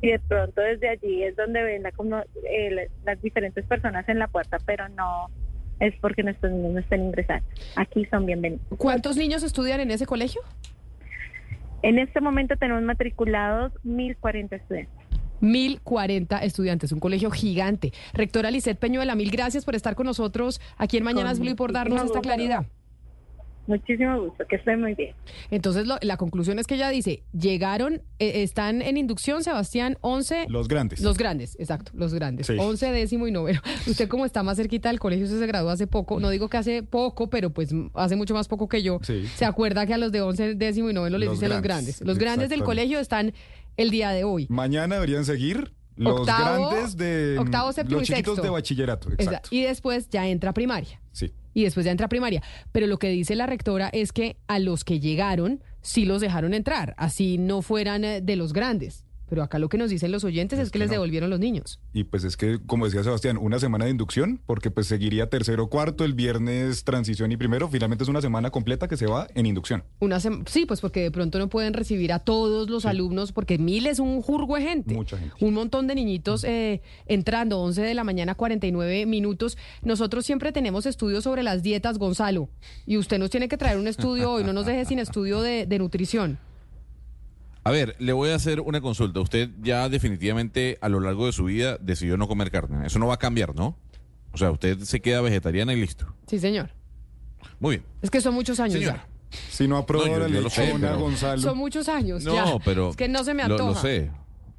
[0.01, 4.09] y de pronto desde allí es donde ven la, como- eh, la- las diferentes personas
[4.09, 5.29] en la puerta, pero no
[5.81, 7.47] es porque nuestros niños no estén ingresando.
[7.77, 8.65] Aquí son bienvenidos.
[8.79, 10.41] ¿Cuántos niños estudian en ese colegio?
[11.83, 15.07] En este momento tenemos matriculados 1.040 estudiantes.
[15.41, 17.93] 1040 estudiantes, un colegio gigante.
[18.15, 21.73] Rectora Lisset Peñuela, mil gracias por estar con nosotros aquí en Mañanas Blue y por
[21.73, 22.67] darnos esta claridad.
[23.67, 25.15] Muchísimo gusto, que estén muy bien.
[25.51, 30.47] Entonces, lo- la conclusión es que ella dice, llegaron, eh, están en inducción, Sebastián, 11...
[30.49, 31.01] Los grandes.
[31.01, 32.47] Los grandes, exacto, los grandes.
[32.47, 32.55] Sí.
[32.59, 33.61] 11, décimo y noveno.
[33.87, 36.57] Usted como está más cerquita del colegio, usted se graduó hace poco, no digo que
[36.59, 39.01] hace poco, pero pues hace mucho más poco que yo.
[39.03, 39.27] Sí.
[39.35, 42.01] Se acuerda que a los de 11, décimo y noveno les dicen los grandes.
[42.03, 43.33] Los grandes del colegio están
[43.77, 44.47] el día de hoy.
[44.49, 48.43] Mañana deberían seguir los Octavo- grandes de octavo, séptimo los y chiquitos sexto.
[48.43, 49.11] de bachillerato.
[49.13, 49.49] Exacto.
[49.51, 51.01] Y después ya entra primaria.
[51.13, 51.33] Sí.
[51.57, 52.43] Y después ya entra a primaria.
[52.71, 56.53] Pero lo que dice la rectora es que a los que llegaron sí los dejaron
[56.53, 59.06] entrar, así no fueran eh, de los grandes.
[59.29, 61.81] Pero acá lo que nos dicen los oyentes es, que, les devolvieron los niños.
[61.93, 65.69] Y pues es que, como decía Sebastián, una semana de inducción, porque pues seguiría tercero,
[65.69, 69.47] cuarto, el viernes transición y primero, finalmente es una semana completa que se va en
[69.47, 69.83] inducción.
[69.99, 73.59] Una sem- sí, pues porque de pronto no pueden recibir a todos los alumnos, porque
[73.59, 74.95] mil es un jurgo de gente.
[74.95, 75.35] Mucha gente.
[75.41, 79.57] Un montón de niñitos eh, entrando, 11 de la mañana, 49 minutos.
[79.83, 82.49] Nosotros siempre tenemos estudios sobre las dietas, Gonzalo.
[82.87, 85.67] Y usted nos tiene que traer un estudio hoy, no nos deje sin estudio de,
[85.67, 86.39] de nutrición.
[87.67, 89.19] A ver, le voy a hacer una consulta.
[89.21, 92.87] Usted ya definitivamente a lo largo de su vida decidió no comer carne.
[92.87, 93.77] Eso no va a cambiar, ¿no?
[94.33, 96.07] O sea, usted se queda vegetariana y listo.
[96.29, 96.71] Sí, señor.
[97.59, 97.87] Muy bien.
[98.03, 99.09] Es que son muchos años Señora.
[99.33, 99.39] ya.
[99.51, 101.43] Si no aprueba No, yo- la lo lechona, pero- Gonzalo.
[101.43, 102.65] Son muchos años No, ya.
[102.65, 102.91] pero...
[102.91, 103.71] Es que no se me lo- antoja.
[103.73, 104.11] Lo, sé,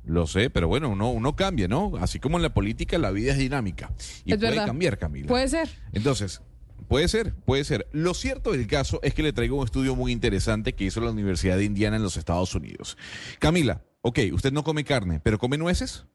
[0.03, 1.93] lo sé, pero bueno, uno, uno cambia, ¿no?
[2.01, 3.89] Así como en la política la vida es dinámica.
[4.25, 4.65] Y Es puede verdad.
[4.65, 5.27] cambiar, Camila.
[5.27, 5.69] Puede ser.
[5.93, 6.41] Entonces,
[6.87, 7.87] puede ser, puede ser.
[7.91, 11.11] Lo cierto del caso es que le traigo un estudio muy interesante que hizo la
[11.11, 12.97] Universidad de Indiana en los Estados Unidos.
[13.39, 16.05] Camila, ok, usted no come carne, pero come nueces.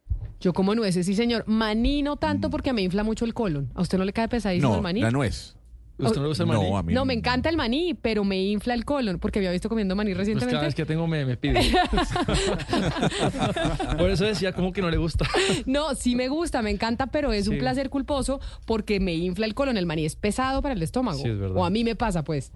[0.40, 1.44] Yo como nueces, sí, señor.
[1.46, 3.70] Maní no tanto porque me infla mucho el colon.
[3.74, 4.70] ¿A usted no le cae pesadísimo.
[4.70, 5.00] No, el maní?
[5.00, 5.56] la nuez.
[5.98, 6.70] ¿Usted no le gusta el maní?
[6.70, 9.50] No, a mí No, me encanta el maní, pero me infla el colon porque había
[9.52, 10.52] visto comiendo maní Pues recientemente.
[10.54, 11.60] cada vez que tengo me, me pide.
[13.98, 15.26] Por eso decía como que no le gusta.
[15.66, 19.54] No, sí me gusta, me encanta, pero es un placer culposo porque me infla el
[19.54, 19.76] colon.
[19.76, 21.18] El maní es pesado para el estómago.
[21.18, 21.56] Sí, es verdad.
[21.56, 22.52] O a mí me pasa, pues.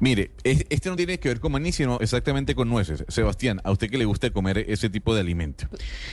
[0.00, 3.04] Mire, es- este no tiene que ver con maní, sino exactamente con nueces.
[3.08, 5.68] Sebastián, a usted que le gusta comer ese tipo de alimento.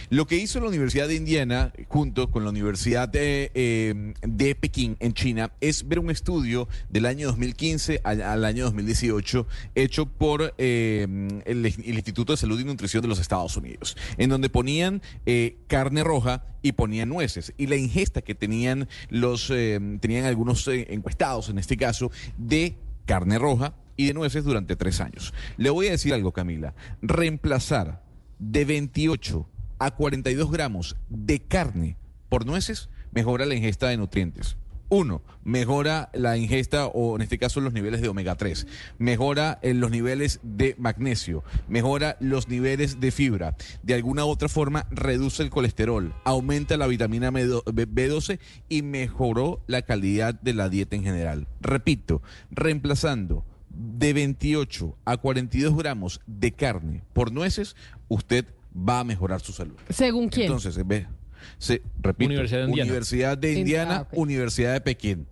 [0.09, 5.13] Lo que hizo la Universidad de Indiana, junto con la Universidad de, eh, Pekín, en
[5.13, 11.07] China, es ver un estudio del año 2015 al, al año 2018, hecho por eh,
[11.45, 16.03] el, Instituto de Salud y Nutrición de los Estados Unidos, en donde ponían eh, carne
[16.03, 17.53] roja y ponían nueces.
[17.57, 22.75] Y la ingesta que tenían los, tenían algunos encuestados, en este caso, de
[23.11, 25.33] carne roja y de nueces durante tres años.
[25.57, 26.75] Le voy a decir algo, Camila.
[27.01, 28.01] Reemplazar
[28.39, 31.97] de 28 a 42 gramos de carne
[32.29, 34.55] por nueces mejora la ingesta de nutrientes.
[34.93, 39.73] Uno, mejora la ingesta o en este caso los niveles de omega 3, mejora eh,
[39.73, 45.43] los niveles de magnesio, mejora los niveles de fibra, de alguna u otra forma reduce
[45.43, 51.47] el colesterol, aumenta la vitamina B12 y mejoró la calidad de la dieta en general.
[51.61, 57.77] Repito, reemplazando de 28 a 42 gramos de carne por nueces,
[58.09, 58.45] usted
[58.75, 59.75] va a mejorar su salud.
[59.89, 60.47] ¿Según quién?
[60.47, 61.07] Entonces, ve,
[61.57, 62.89] se, repito, Universidad de Indiana.
[62.91, 64.07] Universidad de Indiana, Ah.
[64.13, 65.27] Universidad de Pekín.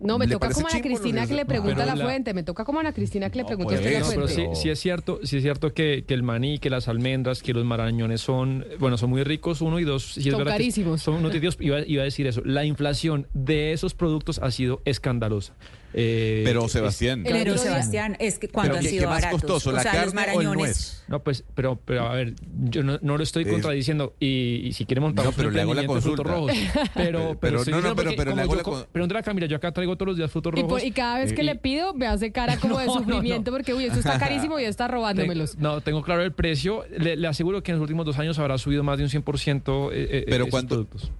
[0.00, 1.86] No, me ¿Le toca como Ana o no Cristina le- que le No, pregunta a
[1.86, 2.32] la la- fuente.
[2.32, 4.54] Me toca como Ana Cristina que le pregunta pues, a usted la No, pero fuente.
[4.54, 7.52] sí, sí es cierto, sí es cierto que, que el maní, que las almendras, que
[7.52, 10.12] los marañones son, bueno, son muy ricos, uno y dos.
[10.14, 11.02] sí es Son verdad que carísimos.
[11.02, 11.56] Son nutritivos.
[11.58, 12.42] Iba, iba a decir eso.
[12.44, 15.54] La inflación de esos productos ha sido escandalosa.
[15.94, 19.22] Eh, Pero, es- Sebastián, Pero Sebastián, es que cuando Pero han ¿qué- sido qué más
[19.22, 19.40] baratos.
[19.40, 20.58] costoso, o la sea, los carne o el marañones.
[20.58, 21.04] nuez?
[21.08, 22.34] No, pues, pero, pero a ver,
[22.64, 25.50] yo no, no lo estoy Es- contradiciendo y, y si quiere montar No, un pero
[25.50, 26.30] le hago la de frutos consulta.
[26.30, 26.52] rojos.
[26.94, 29.20] Pero, Pero- estoy no, no, pero- porque pero le hago yo la co- con- Pregúntale
[29.20, 30.68] acá, mira, yo acá traigo todos los días frutos Y, rojos.
[30.80, 32.94] por- y cada vez que eh, le y- pido me hace cara como de No,
[32.94, 33.06] no, no.
[33.06, 35.52] sufrimiento porque, uy, esto está carísimo y está robándomelos.
[35.52, 36.84] Ten- no, tengo claro el precio.
[36.98, 39.90] Le, le aseguro que en los últimos dos años habrá subido más de un 100%
[39.92, 41.10] eh, eh, Pero ¿cuánto- productos.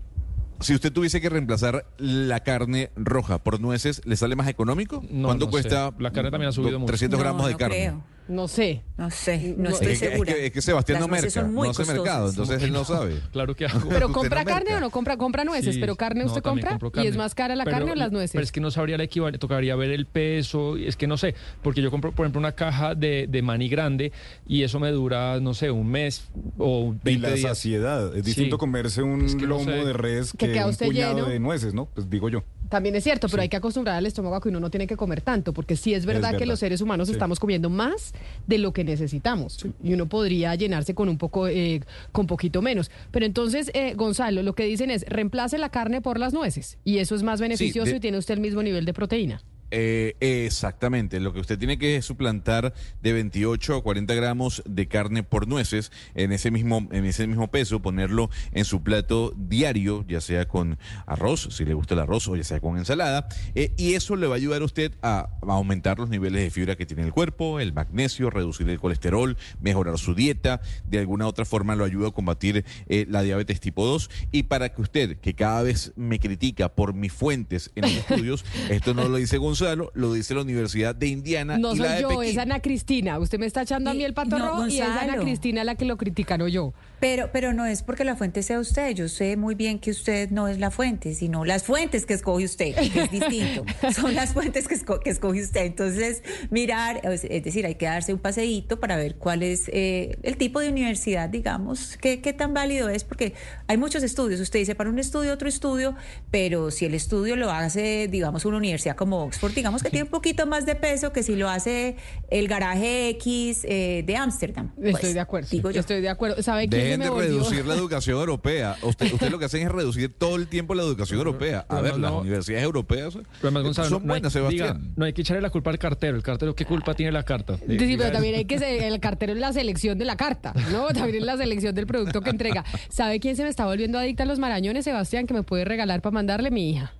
[0.60, 5.02] Si usted tuviese que reemplazar la carne roja por nueces, ¿le sale más económico?
[5.10, 5.90] No, ¿Cuánto no cuesta?
[5.90, 6.02] sé.
[6.02, 6.88] La carne también ha subido do- mucho.
[6.88, 7.76] 300 No, gramos de no carne.
[7.76, 8.04] creo.
[8.28, 8.82] No sé.
[8.98, 9.70] No sé, no No.
[9.70, 10.32] estoy es, que, es segura.
[10.34, 11.94] que- es que Sebastián Las no merca, son muy no hace costosas.
[12.02, 13.14] mercado, entonces él no sabe.
[13.32, 13.88] Claro que hago.
[13.88, 14.60] Pero compra no merca.
[14.60, 15.80] carne o no compra, compra nueces, Sí.
[15.80, 18.32] pero carne No, usted compra y es más cara la Pero- carne o las nueces.
[18.32, 21.16] Pero es que no sabría la equivalencia, tocaría ver el peso, y es que no
[21.16, 24.12] sé, porque yo compro, por ejemplo, una caja de, de maní grande
[24.48, 26.28] y eso me dura, no sé, un mes
[26.58, 27.48] o Y 20 la días.
[27.50, 28.16] saciedad.
[28.16, 28.60] Es distinto Sí.
[28.60, 29.70] comerse un Es que no lomo sé.
[29.84, 31.28] de res Que que, queda un usted puñado lleno.
[31.28, 31.86] de nueces, ¿no?
[31.86, 32.42] Pues digo yo.
[32.68, 34.96] También es cierto, pero hay que acostumbrar al estómago a que uno no tiene que
[34.96, 36.46] comer tanto, porque sí es verdad, que verdad.
[36.48, 37.12] los seres humanos Sí.
[37.12, 38.12] estamos comiendo más
[38.46, 41.80] de lo que necesitamos y uno podría llenarse con un poco, eh,
[42.12, 42.90] con poquito menos.
[43.10, 46.98] Pero entonces, eh, Gonzalo, lo que dicen es reemplace la carne por las nueces y
[46.98, 49.42] eso es más beneficioso de- y tiene usted el mismo nivel de proteína.
[49.70, 52.72] Eh, exactamente, lo que usted tiene que es suplantar
[53.02, 57.48] de 28 a 40 gramos de carne por nueces en ese mismo en ese mismo
[57.50, 62.28] peso, ponerlo en su plato diario, ya sea con arroz, si le gusta el arroz,
[62.28, 65.30] o ya sea con ensalada, eh, y eso le va a ayudar a usted a,
[65.42, 69.98] aumentar los niveles de fibra que tiene el cuerpo, el magnesio, reducir el colesterol, mejorar
[69.98, 74.10] su dieta, de alguna otra forma lo ayuda a combatir eh, la diabetes tipo 2
[74.32, 78.44] y para que usted, que cada vez me critica por mis fuentes en los estudios,
[78.70, 79.57] esto no lo dice Gonzalo,
[79.94, 82.24] lo dice la Universidad de Indiana No y la soy de yo, Pekín.
[82.24, 83.18] es Ana Cristina.
[83.18, 85.16] Usted me está echando a mí el pato no, rojo y es Ana.
[85.18, 86.72] Cristina la que lo critica, no yo.
[87.00, 88.92] Pero, pero no es porque la fuente sea usted.
[88.94, 92.44] Yo sé muy bien que usted no es la fuente, sino las fuentes que escoge
[92.44, 93.64] usted, que es distinto.
[93.94, 95.64] Son las fuentes que, esco- que escoge usted.
[95.64, 100.18] Entonces, mirar, es es decir, hay que darse un paseíto para ver cuál es eh,
[100.22, 103.34] el tipo de universidad, digamos, qué, qué tan válido es, porque
[103.68, 104.40] hay muchos estudios.
[104.40, 105.94] Usted dice para un estudio, otro estudio,
[106.32, 110.10] pero si el estudio lo hace, digamos, una universidad como Oxford, digamos que tiene un
[110.10, 111.96] poquito más de peso que si lo hace
[112.30, 114.70] el garaje X eh, de Ámsterdam.
[114.76, 115.48] Estoy Pues, de acuerdo.
[115.50, 115.80] Digo yo.
[115.80, 116.42] Estoy de acuerdo.
[116.42, 117.28] ¿Sabe Dejen me de volvió?
[117.28, 118.76] reducir la educación europea.
[118.82, 121.66] Usted, usted lo que hacen es reducir todo el tiempo la educación europea.
[121.68, 122.18] A ver, no, las no.
[122.20, 124.92] universidades europeas Pero además, Gonzalo, son no hay- buenas, diga, Sebastián.
[124.96, 126.16] no hay que echarle la culpa al cartero.
[126.16, 127.56] El cartero, ¿qué culpa tiene la carta?
[127.58, 130.52] Sí, sí, pero también hay que ser el cartero en la selección de la carta,
[130.72, 130.86] ¿no?
[130.94, 132.64] También en la selección del producto que entrega.
[132.88, 136.00] ¿Sabe quién se me está volviendo adicta a los marañones, Sebastián, que me puede regalar
[136.02, 136.92] para mandarle mi hija?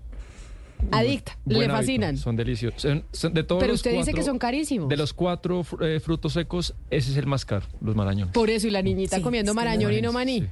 [0.91, 2.17] Adicta, le hábito, fascinan.
[2.17, 2.81] Son deliciosos.
[2.83, 4.89] Son- son de todos Pero los usted dice que son carísimos.
[4.89, 8.33] De los cuatro eh, frutos secos, ese es el más caro, los marañones.
[8.33, 10.47] Por eso, y la niñita Sí, comiendo que marañón y no maní.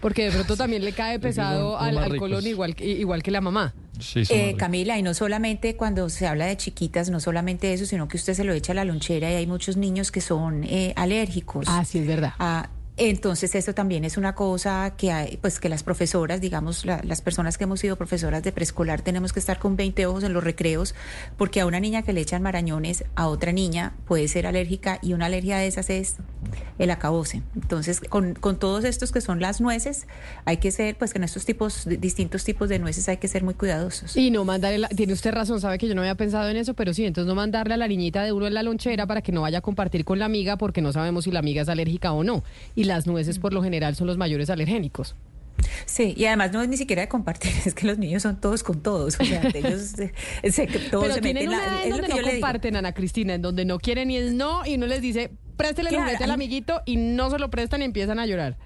[0.00, 3.40] Porque de pronto también le cae pesado al, al colon igual, que- igual que la
[3.40, 3.72] mamá.
[4.00, 4.56] Sí, Eh.
[4.56, 8.34] Camila, y no solamente cuando se habla de chiquitas, no solamente eso, sino que usted
[8.34, 11.66] se lo echa a la lonchera y hay muchos niños que son eh, alérgicos.
[11.68, 12.32] Ah, sí, es verdad.
[12.40, 12.68] Ah,
[13.10, 17.20] entonces eso también es una cosa que hay, pues que las profesoras, digamos, la- las
[17.22, 20.44] personas que hemos sido profesoras de preescolar tenemos que estar con 20 ojos en los
[20.44, 20.94] recreos,
[21.36, 25.12] porque a una niña que le echan marañones, a otra niña puede ser alérgica y
[25.14, 26.16] una alergia de esas es
[26.78, 27.42] el acabose.
[27.54, 30.06] Entonces, con, con todos estos que son las nueces,
[30.44, 33.42] hay que ser, pues que en estos tipos, distintos tipos de nueces hay que ser
[33.44, 34.16] muy cuidadosos.
[34.16, 36.74] Y no mandarle, la- tiene usted razón, sabe que yo no había pensado en eso,
[36.74, 39.32] pero sí, entonces no mandarle a la niñita de uno en la lonchera para que
[39.32, 42.12] no vaya a compartir con la amiga porque no sabemos si la amiga es alérgica
[42.12, 42.42] o no.
[42.74, 45.16] Y las nueces por lo general son los mayores alergénicos.
[45.86, 48.62] Sí, y además no es ni siquiera de compartir, es que los niños son todos
[48.62, 50.12] con todos, o sea, ellos eh,
[50.50, 52.30] se, todos pero se tienen meten una la- edad en es lo donde que no
[52.30, 55.90] comparten, Ana Cristina, en donde no quieren y es no, y uno les dice, préstele
[55.90, 58.56] el Claro, juguete al amiguito y no se lo prestan y empiezan a llorar.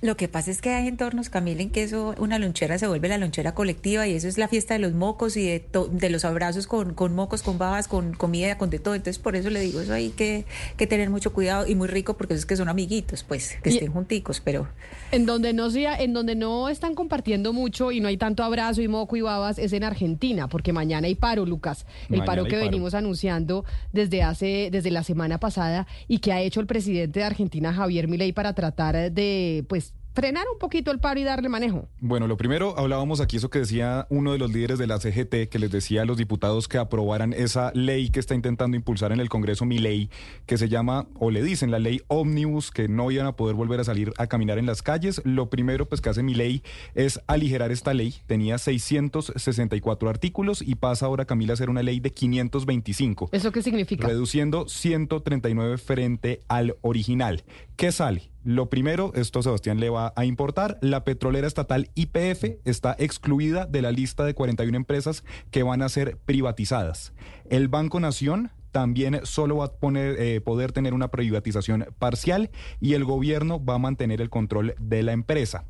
[0.00, 3.08] Lo que pasa es que hay entornos, Camila, en que eso, una lonchera se vuelve
[3.08, 6.08] la lonchera colectiva y eso es la fiesta de los mocos y de, to- de
[6.08, 8.94] los abrazos con, con mocos, con babas, con comida, con de todo.
[8.94, 10.44] Entonces, por eso le digo, eso hay que,
[10.76, 13.72] que tener mucho cuidado y muy rico porque es que son amiguitos, pues, que Y-
[13.74, 14.68] estén junticos, pero...
[15.10, 18.80] En donde no sea, en donde no están compartiendo mucho y no hay tanto abrazo
[18.82, 21.86] y moco y babas es en Argentina, porque mañana hay paro, Lucas.
[22.02, 22.64] El Mañana paro que paro.
[22.66, 27.24] venimos anunciando desde hace, desde la semana pasada y que ha hecho el presidente de
[27.24, 29.87] Argentina, Javier Milei, para tratar de, pues,
[30.18, 31.88] frenar un poquito el paro y darle manejo.
[32.00, 35.48] Bueno, lo primero, hablábamos aquí eso que decía uno de los líderes de la CGT,
[35.48, 39.20] que les decía a los diputados que aprobaran esa ley que está intentando impulsar en
[39.20, 40.10] el Congreso mi ley,
[40.46, 43.78] que se llama, o le dicen, la ley Omnibus, que no iban a poder volver
[43.78, 45.22] a salir a caminar en las calles.
[45.24, 46.64] Lo primero, pues, que hace mi ley
[46.96, 48.16] es aligerar esta ley.
[48.26, 53.62] Tenía 664 artículos y pasa ahora, Camila, a ser una ley de 525 ¿Eso qué
[53.62, 54.08] significa?
[54.08, 57.44] reduciendo 139 frente al original.
[57.76, 58.30] ¿Qué sale?
[58.48, 63.82] Lo primero, esto Sebastián le va a importar, la petrolera estatal IPF está excluida de
[63.82, 67.12] la lista de 41 empresas que van a ser privatizadas.
[67.50, 72.50] El Banco Nación también solo va a poner, eh, poder tener una privatización parcial
[72.80, 75.66] y el gobierno va a mantener el control de la empresa.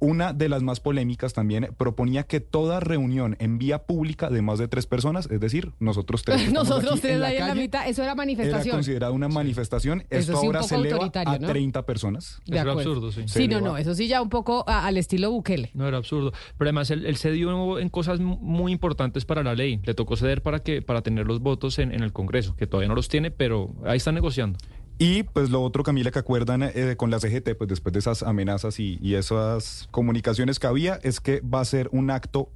[0.00, 4.58] Una de las más polémicas también proponía que toda reunión en vía pública de más
[4.58, 8.02] de tres personas, es decir, nosotros tres, Nosotros tres la ahí en la mitad, eso
[8.02, 8.76] era era manifestación.
[8.76, 10.04] considerada una manifestación.
[10.10, 11.46] Esto sí, un ahora se eleva a ¿no?
[11.48, 12.40] 30 personas.
[12.46, 13.22] De Eso era absurdo, sí.
[13.26, 13.68] Se Sí, no, eleva.
[13.72, 15.70] no, eso sí ya un poco a- al estilo Bukele.
[15.74, 16.32] No era absurdo.
[16.56, 19.80] Pero además él, él cedió en cosas mu- muy importantes para la ley.
[19.84, 22.88] Le tocó ceder para que para tener los votos en, en el Congreso, que todavía
[22.88, 24.58] no los tiene, pero ahí están negociando.
[24.98, 28.24] Y pues lo otro, Camila, que acuerdan eh, con la CGT, pues después de esas
[28.24, 32.50] amenazas y, y esas comunicaciones que había, es que va a ser un acto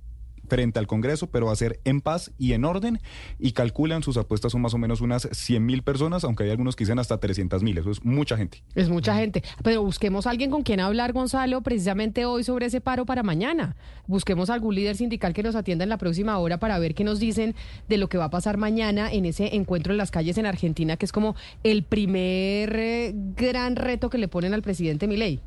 [0.48, 3.00] frente al Congreso, pero va a ser en paz y en orden,
[3.38, 6.76] y calculan sus apuestas son más o menos unas 100 mil personas, aunque hay algunos
[6.76, 8.62] que dicen hasta 300 mil, eso es mucha gente.
[8.74, 9.42] Es mucha gente.
[9.62, 13.76] Pero busquemos a alguien con quien hablar, Gonzalo, precisamente hoy sobre ese paro para mañana.
[14.06, 17.18] Busquemos algún líder sindical que nos atienda en la próxima hora para ver qué nos
[17.18, 17.54] dicen
[17.88, 20.96] de lo que va a pasar mañana en ese encuentro en las calles en Argentina,
[20.96, 25.40] que es como el primer eh, gran reto que le ponen al presidente Milei.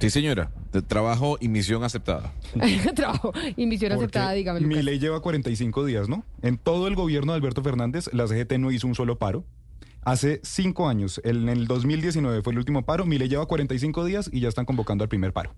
[0.00, 0.52] Sí, señora.
[0.72, 2.32] De trabajo y misión aceptada.
[2.94, 4.60] Trabajo y misión aceptada, dígame.
[4.60, 6.24] Mi ley lleva 45 días, ¿no?
[6.42, 9.44] En todo el gobierno de Alberto Fernández, la CGT no hizo un solo paro.
[10.02, 14.30] Hace cinco años, en el 2019 fue el último paro, mi ley lleva 45 días
[14.32, 15.54] y ya están convocando al primer paro.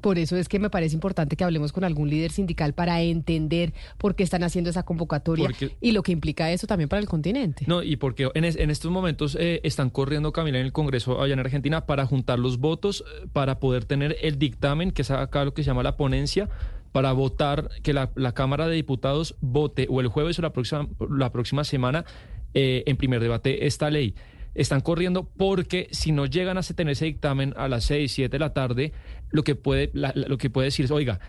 [0.00, 3.72] Por eso es que me parece importante que hablemos con algún líder sindical para entender
[3.98, 7.08] por qué están haciendo esa convocatoria Porque- y lo que implica eso también para el
[7.08, 7.64] continente.
[7.66, 11.20] No, y porque en, es- en estos momentos eh, están corriendo Camila en el Congreso
[11.20, 15.10] allá en Argentina para juntar los votos eh, para poder tener el dictamen, que es
[15.10, 16.48] acá lo que se llama la ponencia,
[16.92, 20.88] para votar, que la, la Cámara de Diputados vote o el jueves o la próxima,
[21.10, 22.04] la próxima semana
[22.54, 24.14] eh, en primer debate esta ley.
[24.54, 28.38] Están corriendo porque si no llegan a tener ese dictamen a las 6, 7 de
[28.38, 28.92] la tarde,
[29.30, 31.20] lo que puede, la- lo que puede decir es, oiga,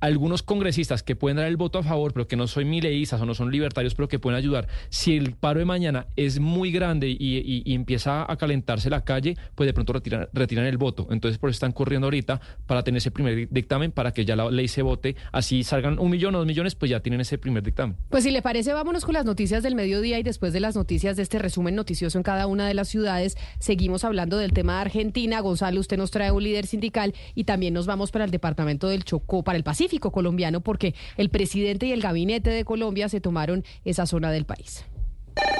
[0.00, 3.26] algunos congresistas que pueden dar el voto a favor, pero que no son mileístas o
[3.26, 4.68] no son libertarios, pero que pueden ayudar.
[4.88, 9.66] Si el paro de mañana es muy grande y, empieza a calentarse la calle, pues
[9.66, 11.06] de pronto retiran, retiran el voto.
[11.10, 14.50] Entonces, por eso están corriendo ahorita para tener ese primer dictamen, para que ya la
[14.50, 15.16] ley se vote.
[15.32, 17.96] Así salgan un millón o dos millones, pues ya tienen ese primer dictamen.
[18.08, 21.16] Pues si le parece, vámonos con las noticias del mediodía y después de las noticias
[21.16, 24.80] de este resumen noticioso en cada una de las ciudades, seguimos hablando del tema de
[24.82, 25.40] Argentina.
[25.40, 29.04] Gonzalo, usted nos trae un líder sindical y también nos vamos para el departamento del
[29.04, 33.64] Chocó, para el Pacífico colombiano, porque el presidente y el gabinete de Colombia se tomaron
[33.84, 34.84] esa zona del país.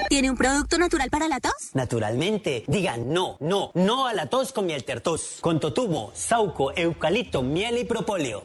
[0.09, 1.71] ¿Tiene un producto natural para la tos?
[1.75, 5.39] Naturalmente, digan no, no, no a la tos con miel tertos.
[5.41, 8.43] Con totumo, sauco, eucalipto, miel y propóleo.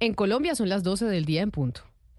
[0.00, 1.82] En Colombia son las 12 del día en punto.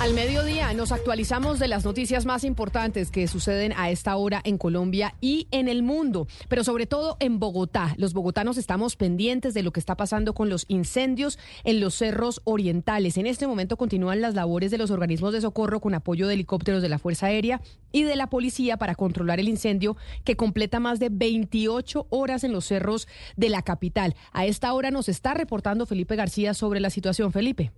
[0.00, 4.56] Al mediodía nos actualizamos de las noticias más importantes que suceden a esta hora en
[4.56, 7.94] Colombia y en el mundo, pero sobre todo en Bogotá.
[7.98, 12.40] Los bogotanos estamos pendientes de lo que está pasando con los incendios en los cerros
[12.44, 13.18] orientales.
[13.18, 16.80] En este momento continúan las labores de los organismos de socorro con apoyo de helicópteros
[16.80, 17.60] de la Fuerza Aérea
[17.92, 22.52] y de la policía para controlar el incendio que completa más de 28 horas en
[22.52, 23.06] los cerros
[23.36, 24.16] de la capital.
[24.32, 27.32] A esta hora nos está reportando Felipe García sobre la situación.
[27.32, 27.70] Felipe.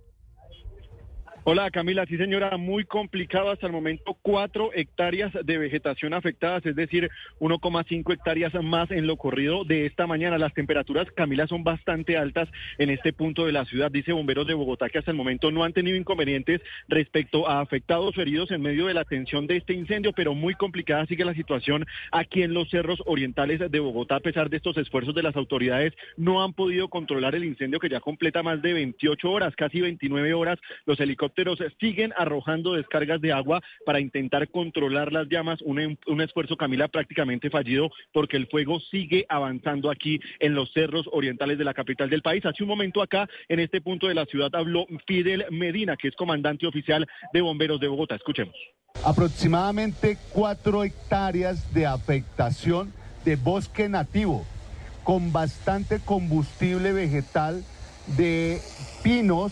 [1.45, 6.73] Hola Camila, sí señora, muy complicado hasta el momento, cuatro hectáreas de vegetación afectadas, es
[6.73, 7.09] decir,
[7.41, 10.37] 1,5 hectáreas más en lo corrido de esta mañana.
[10.37, 12.47] Las temperaturas, Camila, son bastante altas
[12.77, 15.65] en este punto de la ciudad, dice Bomberos de Bogotá, que hasta el momento no
[15.65, 19.73] han tenido inconvenientes respecto a afectados o heridos en medio de la atención de este
[19.73, 24.21] incendio, pero muy complicada sigue la situación aquí en los cerros orientales de Bogotá, a
[24.21, 27.99] pesar de estos esfuerzos de las autoridades, no han podido controlar el incendio que ya
[27.99, 31.32] completa más de 28 horas, casi 29 horas, los helicópteros
[31.79, 37.49] siguen arrojando descargas de agua para intentar controlar las llamas, un, un esfuerzo, Camila, prácticamente
[37.49, 42.21] fallido porque el fuego sigue avanzando aquí en los cerros orientales de la capital del
[42.21, 42.45] país.
[42.45, 46.15] Hace un momento acá, en este punto de la ciudad, habló Fidel Medina, que es
[46.15, 48.15] comandante oficial de bomberos de Bogotá.
[48.15, 48.55] Escuchemos.
[49.03, 52.93] Aproximadamente cuatro hectáreas de afectación
[53.25, 54.45] de bosque nativo
[55.03, 57.63] con bastante combustible vegetal
[58.17, 58.59] de
[59.03, 59.51] pinos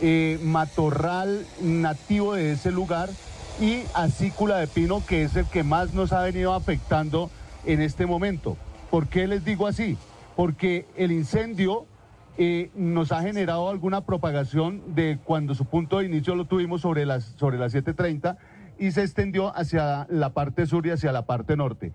[0.00, 3.10] eh, matorral nativo de ese lugar
[3.60, 7.30] y acícula de pino, que es el que más nos ha venido afectando
[7.64, 8.56] en este momento.
[8.90, 9.96] ¿Por qué les digo así?
[10.36, 11.86] Porque el incendio
[12.36, 17.06] eh, nos ha generado alguna propagación de cuando su punto de inicio lo tuvimos sobre
[17.06, 18.36] las, sobre las 7.30
[18.78, 21.92] y se extendió hacia la parte sur y hacia la parte norte.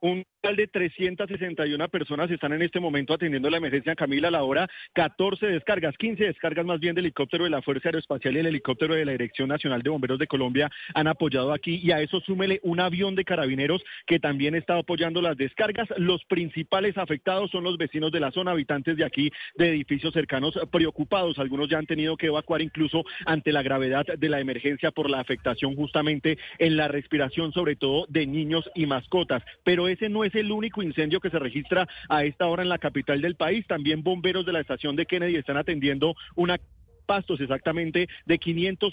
[0.00, 4.68] Un de 361 personas están en este momento atendiendo la emergencia Camila a la hora
[4.94, 8.94] 14 descargas, 15 descargas más bien del helicóptero de la Fuerza Aeroespacial y el helicóptero
[8.94, 12.60] de la Dirección Nacional de Bomberos de Colombia han apoyado aquí y a eso súmele
[12.62, 15.88] un avión de carabineros que también está apoyando las descargas.
[15.96, 20.54] Los principales afectados son los vecinos de la zona, habitantes de aquí de edificios cercanos
[20.70, 21.40] preocupados.
[21.40, 25.18] Algunos ya han tenido que evacuar incluso ante la gravedad de la emergencia por la
[25.18, 29.42] afectación justamente en la respiración, sobre todo de niños y mascotas.
[29.64, 32.78] Pero ese no es el único incendio que se registra a esta hora en la
[32.78, 33.66] capital del país.
[33.66, 36.58] También bomberos de la estación de Kennedy están atendiendo una
[37.08, 38.92] pastos exactamente de 500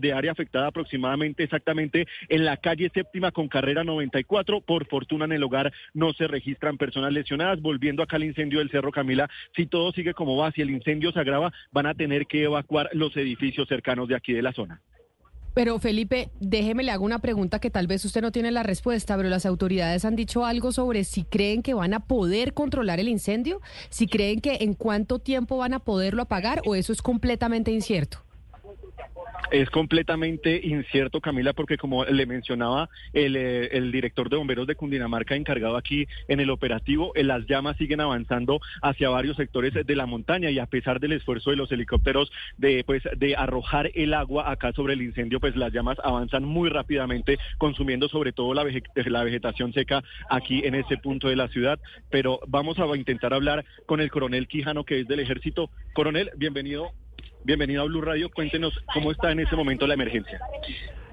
[0.00, 4.60] de área afectada aproximadamente exactamente en la calle séptima con carrera 94.
[4.62, 7.60] Por fortuna en el hogar no se registran personas lesionadas.
[7.60, 11.12] Volviendo acá al incendio del Cerro Camila, si todo sigue como va, si el incendio
[11.12, 14.82] se agrava, van a tener que evacuar los edificios cercanos de aquí de la zona.
[15.54, 19.16] Pero Felipe, déjeme le hago una pregunta que tal vez usted no tiene la respuesta,
[19.16, 23.08] pero las autoridades han dicho algo sobre si creen que van a poder controlar el
[23.08, 23.60] incendio,
[23.90, 28.24] si creen que en cuánto tiempo van a poderlo apagar o eso es completamente incierto.
[29.52, 34.76] Es completamente incierto, Camila, porque como le mencionaba el, eh, el, director de bomberos de
[34.76, 39.96] Cundinamarca encargado aquí en el operativo, eh, las llamas siguen avanzando hacia varios sectores de
[39.96, 44.14] la montaña y a pesar del esfuerzo de los helicópteros de, pues, de arrojar el
[44.14, 48.64] agua acá sobre el incendio, pues las llamas avanzan muy rápidamente, consumiendo sobre todo la,
[48.64, 51.78] la vegetación seca aquí en ese punto de la ciudad.
[52.10, 55.68] Pero vamos a intentar hablar con el coronel Quijano, que es del ejército.
[55.92, 56.92] Coronel, bienvenido
[57.44, 58.30] Bienvenido a Blue Radio.
[58.30, 60.40] Cuéntenos cómo está en este momento la emergencia.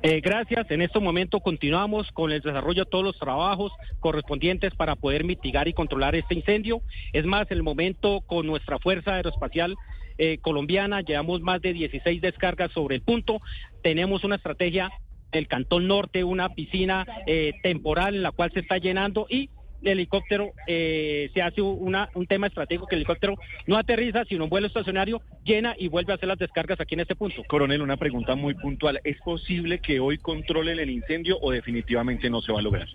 [0.03, 0.69] Eh, gracias.
[0.69, 5.67] En este momento continuamos con el desarrollo de todos los trabajos correspondientes para poder mitigar
[5.67, 6.81] y controlar este incendio.
[7.13, 9.75] Es más, el momento con nuestra Fuerza Aeroespacial
[10.19, 13.41] eh, Colombiana llevamos más de 16 descargas sobre el punto.
[13.81, 14.91] Tenemos una estrategia
[15.31, 19.49] el Cantón Norte, una piscina eh, temporal en la cual se está llenando y
[19.83, 23.35] helicóptero eh, se hace una, un tema estratégico que el helicóptero
[23.67, 27.01] no aterriza, sino un vuelo estacionario, llena y vuelve a hacer las descargas aquí en
[27.01, 27.43] este punto.
[27.47, 28.99] Coronel, una pregunta muy puntual.
[29.03, 32.87] ¿Es posible que hoy controlen el incendio o definitivamente no se va a lograr?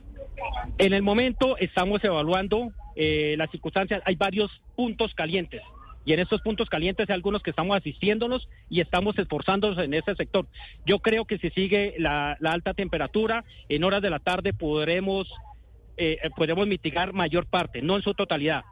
[0.78, 4.02] En el momento estamos evaluando eh, las circunstancias.
[4.04, 5.62] Hay varios puntos calientes.
[6.06, 10.14] Y en estos puntos calientes hay algunos que estamos asistiéndonos y estamos esforzándonos en ese
[10.14, 10.46] sector.
[10.84, 15.32] Yo creo que si sigue la, la alta temperatura, en horas de la tarde podremos
[15.96, 18.64] eh, eh, podemos mitigar mayor parte, no en su totalidad.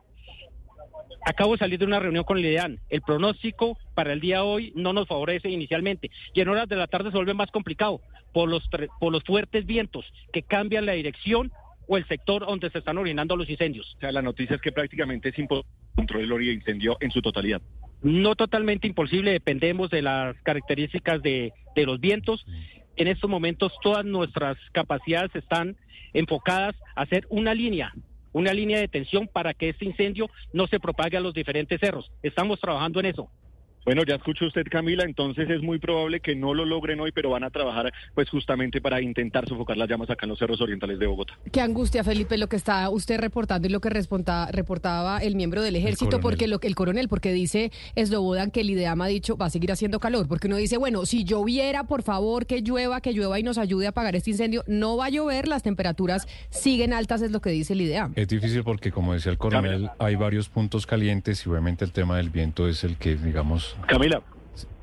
[1.25, 2.81] Acabo de salir de una reunión con el IDEAN.
[2.91, 6.77] El pronóstico para el día de hoy no nos favorece inicialmente y en horas de
[6.77, 8.01] la tarde se vuelve más complicado
[8.33, 8.69] por los,
[8.99, 11.53] por los fuertes vientos que cambian la dirección
[11.87, 13.95] o el sector donde se están orinando los incendios.
[13.97, 17.61] O sea, la noticia es que prácticamente es imposible controlar el incendio en su totalidad.
[18.03, 22.45] No totalmente imposible, dependemos de las características de, de los vientos.
[22.97, 25.77] En estos momentos todas nuestras capacidades están
[26.15, 27.93] enfocadas a hacer una línea,
[28.33, 32.11] una línea de tensión para que este incendio no se propague a los diferentes cerros.
[32.23, 33.31] Estamos trabajando en eso.
[33.85, 37.31] Bueno, ya escuchó usted, Camila, entonces es muy probable que no lo logren hoy, pero
[37.31, 41.01] van a trabajar pues justamente para intentar sofocar las llamas acá en los cerros orientales
[41.01, 41.37] de Bogotá.
[41.51, 45.75] Qué angustia, Felipe, lo que está usted reportando y lo que reportaba el miembro del
[45.75, 49.51] ejército, porque lo, el coronel, porque dice Eslobodan que el IDEAM ha dicho va a
[49.51, 53.41] seguir haciendo calor, porque uno dice, bueno, si lloviera, por favor, que llueva, que llueva
[53.41, 57.21] y nos ayude a apagar este incendio, no va a llover, las temperaturas siguen altas,
[57.23, 58.13] es lo que dice el IDEAM.
[58.15, 62.17] Es difícil porque, como decía el coronel, hay varios puntos calientes y obviamente el tema
[62.17, 63.72] del viento es el que, digamos...
[63.87, 64.23] Camila,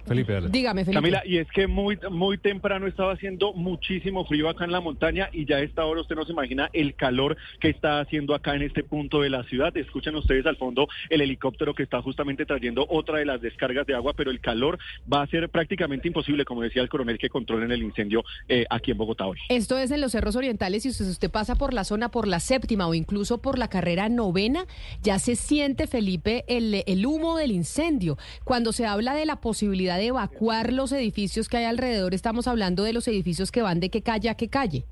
[0.10, 1.02] Felipe, Dígame, Felipe.
[1.02, 5.30] Camila, y es que muy, muy temprano estaba haciendo muchísimo frío acá en la montaña
[5.31, 8.56] y ya a esta hora usted no se imagina el calor que está haciendo acá
[8.56, 9.76] en este punto de la ciudad.
[9.77, 13.94] Escuchen ustedes al fondo el helicóptero que está justamente trayendo otra de las descargas de
[13.94, 14.80] agua, pero el calor
[15.11, 18.90] va a ser prácticamente imposible, como decía el coronel, que controlen el incendio eh, aquí
[18.90, 19.38] en Bogotá hoy.
[19.49, 22.40] Esto es en los cerros orientales y si usted pasa por la zona, por la
[22.40, 24.65] séptima o incluso por la carrera novena,
[25.03, 28.18] ya se siente, Felipe, el, el humo del incendio.
[28.44, 32.84] Cuando se habla de la posibilidad de evacuar los edificios que hay alrededor, estamos hablando
[32.84, 34.85] de los edificios que van de qué calle a qué calle.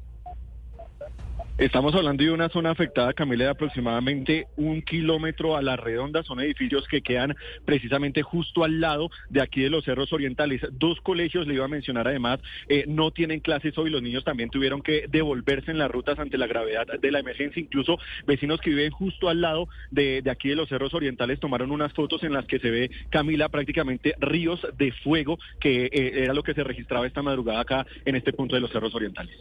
[1.58, 6.22] Estamos hablando de una zona afectada, Camila, de aproximadamente un kilómetro a la redonda.
[6.22, 7.36] Son edificios que quedan
[7.66, 10.62] precisamente justo al lado de aquí de los cerros orientales.
[10.74, 13.90] Dos colegios, le iba a mencionar además, eh, no tienen clases hoy.
[13.90, 17.60] Los niños también tuvieron que devolverse en las rutas ante la gravedad de la emergencia.
[17.60, 17.98] Incluso
[18.28, 22.22] vecinos que viven justo al lado de, aquí de los cerros orientales tomaron unas fotos
[22.22, 26.54] en las que se ve, Camila, prácticamente ríos de fuego, que eh, era lo que
[26.54, 29.36] se registraba esta madrugada acá en este punto de los cerros orientales.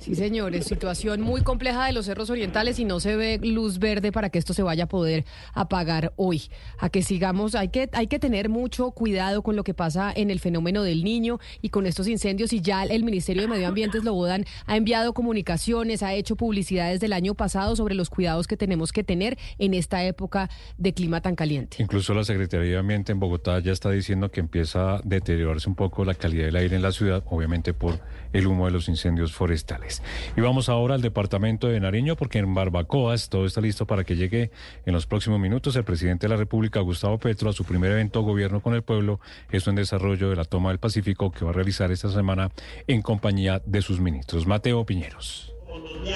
[0.00, 4.12] Sí, señores, situación muy compleja de los cerros orientales y no se ve luz verde
[4.12, 6.44] para que esto se vaya a poder apagar hoy.
[6.78, 10.30] A que sigamos, hay que, hay que tener mucho cuidado con lo que pasa en
[10.30, 12.54] el fenómeno del niño y con estos incendios.
[12.54, 17.12] Y ya el Ministerio de Medio Ambiente, Slobodan, ha enviado comunicaciones, ha hecho publicidades del
[17.12, 21.34] año pasado sobre los cuidados que tenemos que tener en esta época de clima tan
[21.36, 21.76] caliente.
[21.78, 25.74] Incluso la Secretaría de Ambiente en Bogotá ya está diciendo que empieza a deteriorarse un
[25.74, 28.00] poco la calidad del aire en la ciudad, obviamente por
[28.32, 30.02] el humo de los incendios forestales.
[30.38, 34.14] Y vamos ahora al departamento de Nariño porque en Barbacoas todo está listo para que
[34.14, 34.50] llegue
[34.86, 38.22] en los próximos minutos el presidente de la República, Gustavo Petro, a su primer evento
[38.22, 39.20] Gobierno con el Pueblo,
[39.50, 42.50] esto en desarrollo de la toma del Pacífico que va a realizar esta semana
[42.86, 44.46] en compañía de sus ministros.
[44.46, 45.52] Mateo Piñeros.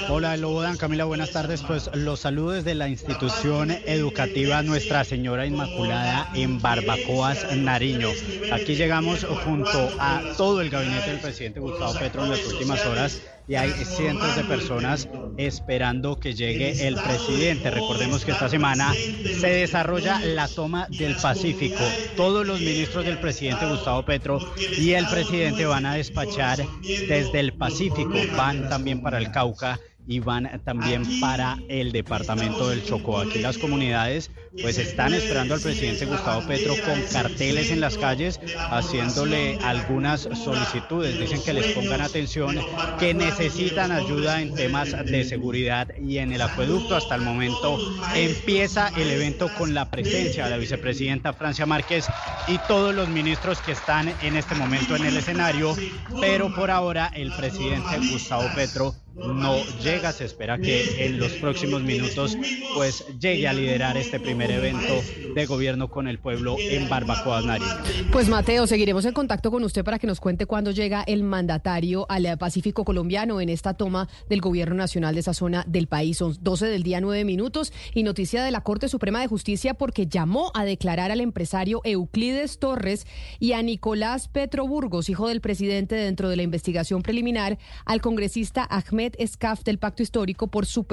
[0.09, 1.61] Hola, Lobodan, Camila, buenas tardes.
[1.61, 8.09] Pues los saludos de la institución educativa Nuestra Señora Inmaculada en Barbacoas, Nariño.
[8.51, 13.21] Aquí llegamos junto a todo el gabinete del presidente Gustavo Petro en las últimas horas
[13.47, 15.07] y hay cientos de personas
[15.37, 17.69] esperando que llegue el presidente.
[17.71, 21.83] Recordemos que esta semana se desarrolla la toma del Pacífico.
[22.15, 24.39] Todos los ministros del presidente Gustavo Petro
[24.77, 30.19] y el presidente van a despachar desde el Pacífico, van también para el Cauca y
[30.19, 33.19] van también para el departamento del Chocó.
[33.19, 38.39] Aquí las comunidades pues están esperando al presidente Gustavo Petro con carteles en las calles
[38.69, 41.19] haciéndole algunas solicitudes.
[41.19, 42.57] Dicen que les pongan atención,
[42.99, 46.95] que necesitan ayuda en temas de seguridad y en el acueducto.
[46.95, 47.77] Hasta el momento
[48.15, 52.05] empieza el evento con la presencia de la vicepresidenta Francia Márquez
[52.47, 55.75] y todos los ministros que están en este momento en el escenario,
[56.21, 60.11] pero por ahora el presidente Gustavo Petro no llega.
[60.11, 62.37] Se espera que en los próximos minutos
[62.73, 65.01] pues llegue a liderar este primer evento
[65.33, 67.69] de gobierno con el pueblo en Barbacoa, Nariño.
[68.11, 72.05] Pues Mateo, seguiremos en contacto con usted para que nos cuente cuándo llega el mandatario
[72.09, 76.17] al Pacífico colombiano en esta toma del gobierno nacional de esa zona del país.
[76.17, 80.07] Son 12 del día, 9 minutos y noticia de la Corte Suprema de Justicia porque
[80.07, 83.05] llamó a declarar al empresario Euclides Torres
[83.39, 88.65] y a Nicolás Petro Burgos, hijo del presidente dentro de la investigación preliminar, al congresista
[88.69, 90.85] Ahmed Escaf del Pacto Histórico por su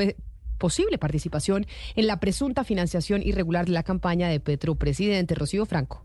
[0.59, 1.67] posible participación
[1.97, 5.35] en la presunta financiación irregular de la campaña de Petro Presidente.
[5.35, 6.05] Rocío Franco.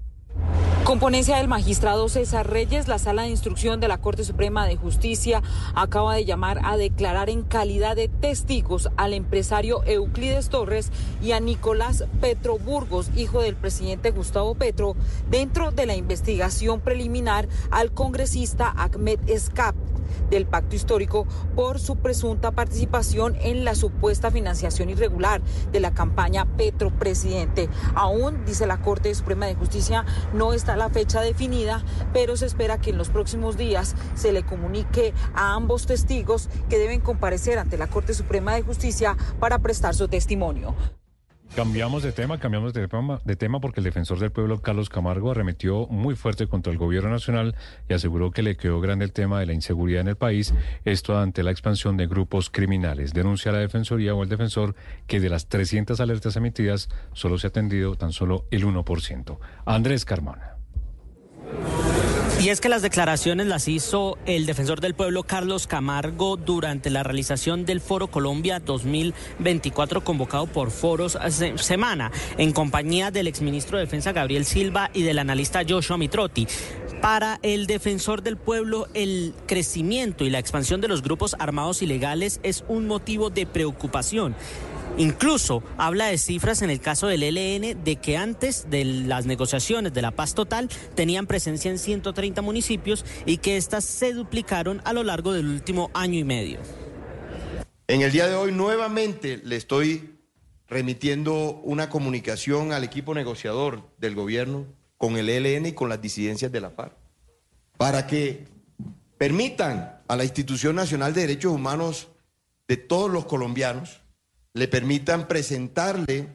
[0.88, 4.77] Con ponencia del magistrado César Reyes, la sala de instrucción de la Corte Suprema de
[4.77, 5.43] Justicia
[5.76, 11.41] acaba de llamar a declarar en calidad de testigos al empresario Euclides Torres y a
[11.41, 14.95] Nicolás Petro Burgos, hijo del presidente Gustavo Petro,
[15.30, 19.76] dentro de la investigación preliminar al congresista Ahmed Escap
[20.30, 25.41] del pacto histórico por su presunta participación en la supuesta financiación irregular
[25.72, 27.69] de la campaña Petro Presidente.
[27.95, 31.84] Aún, dice la Corte Suprema de Justicia, no está la fecha definida,
[32.14, 36.78] pero se espera que en los próximos días se le comunique a ambos testigos que
[36.78, 40.76] deben comparecer ante la Corte Suprema de Justicia para prestar su testimonio.
[41.56, 46.15] Cambiamos de tema, cambiamos de tema, porque el defensor del pueblo, Carlos Camargo, arremetió muy
[46.15, 47.56] fuerte contra el gobierno nacional
[47.90, 50.53] y aseguró que le quedó grande el tema de la inseguridad en el país,
[50.86, 53.14] esto ante la expansión de grupos criminales.
[53.14, 54.76] Denuncia a la Defensoría o el defensor
[55.07, 59.38] que de las 300 alertas emitidas solo se ha atendido tan solo el 1%.
[59.65, 60.57] Andrés Carmona.
[62.39, 67.01] Y es que las declaraciones las hizo el defensor del pueblo Carlos Camargo durante la
[67.01, 71.18] realización del Foro Colombia 2024 convocado por Foros
[71.55, 76.47] Semana en compañía del exministro de Defensa Gabriel Silva y del analista Joshua Mitrotti.
[77.01, 82.39] Para el defensor del pueblo, el crecimiento y la expansión de los grupos armados ilegales
[82.43, 84.35] es un motivo de preocupación.
[84.98, 89.94] Incluso habla de cifras en el caso del ELN de que antes de las negociaciones
[89.94, 94.94] de la paz total tenían presencia en 130 municipios y que éstas se duplicaron a
[94.94, 96.60] lo largo del último año y medio.
[97.88, 100.18] En el día de hoy nuevamente le estoy
[100.68, 104.65] remitiendo una comunicación al equipo negociador del gobierno
[104.98, 106.94] con el ELN y con las disidencias de la FARC
[107.78, 108.48] para que
[109.19, 112.07] permitan a la Institución Nacional de Derechos Humanos
[112.68, 114.02] de todos los colombianos
[114.57, 116.27] le permitan presentarle,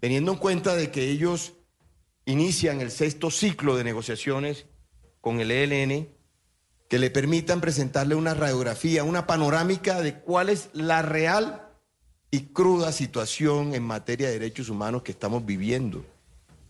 [0.00, 1.52] teniendo en cuenta de que ellos
[2.26, 4.66] inician el sexto ciclo de negociaciones
[5.20, 6.08] con el ELN,
[6.88, 11.68] que le permitan presentarle una radiografía, una panorámica de cuál es la real
[12.30, 16.04] y cruda situación en materia de derechos humanos que estamos viviendo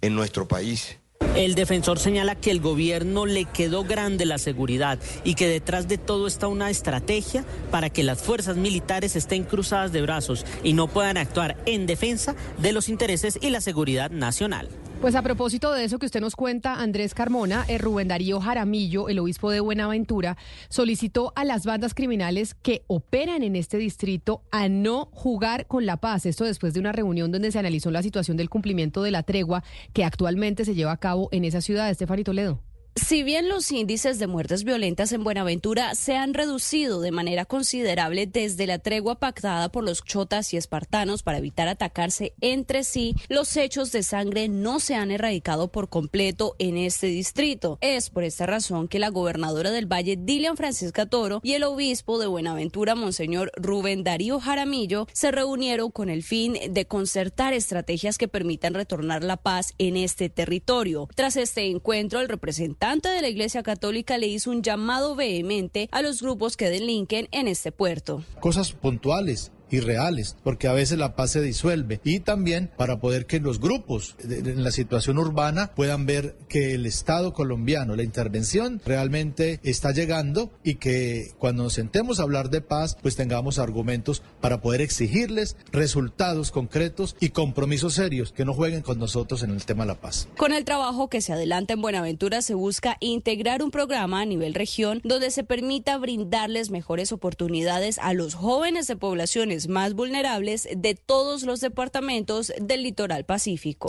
[0.03, 0.99] en nuestro país.
[1.37, 5.99] El defensor señala que el gobierno le quedó grande la seguridad y que detrás de
[5.99, 10.87] todo está una estrategia para que las fuerzas militares estén cruzadas de brazos y no
[10.87, 14.69] puedan actuar en defensa de los intereses y la seguridad nacional.
[15.01, 19.11] Pues a propósito de eso que usted nos cuenta, Andrés Carmona, el Rubén Darío Jaramillo,
[19.11, 20.39] el obispo de Buenaventura,
[20.71, 25.99] solicitó a las bandas criminales que operan en este distrito a no jugar con la
[25.99, 26.25] paz.
[26.25, 29.63] Esto después de una reunión donde se analizó la situación del cumplimiento de la tregua
[29.93, 31.91] que actualmente se lleva a cabo en esa ciudad.
[31.91, 32.61] Estefanito Toledo.
[32.97, 38.29] Si bien los índices de muertes violentas en Buenaventura se han reducido de manera considerable
[38.29, 43.57] desde la tregua pactada por los chotas y espartanos para evitar atacarse entre sí, los
[43.57, 47.79] hechos de sangre no se han erradicado por completo en este distrito.
[47.81, 52.21] Es por esta razón que la gobernadora del Valle, Dilian Francisca Toro, y el obispo
[52.21, 58.29] de Buenaventura, Monseñor Rubén Darío Jaramillo, se reunieron con el fin de concertar estrategias que
[58.29, 61.09] permitan retornar la paz en este territorio.
[61.17, 66.03] Tras este encuentro, el representante de la Iglesia Católica le hizo un llamado vehemente a
[66.03, 68.23] los grupos que delinquen en este puerto.
[68.41, 72.01] Cosas puntuales y reales, porque a veces la paz se disuelve.
[72.05, 76.87] Y también para poder que los grupos en la situación urbana puedan ver que el
[76.87, 82.61] Estado colombiano, la intervención realmente está llegando y que cuando nos sentemos a hablar de
[82.61, 88.83] paz, pues tengamos argumentos para poder exigirles resultados concretos y compromisos serios que no jueguen
[88.83, 90.29] con nosotros en el tema de la paz.
[90.37, 94.55] Con el trabajo que se adelanta en Buenaventura se busca integrar un programa a nivel
[94.55, 100.95] región donde se permita brindarles mejores oportunidades a los jóvenes de poblaciones más vulnerables de
[100.95, 103.89] todos los departamentos del litoral pacífico.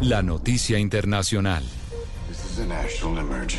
[0.00, 1.64] La noticia internacional.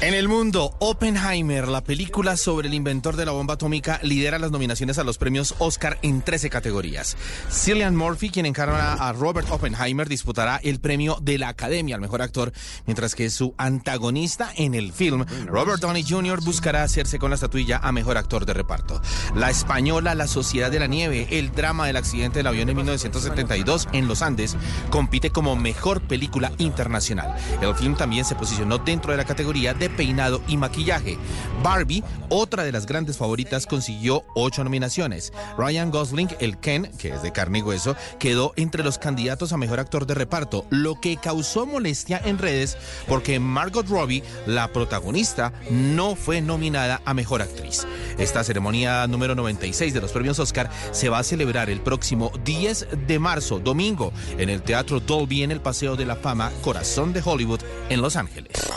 [0.01, 4.51] En el mundo, Oppenheimer, la película sobre el inventor de la bomba atómica, lidera las
[4.51, 7.15] nominaciones a los premios Oscar en 13 categorías.
[7.51, 12.21] Cillian Murphy, quien encarna a Robert Oppenheimer, disputará el premio de la Academia al mejor
[12.21, 12.51] actor,
[12.85, 17.79] mientras que su antagonista en el film, Robert Downey Jr., buscará hacerse con la estatuilla
[17.83, 19.01] a mejor actor de reparto.
[19.35, 23.89] La española La Sociedad de la Nieve, el drama del accidente del avión en 1972
[23.91, 24.55] en los Andes,
[24.89, 27.35] compite como mejor película internacional.
[27.61, 31.17] El film también se posicionó dentro de la categoría de peinado y maquillaje.
[31.61, 35.33] Barbie, otra de las grandes favoritas, consiguió ocho nominaciones.
[35.57, 39.57] Ryan Gosling, el Ken, que es de carne y hueso, quedó entre los candidatos a
[39.57, 42.77] mejor actor de reparto, lo que causó molestia en redes
[43.07, 47.85] porque Margot Robbie, la protagonista, no fue nominada a mejor actriz.
[48.17, 52.87] Esta ceremonia número 96 de los premios Oscar se va a celebrar el próximo 10
[53.05, 57.21] de marzo, domingo, en el Teatro Dolby en el Paseo de la Fama, Corazón de
[57.23, 57.59] Hollywood,
[57.89, 58.76] en Los Ángeles.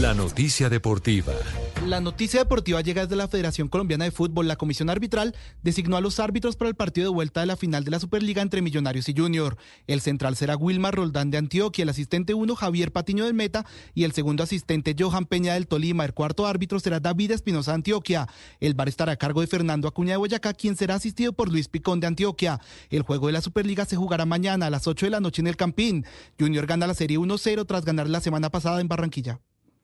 [0.00, 1.32] La noticia deportiva.
[1.86, 4.46] La noticia deportiva llega desde la Federación Colombiana de Fútbol.
[4.46, 7.82] La comisión arbitral designó a los árbitros para el partido de vuelta de la final
[7.82, 9.56] de la Superliga entre Millonarios y Junior.
[9.86, 13.64] El central será Wilmar Roldán de Antioquia, el asistente 1 Javier Patiño del Meta
[13.94, 16.04] y el segundo asistente Johan Peña del Tolima.
[16.04, 18.28] El cuarto árbitro será David Espinosa de Antioquia.
[18.60, 21.68] El bar estará a cargo de Fernando Acuña de Boyacá, quien será asistido por Luis
[21.68, 22.60] Picón de Antioquia.
[22.90, 25.46] El juego de la Superliga se jugará mañana a las 8 de la noche en
[25.46, 26.04] el Campín.
[26.38, 29.40] Junior gana la serie 1-0 tras ganar la semana pasada en Barranquilla.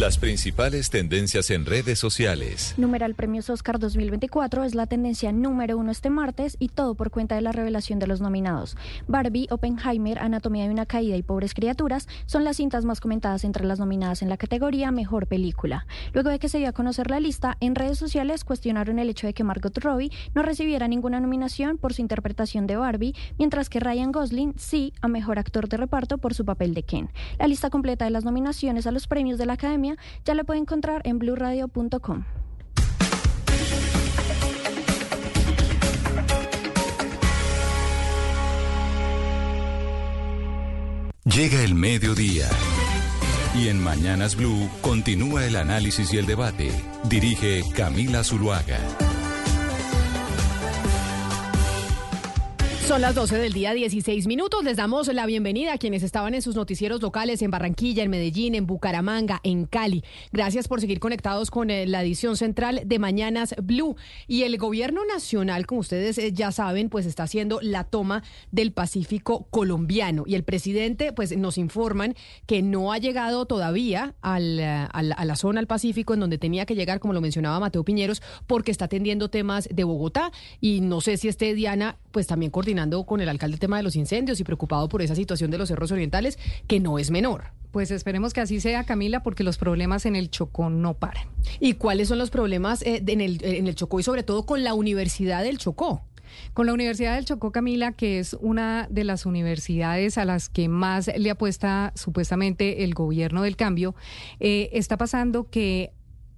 [0.00, 2.74] Las principales tendencias en redes sociales.
[2.76, 7.36] Numeral Premios Oscar 2024 es la tendencia número uno este martes y todo por cuenta
[7.36, 8.76] de la revelación de los nominados.
[9.06, 13.64] Barbie, Oppenheimer, Anatomía de una caída y Pobres criaturas son las cintas más comentadas entre
[13.64, 15.86] las nominadas en la categoría Mejor Película.
[16.12, 19.28] Luego de que se dio a conocer la lista, en redes sociales cuestionaron el hecho
[19.28, 23.78] de que Margot Robbie no recibiera ninguna nominación por su interpretación de Barbie, mientras que
[23.78, 27.10] Ryan Gosling sí a Mejor Actor de Reparto por su papel de Ken.
[27.38, 29.83] La lista completa de las nominaciones a los premios de la Academia
[30.24, 32.24] ya la puede encontrar en blurradio.com.
[41.24, 42.46] Llega el mediodía.
[43.54, 46.70] Y en Mañanas Blue continúa el análisis y el debate.
[47.08, 48.78] Dirige Camila Zuluaga.
[52.86, 54.62] Son las 12 del día, 16 minutos.
[54.62, 58.54] Les damos la bienvenida a quienes estaban en sus noticieros locales en Barranquilla, en Medellín,
[58.54, 60.04] en Bucaramanga, en Cali.
[60.32, 63.96] Gracias por seguir conectados con eh, la edición central de Mañanas Blue.
[64.28, 68.70] Y el gobierno nacional, como ustedes eh, ya saben, pues está haciendo la toma del
[68.72, 70.24] Pacífico colombiano.
[70.26, 75.36] Y el presidente, pues nos informan que no ha llegado todavía al, eh, a la
[75.36, 78.84] zona al Pacífico en donde tenía que llegar, como lo mencionaba Mateo Piñeros, porque está
[78.84, 80.32] atendiendo temas de Bogotá.
[80.60, 82.73] Y no sé si esté Diana, pues también coordinando
[83.06, 85.68] con el alcalde el tema de los incendios y preocupado por esa situación de los
[85.68, 87.52] cerros orientales, que no es menor.
[87.70, 91.28] Pues esperemos que así sea, Camila, porque los problemas en el Chocó no paran.
[91.60, 94.64] ¿Y cuáles son los problemas eh, en, el, en el Chocó y sobre todo con
[94.64, 96.02] la Universidad del Chocó?
[96.52, 100.68] Con la Universidad del Chocó, Camila, que es una de las universidades a las que
[100.68, 103.94] más le apuesta supuestamente el gobierno del cambio,
[104.40, 105.92] eh, está pasando que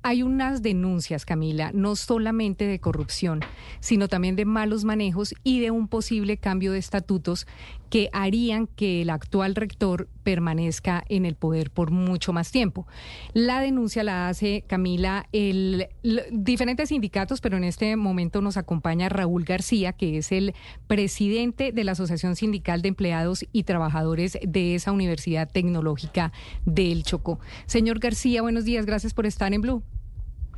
[0.06, 3.40] hay unas denuncias, Camila, no solamente de corrupción,
[3.80, 7.48] sino también de malos manejos y de un posible cambio de estatutos
[7.90, 12.86] que harían que el actual rector permanezca en el poder por mucho más tiempo.
[13.32, 15.88] La denuncia la hace Camila el,
[16.30, 20.54] diferentes sindicatos, pero en este momento nos acompaña Raúl García, que es el
[20.86, 26.30] presidente de la Asociación Sindical de Empleados y Trabajadores de esa Universidad Tecnológica
[26.64, 27.40] del Chocó.
[27.66, 29.82] Señor García, buenos días, gracias por estar en Blue.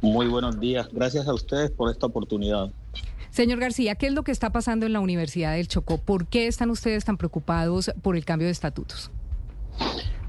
[0.00, 0.88] Muy buenos días.
[0.92, 2.70] Gracias a ustedes por esta oportunidad.
[3.30, 5.98] Señor García, ¿qué es lo que está pasando en la Universidad del Chocó?
[5.98, 9.10] ¿Por qué están ustedes tan preocupados por el cambio de estatutos?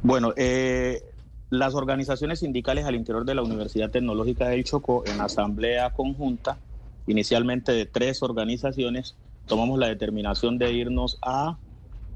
[0.03, 1.03] Bueno, eh,
[1.49, 6.57] las organizaciones sindicales al interior de la Universidad Tecnológica del Chocó, en asamblea conjunta,
[7.07, 9.15] inicialmente de tres organizaciones,
[9.47, 11.57] tomamos la determinación de irnos a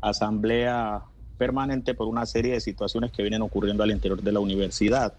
[0.01, 1.03] asamblea
[1.37, 5.13] permanente por una serie de situaciones que vienen ocurriendo al interior de la universidad.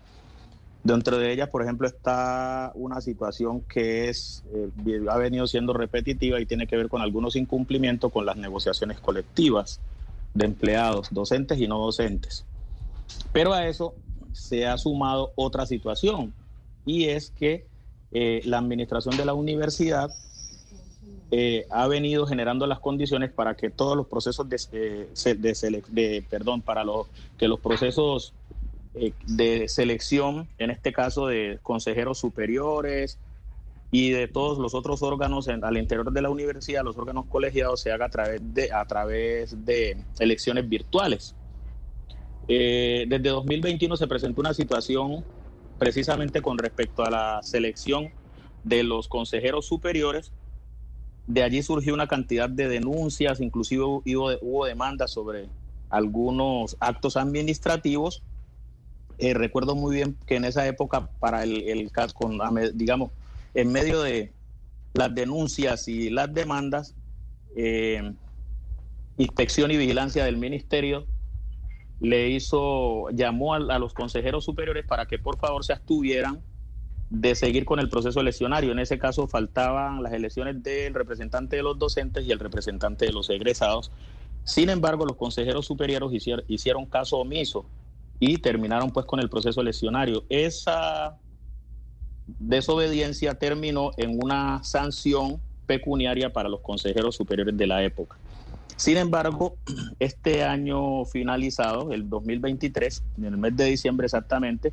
[0.84, 6.38] Dentro de ellas, por ejemplo, está una situación que es eh, ha venido siendo repetitiva
[6.40, 9.80] y tiene que ver con algunos incumplimientos con las negociaciones colectivas
[10.34, 12.44] de empleados, docentes y no docentes.
[13.32, 13.94] Pero a eso
[14.32, 16.34] se ha sumado otra situación
[16.84, 17.66] y es que
[18.12, 20.10] eh, la administración de la universidad
[21.30, 26.84] eh, ha venido generando las condiciones para que todos los procesos de, perdón, para
[27.38, 28.34] que los procesos
[28.96, 33.18] eh, de selección, en este caso de consejeros superiores
[33.90, 37.90] y de todos los otros órganos al interior de la universidad, los órganos colegiados, se
[37.90, 41.34] haga a través de, a través de elecciones virtuales.
[42.46, 45.24] Eh, desde 2021 se presentó una situación
[45.78, 48.10] precisamente con respecto a la selección
[48.62, 50.30] de los consejeros superiores.
[51.26, 54.02] De allí surgió una cantidad de denuncias, inclusive hubo,
[54.40, 55.48] hubo demandas sobre
[55.90, 58.22] algunos actos administrativos
[59.18, 62.38] eh, recuerdo muy bien que en esa época, para el, el con,
[62.74, 63.10] digamos,
[63.54, 64.32] en medio de
[64.94, 66.94] las denuncias y las demandas,
[67.56, 68.12] eh,
[69.16, 71.06] inspección y vigilancia del ministerio
[72.00, 76.42] le hizo, llamó a, los consejeros superiores para que por favor se abstuvieran
[77.10, 78.72] de seguir con el proceso eleccionario.
[78.72, 83.12] En ese caso faltaban las elecciones del representante de los docentes y el representante de
[83.12, 83.92] los egresados.
[84.42, 87.64] Sin embargo, los consejeros superiores hicieron, hicieron caso omiso
[88.20, 90.24] y terminaron pues con el proceso eleccionario.
[90.28, 91.18] Esa
[92.26, 98.16] desobediencia terminó en una sanción pecuniaria para los consejeros superiores de la época.
[98.76, 99.56] Sin embargo,
[99.98, 104.72] este año finalizado, el 2023, en el mes de diciembre exactamente,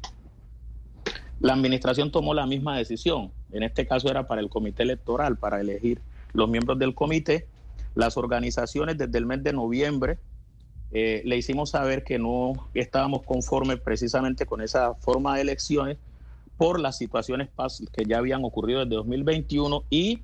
[1.39, 3.31] la administración tomó la misma decisión.
[3.51, 5.99] En este caso era para el comité electoral, para elegir
[6.33, 7.47] los miembros del comité.
[7.95, 10.19] Las organizaciones desde el mes de noviembre
[10.93, 15.97] eh, le hicimos saber que no estábamos conformes precisamente con esa forma de elecciones
[16.57, 17.49] por las situaciones
[17.93, 20.19] que ya habían ocurrido desde 2021 y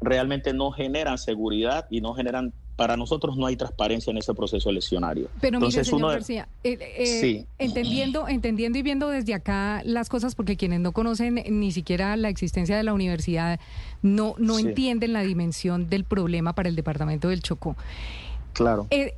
[0.00, 4.68] realmente no generan seguridad y no generan para nosotros no hay transparencia en ese proceso
[4.68, 5.28] eleccionario.
[5.40, 10.56] Pero mire, señor García, eh, eh, entendiendo, entendiendo y viendo desde acá las cosas, porque
[10.56, 13.60] quienes no conocen ni siquiera la existencia de la universidad
[14.02, 17.76] no, no entienden la dimensión del problema para el departamento del Chocó.
[18.54, 18.86] Claro.
[18.90, 19.14] Eh,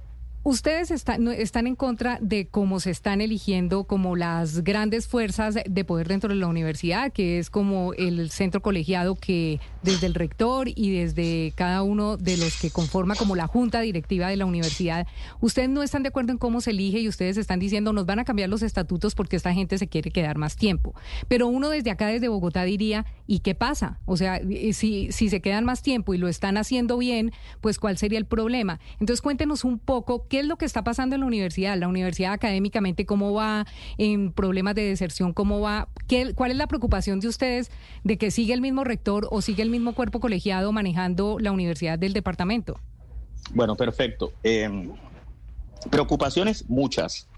[0.49, 6.07] Ustedes están, en contra de cómo se están eligiendo como las grandes fuerzas de poder
[6.07, 10.93] dentro de la universidad, que es como el centro colegiado que desde el rector y
[10.93, 15.09] desde cada uno de los que conforma como la junta directiva de la universidad,
[15.41, 18.21] ustedes no están de acuerdo en cómo se elige y ustedes están diciendo nos van
[18.21, 20.95] a cambiar los estatutos porque esta gente se quiere quedar más tiempo.
[21.27, 23.99] Pero uno desde acá, desde Bogotá, diría, ¿y qué pasa?
[24.05, 24.41] O sea,
[24.73, 28.27] si, si se quedan más tiempo y lo están haciendo bien, pues ¿cuál sería el
[28.27, 28.79] problema?
[29.01, 32.33] Entonces cuéntenos un poco qué es lo que está pasando en la universidad, la universidad
[32.33, 33.67] académicamente, cómo va
[33.99, 37.71] en problemas de deserción, cómo va, qué, cuál es la preocupación de ustedes
[38.05, 41.99] de que sigue el mismo rector o sigue el mismo cuerpo colegiado manejando la universidad
[41.99, 42.79] del departamento.
[43.55, 44.33] Bueno, perfecto.
[44.43, 44.93] Em,
[45.91, 47.29] preocupaciones muchas.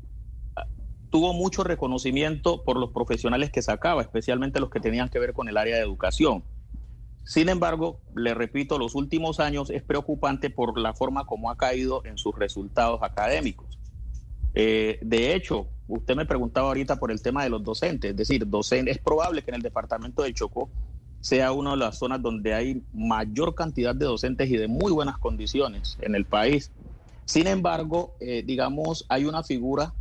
[0.56, 0.66] ah,
[1.10, 5.48] tuvo mucho reconocimiento por los profesionales que sacaba, especialmente los que tenían que ver con
[5.48, 6.44] el área de educación.
[7.24, 12.03] Sin embargo, le repito, los últimos años es preocupante por la forma como ha caído
[12.06, 13.78] en sus resultados académicos.
[14.56, 18.48] Eh, de hecho, usted me preguntaba ahorita por el tema de los docentes, es decir,
[18.48, 20.70] docentes, es probable que en el departamento de Chocó
[21.20, 25.18] sea una de las zonas donde hay mayor cantidad de docentes y de muy buenas
[25.18, 26.72] condiciones en el país.
[27.26, 29.94] Sin embargo, eh, digamos, hay una figura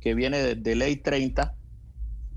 [0.00, 1.54] que viene de, ley 30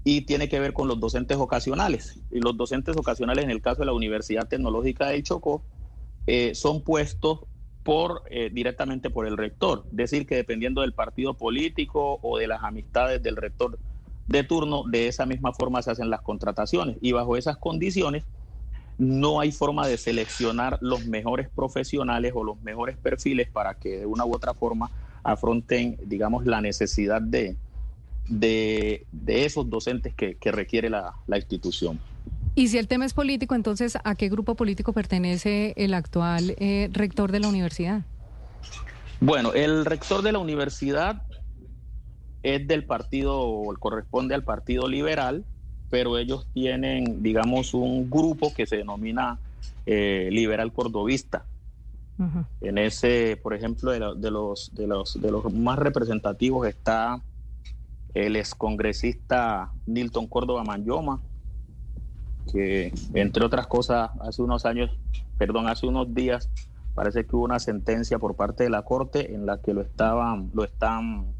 [0.03, 2.19] y tiene que ver con los docentes ocasionales.
[2.31, 5.63] Y los docentes ocasionales, en el caso de la Universidad Tecnológica de Chocó,
[6.25, 7.41] eh, son puestos
[7.83, 9.85] por eh, directamente por el rector.
[9.91, 13.79] Decir que dependiendo del partido político o de las amistades del rector
[14.27, 16.97] de turno, de esa misma forma se hacen las contrataciones.
[17.01, 18.23] Y bajo esas condiciones
[18.97, 24.05] no hay forma de seleccionar los mejores profesionales o los mejores perfiles para que de
[24.05, 24.91] una u otra forma
[25.23, 27.57] afronten, digamos, la necesidad de,
[28.27, 31.99] de, esos docentes que, requiere la institución.
[32.53, 36.89] Y si el tema es político, entonces, ¿a qué grupo político pertenece el actual eh,
[36.91, 38.01] rector de la universidad?
[39.21, 41.21] Bueno, el rector de la universidad
[42.43, 45.45] es del partido, corresponde al Partido Liberal,
[45.89, 49.39] pero ellos tienen, digamos, un grupo que se denomina
[49.85, 51.45] eh, Liberal Cordovista.
[52.61, 54.21] En ese, por ejemplo, de, los,
[54.75, 57.19] de, los, de los más representativos está
[58.13, 61.19] el excongresista Nilton Córdoba Manyoma,
[62.51, 64.91] que entre otras cosas hace unos años,
[65.37, 66.49] perdón, hace unos días
[66.93, 70.49] parece que hubo una sentencia por parte de la corte en la que lo estaban,
[70.53, 71.33] lo están,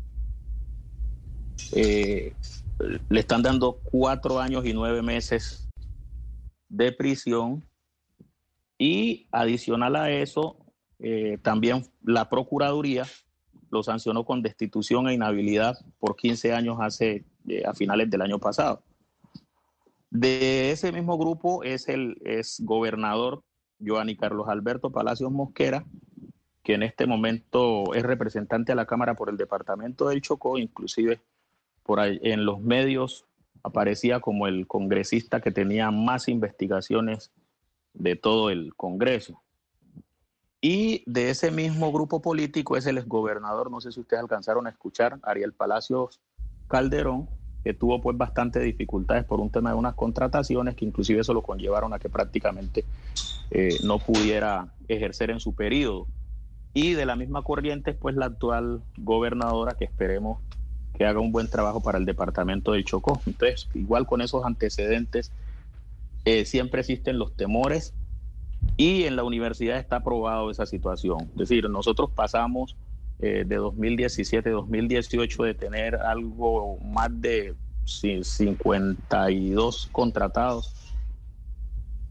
[1.74, 2.34] eh,
[3.10, 5.70] le están dando cuatro años y nueve meses
[6.70, 7.64] de prisión
[8.78, 10.58] y adicional a eso,
[11.00, 13.06] eh, también la Procuraduría
[13.70, 18.40] lo sancionó con destitución e inhabilidad por 15 años hace, eh, a finales del año
[18.40, 18.84] pasado.
[20.12, 23.44] De ese mismo grupo es el es gobernador
[23.84, 25.86] Joanny Carlos Alberto Palacios Mosquera,
[26.64, 31.22] que en este momento es representante a la Cámara por el departamento del Chocó, inclusive
[31.84, 33.26] por ahí en los medios
[33.64, 37.32] aparecía como el congresista que tenía más investigaciones
[37.94, 39.42] de todo el Congreso.
[40.60, 44.72] Y de ese mismo grupo político es el exgobernador, no sé si ustedes alcanzaron a
[44.72, 46.20] escuchar, Ariel Palacios
[46.68, 47.30] Calderón,
[47.64, 51.42] que tuvo pues bastante dificultades por un tema de unas contrataciones que inclusive eso lo
[51.42, 52.86] conllevaron a que prácticamente
[53.52, 56.08] eh, no pudiera ejercer en su periodo.
[56.74, 60.40] Y de la misma corriente pues la actual gobernadora que esperemos
[60.98, 63.22] que haga un buen trabajo para el departamento del Chocó.
[63.26, 65.32] Entonces, igual con esos antecedentes,
[66.26, 67.94] eh, siempre existen los temores
[68.78, 71.30] y en la universidad está aprobado esa situación.
[71.34, 72.76] Es decir, nosotros pasamos
[73.22, 77.54] eh, de 2017-2018 de tener algo más de
[77.86, 80.74] 52 contratados.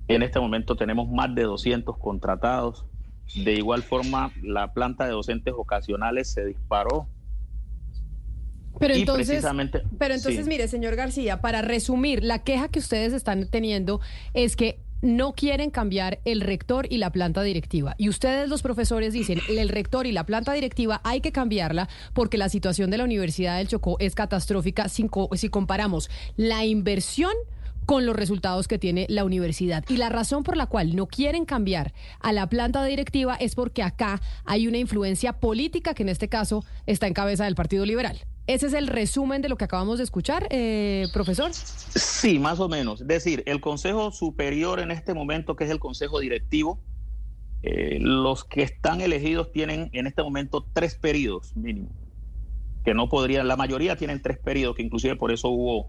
[0.07, 2.87] En este momento tenemos más de 200 contratados.
[3.35, 7.09] De igual forma, la planta de docentes ocasionales se disparó.
[8.79, 9.45] Pero entonces,
[9.99, 14.01] pero entonces mire, señor García, para resumir, la queja que ustedes están teniendo
[14.33, 17.95] es que no quieren cambiar el rector y la planta directiva.
[17.99, 22.39] Y ustedes los profesores dicen, el rector y la planta directiva hay que cambiarla porque
[22.39, 27.33] la situación de la Universidad del Chocó es catastrófica si, si comparamos la inversión
[27.87, 29.85] con los resultados que tiene la universidad.
[29.89, 33.83] Y la razón por la cual no quieren cambiar a la planta directiva es porque
[33.83, 38.21] acá hay una influencia política que en este caso está en cabeza del Partido Liberal.
[38.51, 41.53] ¿Ese es el resumen de lo que acabamos de escuchar, eh, profesor?
[41.55, 43.01] Sí, más o menos.
[43.01, 46.81] Es decir, el Consejo Superior en este momento, que es el Consejo Directivo,
[47.63, 51.91] eh, los que están elegidos tienen en este momento tres periodos mínimo,
[52.85, 55.89] que no podrían, la mayoría tienen tres periodos, que inclusive por eso hubo,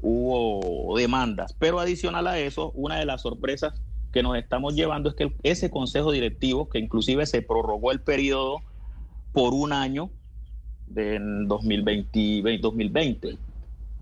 [0.00, 1.54] hubo demandas.
[1.58, 3.82] Pero adicional a eso, una de las sorpresas
[4.14, 8.60] que nos estamos llevando es que ese Consejo Directivo, que inclusive se prorrogó el periodo
[9.34, 10.10] por un año,
[10.90, 13.38] de 2020, 2020,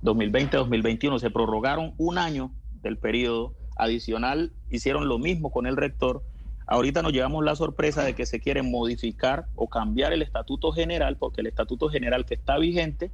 [0.02, 2.52] 2020-2021, se prorrogaron un año
[2.82, 6.22] del periodo adicional, hicieron lo mismo con el rector.
[6.66, 11.16] Ahorita nos llevamos la sorpresa de que se quiere modificar o cambiar el estatuto general,
[11.16, 13.10] porque el estatuto general que está vigente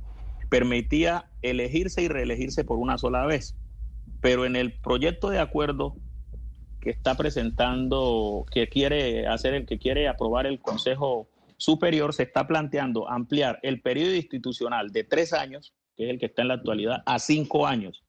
[0.49, 3.57] permitía elegirse y reelegirse por una sola vez.
[4.21, 5.97] Pero en el proyecto de acuerdo
[6.81, 11.29] que está presentando, que quiere hacer el que quiere aprobar el Consejo
[11.63, 16.27] superior se está planteando ampliar el periodo institucional de tres años, que es el que
[16.27, 18.03] está en la actualidad, a cinco años.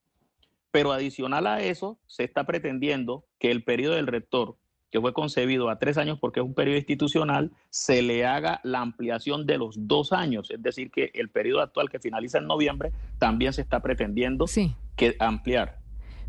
[0.72, 4.58] Pero adicional a eso, se está pretendiendo que el periodo del rector,
[4.90, 8.82] que fue concebido a tres años porque es un periodo institucional, se le haga la
[8.82, 10.50] ampliación de los dos años.
[10.50, 14.46] Es decir, que el periodo actual que finaliza en noviembre también se está pretendiendo
[14.96, 15.83] que ampliar.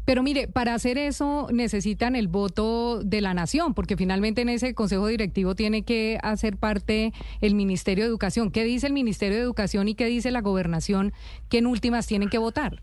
[0.05, 4.75] Pero mire, para hacer eso necesitan el voto de la nación, porque finalmente en ese
[4.75, 8.51] consejo directivo tiene que hacer parte el Ministerio de Educación.
[8.51, 11.13] ¿Qué dice el Ministerio de Educación y qué dice la gobernación
[11.49, 12.83] que en últimas tienen que votar?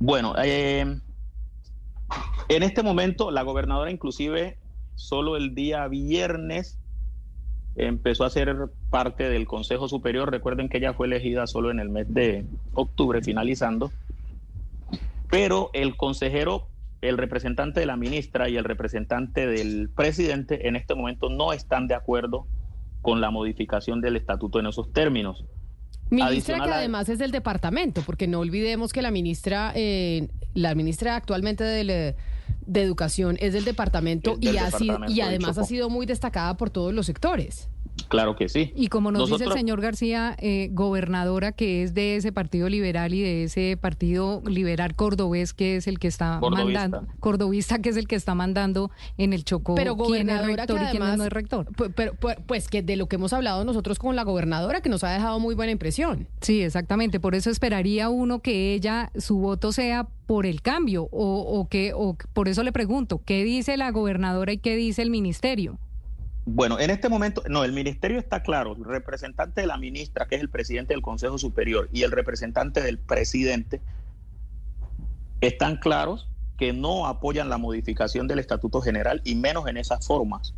[0.00, 0.98] Bueno, eh,
[2.48, 4.58] en este momento la gobernadora inclusive
[4.96, 6.78] solo el día viernes
[7.76, 10.30] empezó a ser parte del Consejo Superior.
[10.30, 12.44] Recuerden que ella fue elegida solo en el mes de
[12.74, 13.90] octubre, finalizando
[15.32, 16.68] pero el consejero,
[17.00, 21.88] el representante de la ministra y el representante del presidente en este momento no están
[21.88, 22.46] de acuerdo
[23.00, 25.46] con la modificación del estatuto en esos términos.
[26.10, 31.16] Ministra que además es del departamento, porque no olvidemos que la ministra, eh, la ministra
[31.16, 32.14] actualmente de,
[32.74, 34.50] Educación es del departamento, y,
[35.08, 37.70] y además ha sido muy destacada por todos los sectores.
[38.08, 38.72] Claro que sí.
[38.76, 43.14] Y como nos dice el señor García, eh, gobernadora que es de ese partido liberal
[43.14, 47.96] y de ese partido liberal cordobés que es el que está mandando, cordobista que es
[47.96, 51.24] el que está mandando en el Chocó pero gobernadora quién es rector y quién no
[51.24, 51.68] es rector.
[51.94, 52.14] Pero,
[52.46, 55.38] pues que de lo que hemos hablado nosotros con la gobernadora que nos ha dejado
[55.40, 56.28] muy buena impresión.
[56.40, 57.20] Sí, exactamente.
[57.20, 61.92] Por eso esperaría uno que ella, su voto sea por el cambio o, o que,
[61.94, 65.78] o por eso le pregunto, ¿qué dice la gobernadora y qué dice el ministerio?
[66.44, 70.34] Bueno, en este momento, no, el ministerio está claro, el representante de la ministra, que
[70.34, 73.80] es el presidente del Consejo Superior, y el representante del presidente,
[75.40, 76.28] están claros
[76.58, 80.54] que no apoyan la modificación del Estatuto General y menos en esas formas.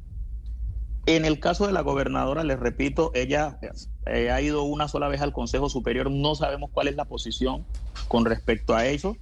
[1.07, 3.59] En el caso de la gobernadora, les repito, ella
[4.07, 7.67] eh, ha ido una sola vez al Consejo Superior, no sabemos cuál es la posición
[8.09, 9.19] con respecto a eso,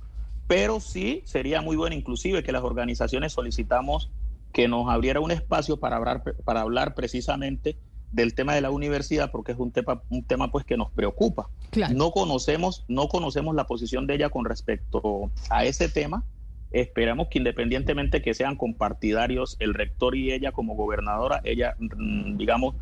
[0.47, 4.11] pero sí sería muy bueno inclusive que las organizaciones solicitamos
[4.53, 7.77] que nos abriera un espacio para hablar, para hablar precisamente
[8.13, 11.49] del tema de la universidad porque es un tema un tema pues que nos preocupa.
[11.95, 16.25] No conocemos no conocemos la posición de ella con respecto a ese tema.
[16.71, 22.75] Esperamos que independientemente que sean compartidarios el rector y ella como gobernadora, ella mm, digamos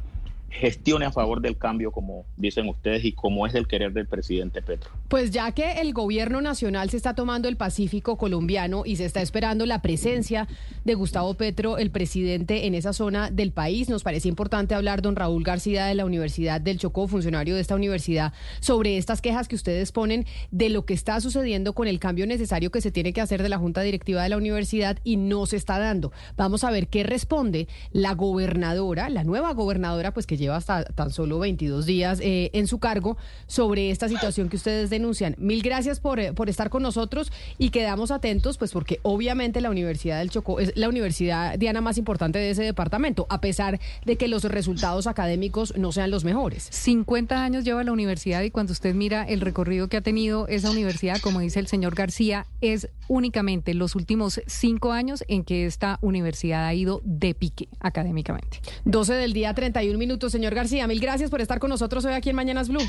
[0.51, 4.63] gestione a favor del cambio, como dicen ustedes, y como es el querer del presidente
[4.63, 4.91] Petro.
[5.09, 9.23] Pues ya que el gobierno nacional se está tomando el Pacífico colombiano y se está
[9.23, 10.49] esperando la presencia
[10.85, 15.17] de Gustavo Petro, el presidente en esa zona del país, nos parece importante hablar, don
[15.17, 19.57] Raúl García de la Universidad del Chocó, funcionario de esta universidad, sobre estas quejas que
[19.57, 23.21] ustedes ponen de lo que está sucediendo con el cambio necesario que se tiene que
[23.21, 26.13] hacer de la Junta Directiva de la universidad y no se está dando.
[26.37, 31.11] Vamos a ver qué responde la gobernadora, la nueva gobernadora, pues que lleva hasta tan
[31.13, 35.37] solo 22 días eh, en su cargo sobre esta situación que ustedes denuncian.
[35.39, 39.71] Mil gracias por, eh, por estar con nosotros y quedamos atentos, pues porque obviamente la
[39.71, 44.17] Universidad del Chocó es la universidad diana más importante de ese departamento, a pesar de
[44.17, 46.69] que los resultados académicos no sean los mejores.
[46.71, 50.71] 50 años lleva la universidad y cuando usted mira el recorrido que ha tenido esa
[50.71, 55.99] universidad, como dice el señor García, es únicamente los últimos cinco años en que esta
[56.01, 58.61] universidad ha ido de pique académicamente.
[58.85, 60.30] 12 del día, 31 minutos.
[60.31, 62.83] Señor García, mil gracias por estar con nosotros hoy aquí en Mañanas Blue.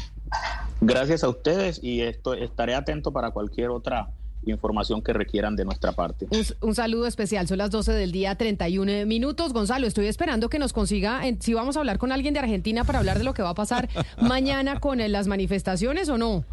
[0.79, 4.09] Gracias a ustedes y esto, estaré atento para cualquier otra
[4.45, 6.27] información que requieran de nuestra parte.
[6.31, 9.53] Un, un, saludo especial, son las 12 del día, 31 minutos.
[9.53, 12.83] Gonzalo, estoy esperando que nos consiga, en, si vamos a hablar con alguien de Argentina
[12.83, 13.89] para hablar de lo que va a pasar
[14.21, 16.43] mañana con eh, las manifestaciones o no.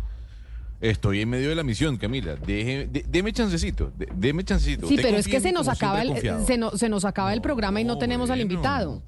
[0.80, 2.36] Estoy en medio de la misión, Camila.
[2.36, 4.86] Deje, de, deme chancecito, de, deme chancecito.
[4.86, 6.14] Sí, pero es que se nos acaba el
[6.46, 9.02] se, no, se nos acaba no, el programa y no tenemos al invitado.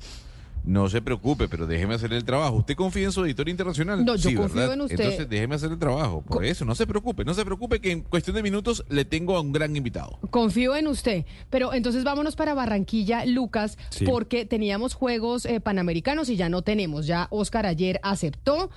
[0.65, 2.57] No se preocupe, pero déjeme hacer el trabajo.
[2.57, 4.05] ¿Usted confía en su editor internacional?
[4.05, 4.75] No, yo sí, confío ¿verdad?
[4.75, 5.01] en usted.
[5.01, 6.23] Entonces déjeme hacer el trabajo.
[6.23, 9.37] Por eso, no se preocupe, no se preocupe que en cuestión de minutos le tengo
[9.37, 10.19] a un gran invitado.
[10.31, 11.25] Confío en usted.
[11.49, 14.05] Pero entonces vámonos para Barranquilla, Lucas, sí.
[14.05, 17.07] porque teníamos Juegos eh, Panamericanos y ya no tenemos.
[17.07, 18.71] Ya Oscar ayer aceptó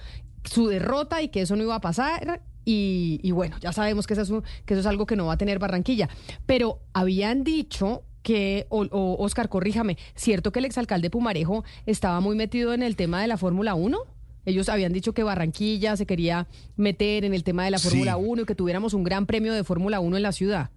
[0.43, 2.41] su derrota y que eso no iba a pasar.
[2.65, 4.31] Y, y bueno, ya sabemos que eso, es,
[4.65, 6.09] que eso es algo que no va a tener Barranquilla.
[6.45, 12.35] Pero habían dicho que, o, o, Oscar, corríjame, ¿cierto que el exalcalde Pumarejo estaba muy
[12.35, 13.97] metido en el tema de la Fórmula 1?
[14.45, 18.21] Ellos habían dicho que Barranquilla se quería meter en el tema de la Fórmula sí.
[18.25, 20.69] 1 y que tuviéramos un gran premio de Fórmula 1 en la ciudad.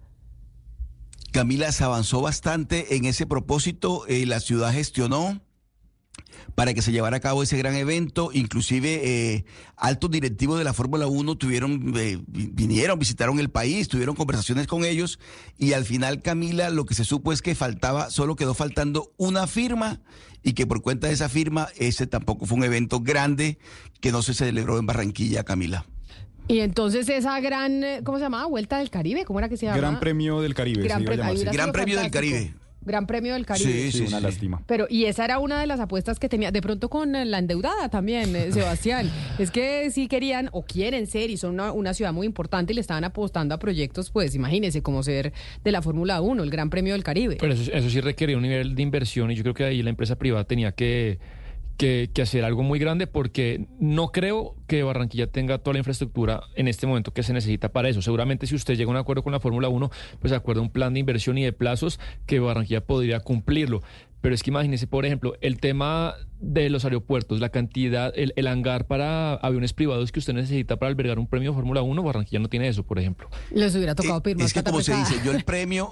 [1.31, 4.07] Camila, se avanzó bastante en ese propósito.
[4.07, 5.41] Eh, la ciudad gestionó
[6.55, 8.29] para que se llevara a cabo ese gran evento.
[8.33, 9.45] Inclusive eh,
[9.75, 14.85] altos directivos de la Fórmula 1 tuvieron, eh, vinieron, visitaron el país, tuvieron conversaciones con
[14.85, 15.19] ellos
[15.57, 19.47] y al final, Camila, lo que se supo es que faltaba, solo quedó faltando una
[19.47, 19.99] firma
[20.43, 23.57] y que por cuenta de esa firma, ese tampoco fue un evento grande
[23.99, 25.85] que no se celebró en Barranquilla, Camila.
[26.47, 28.45] Y entonces esa gran, eh, ¿cómo se llamaba?
[28.45, 29.81] Vuelta del Caribe, ¿cómo era que se llamaba?
[29.81, 30.83] Gran Premio del Caribe.
[30.83, 32.53] Gran, pre gran Premio del Caribe.
[32.87, 33.71] Gran Premio del Caribe.
[33.71, 34.23] Sí, sí, una sí.
[34.23, 34.61] lástima.
[34.65, 37.89] Pero, y esa era una de las apuestas que tenía, de pronto con la endeudada
[37.89, 39.11] también, eh, Sebastián.
[39.39, 42.75] es que sí querían o quieren ser y son una, una, ciudad muy importante y
[42.75, 45.33] le estaban apostando a proyectos, pues imagínense, como ser
[45.63, 47.37] de la Fórmula 1, el Gran Premio del Caribe.
[47.39, 49.89] Pero eso, eso sí requería un nivel de inversión y yo creo que ahí la
[49.89, 51.19] empresa privada tenía que
[51.77, 56.41] que, que, hacer algo muy grande porque no creo que Barranquilla tenga toda la infraestructura
[56.55, 58.01] en este momento que se necesita para eso.
[58.01, 59.89] Seguramente si usted llega a un acuerdo con la Fórmula 1,
[60.19, 63.81] pues acuerda un plan de inversión y de plazos que Barranquilla podría cumplirlo.
[64.21, 68.47] Pero es que imagínese, por ejemplo, el tema de los aeropuertos, la cantidad, el, el,
[68.47, 72.39] hangar para aviones privados que usted necesita para albergar un premio de Fórmula 1, Barranquilla
[72.39, 73.29] no tiene eso, por ejemplo.
[73.51, 75.91] Les hubiera tocado pedir más Es que como se dice, yo el premio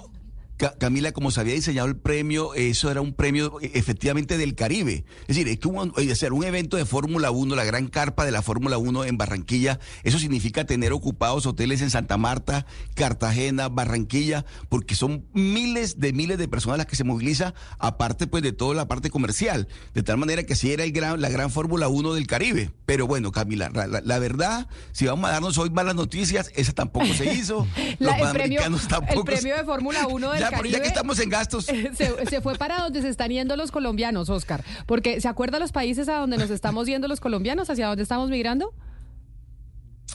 [0.56, 5.04] Camila, como se había diseñado el premio, eso era un premio e, efectivamente del Caribe.
[5.22, 8.32] Es decir, es que un, hacer un evento de Fórmula 1, la gran carpa de
[8.32, 14.44] la Fórmula 1 en Barranquilla, eso significa tener ocupados hoteles en Santa Marta, Cartagena, Barranquilla,
[14.68, 18.74] porque son miles de miles de personas las que se moviliza, aparte pues de toda
[18.74, 19.68] la parte comercial.
[19.94, 22.70] De tal manera que sí era el gran, la gran Fórmula 1 del Caribe.
[22.86, 27.06] Pero bueno, Camila, la, la, verdad, si vamos a darnos hoy malas noticias, esa tampoco
[27.14, 27.66] se hizo.
[27.98, 31.28] la, el, premio, el premio de Fórmula 1 del ya, Caribe, ya que estamos en
[31.28, 31.64] gastos.
[31.96, 34.64] Se, se, fue para donde se están yendo los colombianos, Oscar.
[34.86, 37.70] Porque ¿se acuerdan los países a donde nos estamos yendo los colombianos?
[37.70, 38.72] ¿Hacia dónde estamos migrando?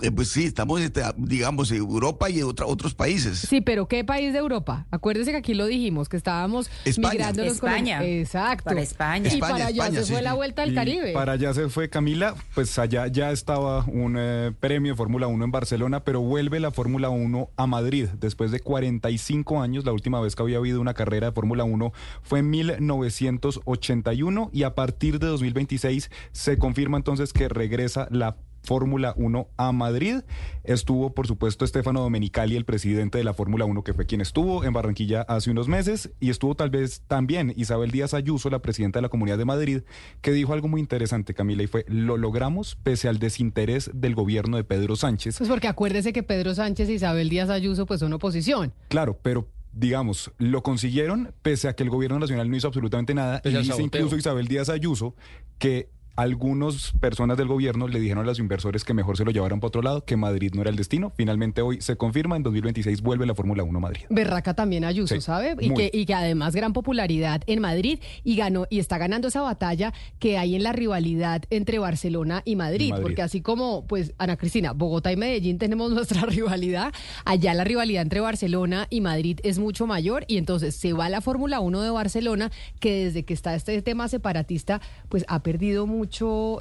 [0.02, 3.40] Eh, pues sí, estamos, este, digamos, en Europa y en otra, otros países.
[3.40, 4.88] Sí, pero ¿qué país de Europa?
[4.92, 7.12] Acuérdese que aquí lo dijimos, que estábamos España.
[7.12, 8.04] migrando los España.
[8.04, 8.66] Exacto.
[8.66, 9.30] Para España.
[9.30, 10.24] Y España, para allá España, se sí, fue sí.
[10.24, 11.14] la vuelta al Y Caribe.
[11.14, 15.46] Para allá se fue Camila, pues allá ya estaba un eh, premio de Fórmula 1
[15.46, 19.86] en Barcelona, pero vuelve la Fórmula 1 a Madrid después de 45 años.
[19.86, 24.64] La última vez que había habido una carrera de Fórmula 1 fue en 1981 y
[24.64, 30.22] a partir de 2026 se confirma entonces que regresa la Fórmula 1 a Madrid.
[30.64, 34.64] Estuvo, por supuesto, Stefano Domenicali, el presidente de la Fórmula 1, que fue quien estuvo
[34.64, 39.00] en Barranquilla hace unos meses, y estuvo tal vez también Isabel Díaz Ayuso, la presidenta
[39.00, 39.82] de la Comunidad de Madrid,
[40.22, 44.58] que dijo algo muy interesante, Camila, y fue, lo logramos pese al desinterés del gobierno
[44.58, 45.38] de Pedro Sánchez.
[45.38, 48.74] Pues porque acuérdese que Pedro Sánchez y Isabel Díaz Ayuso pues son oposición.
[48.88, 53.42] Claro, pero digamos, lo consiguieron pese a que el gobierno nacional no hizo absolutamente nada.
[53.42, 55.16] Pese y dice incluso Isabel Díaz Ayuso
[55.58, 59.60] que algunas personas del gobierno le dijeron a los inversores que mejor se lo llevaran
[59.60, 61.10] para otro lado, que Madrid no era el destino.
[61.10, 64.02] Finalmente hoy se confirma, en 2026 vuelve la Fórmula 1 a Madrid.
[64.10, 65.56] Berraca también Ayuso, Sí, ¿sabe?
[65.60, 69.42] Y que, y que además gran popularidad en Madrid y ganó y está ganando esa
[69.42, 73.04] batalla que hay en la rivalidad entre Barcelona y Madrid, Y Madrid.
[73.04, 76.94] porque así como pues Ana Cristina, Bogotá y Medellín tenemos nuestra rivalidad,
[77.26, 81.22] allá la rivalidad entre Barcelona y Madrid es mucho mayor y entonces se va la
[81.22, 86.01] Fórmula 1 de Barcelona que desde que está este tema separatista pues ha perdido mucho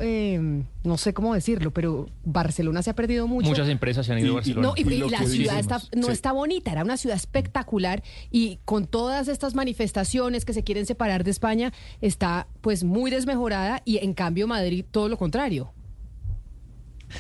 [0.00, 3.48] eh, no sé cómo decirlo, pero Barcelona se ha perdido mucho.
[3.48, 4.68] Muchas empresas se han ido a Barcelona.
[4.68, 6.12] No, y, Y y lo la ciudad está, no sí.
[6.12, 11.24] está bonita, era una ciudad espectacular y con todas estas manifestaciones que se quieren separar
[11.24, 15.72] de España, está pues muy desmejorada y en cambio Madrid todo lo contrario.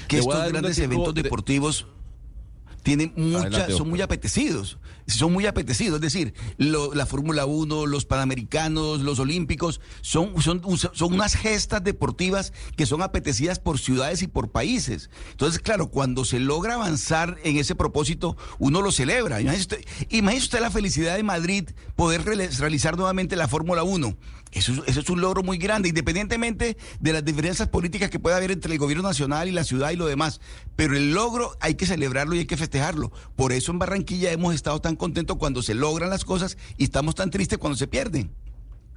[0.08, 1.86] que estos grandes eventos de- deportivos
[2.82, 4.78] tienen mucha, Adelante, son muy apetecidos,
[5.18, 10.62] son muy apetecidos, es decir, la Fórmula 1, los Panamericanos, los Olímpicos, son, son,
[10.92, 15.10] son unas gestas deportivas que son apetecidas por ciudades y por países.
[15.32, 19.40] Entonces, claro, cuando se logra avanzar en ese propósito, uno lo celebra.
[19.40, 24.16] Imagínese usted, imagínese usted la felicidad de Madrid poder reali- realizar nuevamente la Fórmula 1.
[24.52, 28.36] Eso, es- eso es un logro muy grande, independientemente de las diferencias políticas que pueda
[28.36, 30.40] haber entre el gobierno nacional y la ciudad y lo demás.
[30.74, 33.12] Pero el logro hay que celebrarlo y hay que festejarlo.
[33.36, 37.16] Por eso en Barranquilla hemos estado tan contentos cuando se logran las cosas y estamos
[37.16, 38.30] tan tristes cuando se pierden.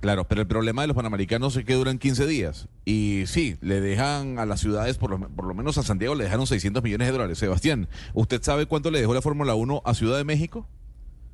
[0.01, 2.67] Claro, pero el problema de los panamericanos es que duran 15 días.
[2.83, 6.25] Y sí, le dejan a las ciudades, por lo, por lo menos a Santiago, le
[6.25, 7.37] dejaron 600 millones de dólares.
[7.37, 10.67] Sebastián, ¿usted sabe cuánto le dejó la Fórmula 1 a Ciudad de México?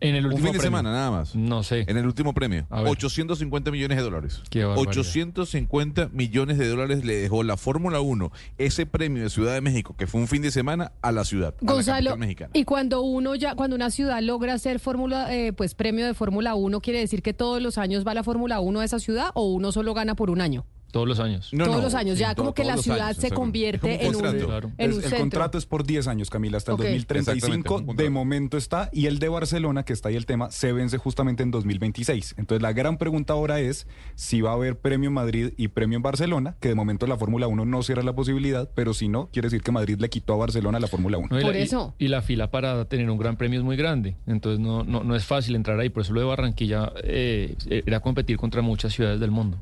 [0.01, 0.77] En el Un último fin de premio.
[0.79, 1.35] semana, nada más.
[1.35, 1.83] No sé.
[1.87, 2.65] En el último premio.
[2.69, 2.91] A ver.
[2.91, 4.41] 850 millones de dólares.
[4.49, 4.91] Qué barbaridad.
[4.91, 9.95] 850 millones de dólares le dejó la Fórmula 1, ese premio de Ciudad de México,
[9.97, 11.53] que fue un fin de semana, a la ciudad.
[11.59, 12.51] a la Gonzalo, mexicana.
[12.53, 16.55] y cuando uno ya, cuando una ciudad logra hacer fórmula, eh, pues premio de Fórmula
[16.55, 19.51] 1, ¿quiere decir que todos los años va la Fórmula 1 a esa ciudad o
[19.53, 20.65] uno solo gana por un año?
[20.91, 21.51] Todos los años.
[21.55, 24.43] todos los años, ya como que la ciudad años, se convierte en un, en Es-
[24.43, 25.19] un el centro.
[25.19, 26.81] contrato es por 10 años, Camila, hasta el Ok.
[26.81, 27.35] 2035.
[27.35, 28.03] Exactamente, es un contrato.
[28.03, 28.89] De momento está.
[28.91, 32.35] Y el de Barcelona, que está ahí el tema, se vence justamente en 2026.
[32.37, 35.97] Entonces, la gran pregunta ahora es si va a haber premio en Madrid y premio
[35.97, 39.29] en Barcelona, que de momento la Fórmula 1 no cierra la posibilidad, pero si no,
[39.31, 41.27] quiere decir que Madrid le quitó a Barcelona la Fórmula 1.
[41.31, 41.93] No, y Por la, y- eso.
[41.99, 44.15] Y, la fila para tener un gran premio es muy grande.
[44.25, 45.89] Entonces no, no, no es fácil entrar ahí.
[45.89, 47.55] Por eso lo de Barranquilla eh,
[47.85, 49.57] era competir contra muchas ciudades del mundo.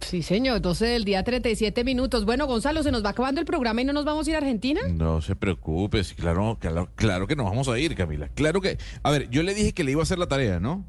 [0.00, 2.24] Sí, señor, 12 del día, 37 minutos.
[2.24, 4.38] Bueno, Gonzalo, se nos va acabando el programa y no nos vamos a ir a
[4.38, 4.80] Argentina.
[4.88, 8.28] No se preocupe, claro, claro, claro que nos vamos a ir, Camila.
[8.28, 8.78] Claro que.
[9.02, 10.84] A ver, yo le dije que le iba a hacer la tarea, ¿no?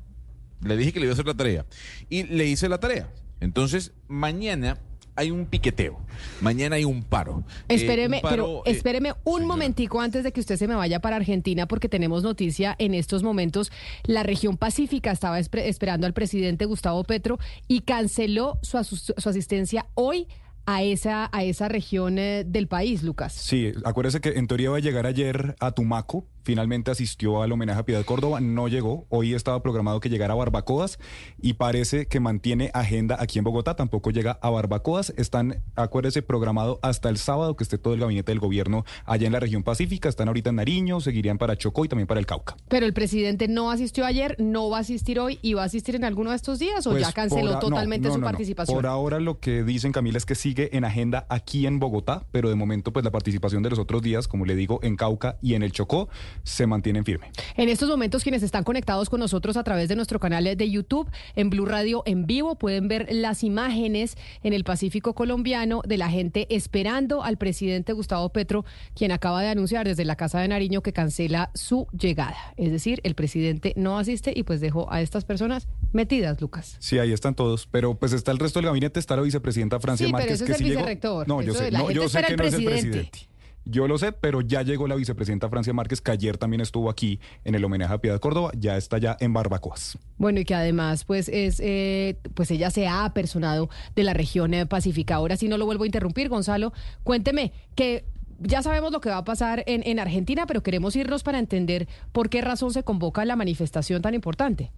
[0.61, 1.65] Le dije que le iba a hacer la tarea.
[2.09, 3.09] Y le hice la tarea.
[3.39, 4.77] Entonces, mañana
[5.17, 5.99] hay un piqueteo.
[6.41, 7.43] Mañana hay un paro.
[7.67, 10.75] Eh, Espéreme, un paro, pero eh, espéreme un momentico antes de que usted se me
[10.75, 13.71] vaya para Argentina, porque tenemos noticia en estos momentos.
[14.03, 19.87] La región pacífica estaba espe- esperando al presidente Gustavo Petro y canceló su, su asistencia
[19.95, 20.27] hoy
[20.69, 23.31] a esa, a esa región eh, del país, Lucas.
[23.33, 27.81] Sí, acuérdese que en teoría iba a llegar ayer a Tumaco, finalmente asistió al homenaje
[27.81, 30.97] a Piedad Córdoba, no llegó, hoy estaba programado que llegara a Barbacoas
[31.41, 36.79] y parece que mantiene agenda aquí en Bogotá, tampoco llega a Barbacoas, están, acuérdese, programado
[36.83, 40.07] hasta el sábado que esté todo el gabinete del gobierno allá en la región pacífica,
[40.07, 42.55] están ahorita en Nariño, seguirían para Chocó y también para el Cauca.
[42.69, 45.95] Pero el presidente no asistió ayer, no va a asistir hoy y va a asistir
[45.95, 48.73] en alguno de estos días o Pues ya canceló a- totalmente no, su no, participación.
[48.73, 52.47] Por ahora lo que dicen Camila es que sigue en agenda aquí en Bogotá, pero
[52.47, 55.55] de momento pues la participación de los otros días, como le digo, en Cauca y
[55.55, 56.07] en el Chocó,
[56.43, 57.31] se mantienen firme.
[57.55, 61.09] En estos momentos, quienes están conectados con nosotros a través de nuestro canal de YouTube,
[61.35, 66.09] en Blue Radio en vivo, pueden ver las imágenes en el Pacífico colombiano de la
[66.09, 68.65] gente esperando al presidente Gustavo Petro,
[68.95, 72.37] quien acaba de anunciar desde la Casa de Nariño que cancela su llegada.
[72.57, 76.77] Es decir, el presidente no asiste y pues dejó a estas personas metidas, Lucas.
[76.79, 80.05] Sí, ahí están todos, pero pues está el resto del gabinete, está la vicepresidenta Francia
[80.05, 80.81] Sí, pero Márquez, ese que es el sí llegó.
[80.81, 81.27] vicerrector.
[81.27, 83.26] No, yo sé, no, yo sé que no es el presidente.
[83.69, 87.19] Yo lo sé, pero ya llegó la vicepresidenta Francia Márquez, que ayer también estuvo aquí
[87.43, 89.97] en el homenaje a Piedad Córdoba, ya está ya en Barbacoas.
[90.17, 94.53] Bueno, y que además, pues, es, eh, pues ella se ha apersonado de la región
[94.53, 95.15] eh, pacífica.
[95.15, 96.71] Ahora sí no lo vuelvo a interrumpir, Gonzalo.
[97.03, 98.05] Cuénteme que
[98.39, 101.89] ya sabemos lo que va a pasar en, en Argentina, pero queremos irnos para entender
[102.13, 104.71] por qué razón se convoca la manifestación tan importante.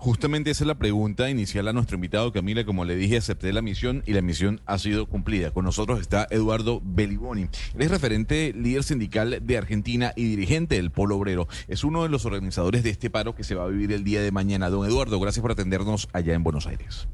[0.00, 2.64] Justamente esa es la pregunta inicial a nuestro invitado, Camila.
[2.64, 5.50] Como le dije, acepté la misión y la misión ha sido cumplida.
[5.50, 7.42] Con nosotros está Eduardo Beliboni.
[7.42, 11.48] Él es referente líder sindical de Argentina y dirigente del Polo Obrero.
[11.66, 14.22] Es uno de los organizadores de este paro que se va a vivir el día
[14.22, 14.70] de mañana.
[14.70, 17.08] Don Eduardo, gracias por atendernos allá en Buenos Aires.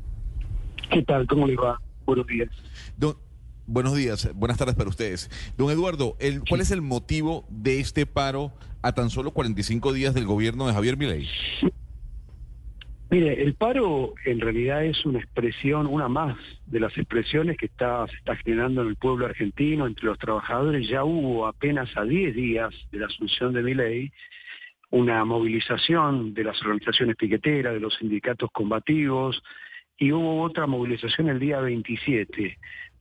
[0.93, 1.27] ¿Qué tal?
[1.27, 1.81] ¿Cómo le va?
[2.05, 2.51] Buenos días.
[2.99, 3.17] Don-
[3.67, 5.31] buenos días, buenas tardes para ustedes.
[5.57, 8.53] Don Eduardo, el, ¿cuál es el motivo de este paro
[8.83, 11.27] a tan solo 45 días del gobierno de Javier Milei?
[13.15, 16.37] Mire, el paro en realidad es una expresión, una más
[16.67, 20.89] de las expresiones que está, se está generando en el pueblo argentino, entre los trabajadores.
[20.89, 24.11] Ya hubo apenas a 10 días de la asunción de mi ley
[24.91, 29.41] una movilización de las organizaciones piqueteras, de los sindicatos combativos,
[29.97, 32.59] y hubo otra movilización el día 27.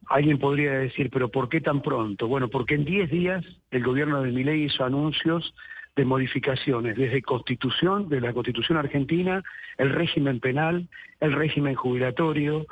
[0.09, 2.27] Alguien podría decir, pero ¿por qué tan pronto?
[2.27, 5.55] Bueno, porque en 10 días el gobierno de Milei hizo anuncios
[5.95, 9.43] de modificaciones, desde constitución, de la constitución argentina,
[9.77, 10.87] el régimen penal,
[11.19, 12.65] el régimen jubilatorio,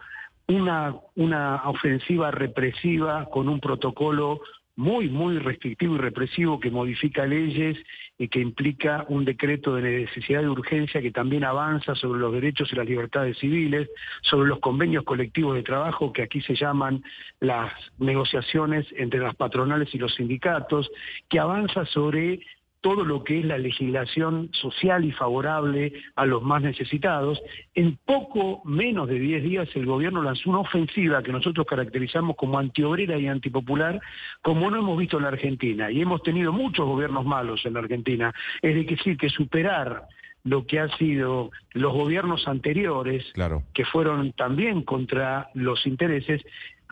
[0.48, 4.42] una, una ofensiva represiva con un protocolo
[4.76, 7.78] muy, muy restrictivo y represivo que modifica leyes
[8.18, 12.72] y que implica un decreto de necesidad de urgencia que también avanza sobre los derechos
[12.72, 13.90] y las libertades civiles,
[14.22, 17.04] sobre los convenios colectivos de trabajo que aquí se llaman
[17.40, 20.90] las negociaciones entre las patronales y los sindicatos,
[21.30, 22.40] que avanza sobre
[22.82, 27.42] todo lo que es la legislación social y favorable a los más necesitados.
[27.76, 32.58] En poco menos de 10 días el gobierno lanzó una ofensiva que nosotros caracterizamos como
[32.58, 34.02] antiobrera y antipopular,
[34.42, 35.92] como no hemos visto en la Argentina.
[35.92, 38.34] Y hemos tenido muchos gobiernos malos en la Argentina.
[38.62, 40.08] Es decir, que superar
[40.44, 43.32] lo que han sido los gobiernos anteriores,
[43.74, 46.42] que fueron también contra los intereses,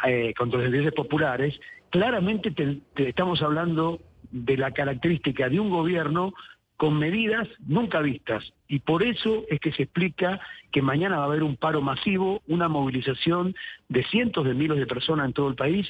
[0.05, 1.59] eh, contra los intereses populares,
[1.89, 2.53] claramente
[2.95, 3.99] estamos hablando
[4.31, 6.33] de la característica de un gobierno
[6.79, 8.53] con medidas nunca vistas.
[8.69, 10.39] Y por eso es que se explica
[10.71, 13.53] que mañana va a haber un paro masivo, una movilización
[13.89, 15.85] de cientos de miles de personas en todo el país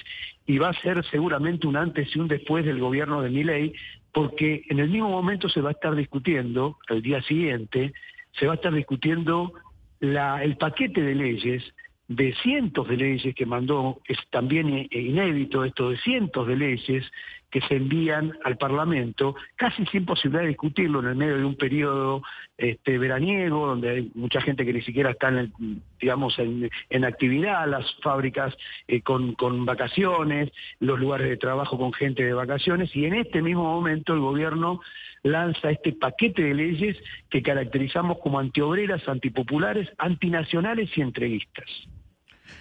[0.48, 3.74] y va a ser seguramente un antes y un después del gobierno de Miley,
[4.12, 7.94] porque en el mismo momento se va a estar discutiendo, el día siguiente,
[8.40, 9.54] se va a estar discutiendo
[10.02, 11.64] el paquete de leyes
[12.10, 17.06] de cientos de leyes que mandó, es también inédito esto, de cientos de leyes
[17.50, 21.56] que se envían al Parlamento, casi sin posibilidad de discutirlo en el medio de un
[21.56, 22.22] periodo
[22.58, 25.52] este, veraniego, donde hay mucha gente que ni siquiera está en,
[26.00, 28.56] digamos, en, actividad, las fábricas
[28.88, 33.42] eh, con, con vacaciones, los lugares de trabajo con gente de vacaciones, y en este
[33.42, 34.82] mismo momento el gobierno
[35.24, 36.98] lanza este paquete de leyes
[37.30, 41.66] que caracterizamos como antiobreras, antipopulares, antinacionales y entreguistas.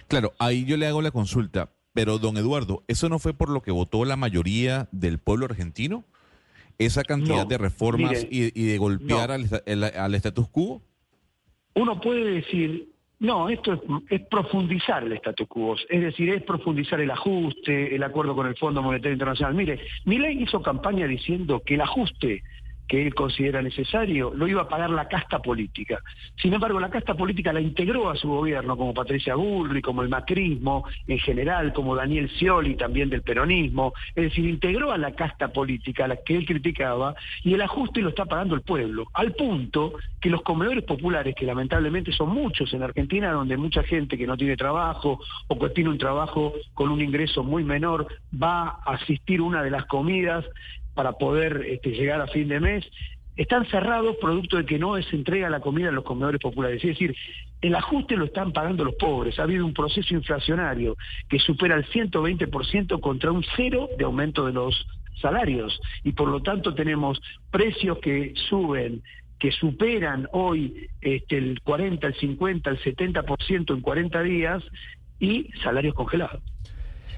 [0.07, 1.69] Claro, ahí yo le hago la consulta,
[1.99, 6.05] pero don Eduardo, ¿eso no fue por lo que votó la mayoría del pueblo argentino?
[6.77, 9.49] ¿Esa cantidad de reformas y, de golpear al,
[9.83, 10.81] al, status quo?
[11.73, 12.87] Uno puede decir,
[13.19, 18.33] no, esto es, profundizar el status quo, es decir, es profundizar el ajuste, el acuerdo
[18.33, 19.53] con el Fondo Monetario Internacional.
[19.53, 22.43] Mire, ley hizo campaña diciendo que el ajuste
[22.89, 25.99] que él considera necesario, lo iba a pagar la casta política.
[26.41, 30.09] Sin embargo, la casta política la integró a su gobierno, como Patricia Bullrich, como el
[30.09, 35.49] macrismo en general, como Daniel Scioli también del peronismo, es decir, integró a la casta
[35.49, 39.33] política a la que él criticaba y el ajuste lo está pagando el pueblo, al
[39.33, 44.25] punto que los comedores populares, que lamentablemente son muchos en Argentina, donde mucha gente que
[44.25, 48.93] no tiene trabajo o que tiene un trabajo con un ingreso muy menor, va a
[48.93, 50.43] asistir una de las comidas
[50.99, 52.85] para poder este, llegar a fin de mes,
[53.37, 56.83] están cerrados producto de que no se entrega la comida a los comedores populares.
[56.83, 57.15] Es decir,
[57.61, 59.39] el ajuste lo están pagando los pobres.
[59.39, 60.97] Ha habido un proceso inflacionario
[61.29, 64.85] que supera el 120% contra un cero de aumento de los
[65.21, 65.79] salarios.
[66.03, 69.01] Y por lo tanto tenemos precios que suben
[69.39, 74.61] que superan hoy este, el 40, el 50, el 70% en 40 días
[75.17, 76.43] y salarios congelados.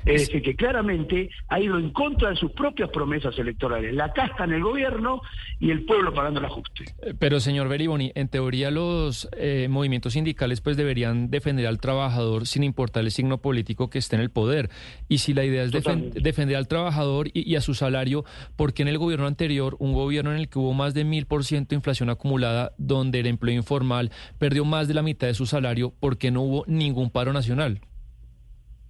[0.05, 3.93] Es decir, que claramente ha ido en contra de sus propias promesas electorales.
[3.93, 5.21] La casta en el gobierno
[5.59, 6.85] y el pueblo pagando el ajuste.
[7.01, 12.47] Eh, pero, señor Beriboni, en teoría los eh, movimientos sindicales pues deberían defender al trabajador
[12.47, 14.69] sin importar el signo político que esté en el poder.
[15.07, 18.87] Y si la idea es defender al trabajador y, a su salario, ¿por qué en
[18.87, 21.75] el gobierno anterior, un gobierno en el que hubo más de mil por ciento de
[21.75, 26.17] inflación acumulada, donde el empleo informal perdió más de la mitad de su salario, ¿por
[26.17, 27.81] qué no hubo ningún paro nacional?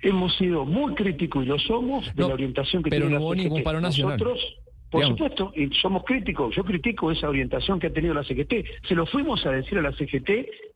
[0.02, 3.36] Hemos sido muy críticos y lo somos de la orientación que pero tiene no hubo
[3.36, 4.18] ningún paro nacional.
[4.18, 4.58] Nosotros,
[4.92, 6.54] por supuesto, y somos críticos.
[6.54, 8.88] Yo critico esa orientación que ha tenido la CGT.
[8.90, 10.30] Se lo fuimos a decir a la CGT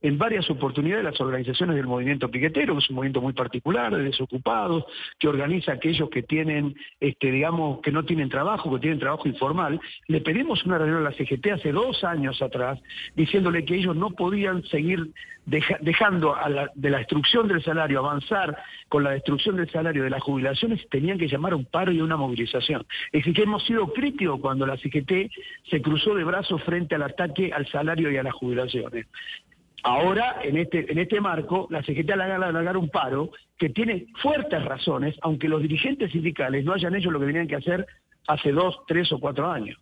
[0.03, 4.03] en varias oportunidades las organizaciones del movimiento piquetero, que es un movimiento muy particular de
[4.03, 4.85] desocupados,
[5.19, 9.27] que organiza a aquellos que tienen, este, digamos, que no tienen trabajo, que tienen trabajo
[9.27, 9.81] informal.
[10.07, 12.79] Le pedimos una reunión a la CGT hace dos años atrás,
[13.17, 15.11] diciéndole que ellos no podían seguir
[15.45, 16.35] dejando
[16.73, 18.57] de la destrucción del salario, avanzar
[18.89, 22.17] con la destrucción del salario de las jubilaciones, tenían que llamar un paro y una
[22.17, 22.85] movilización.
[23.11, 25.31] Es decir, que hemos sido críticos cuando la CGT
[25.69, 29.07] se cruzó de brazos frente al ataque al salario y a las jubilaciones.
[29.83, 34.65] Ahora, en este, en este marco, la CGT ha alargar un paro que tiene fuertes
[34.65, 37.85] razones, aunque los dirigentes sindicales no hayan hecho lo que tenían que hacer
[38.27, 39.77] hace dos, tres o cuatro años.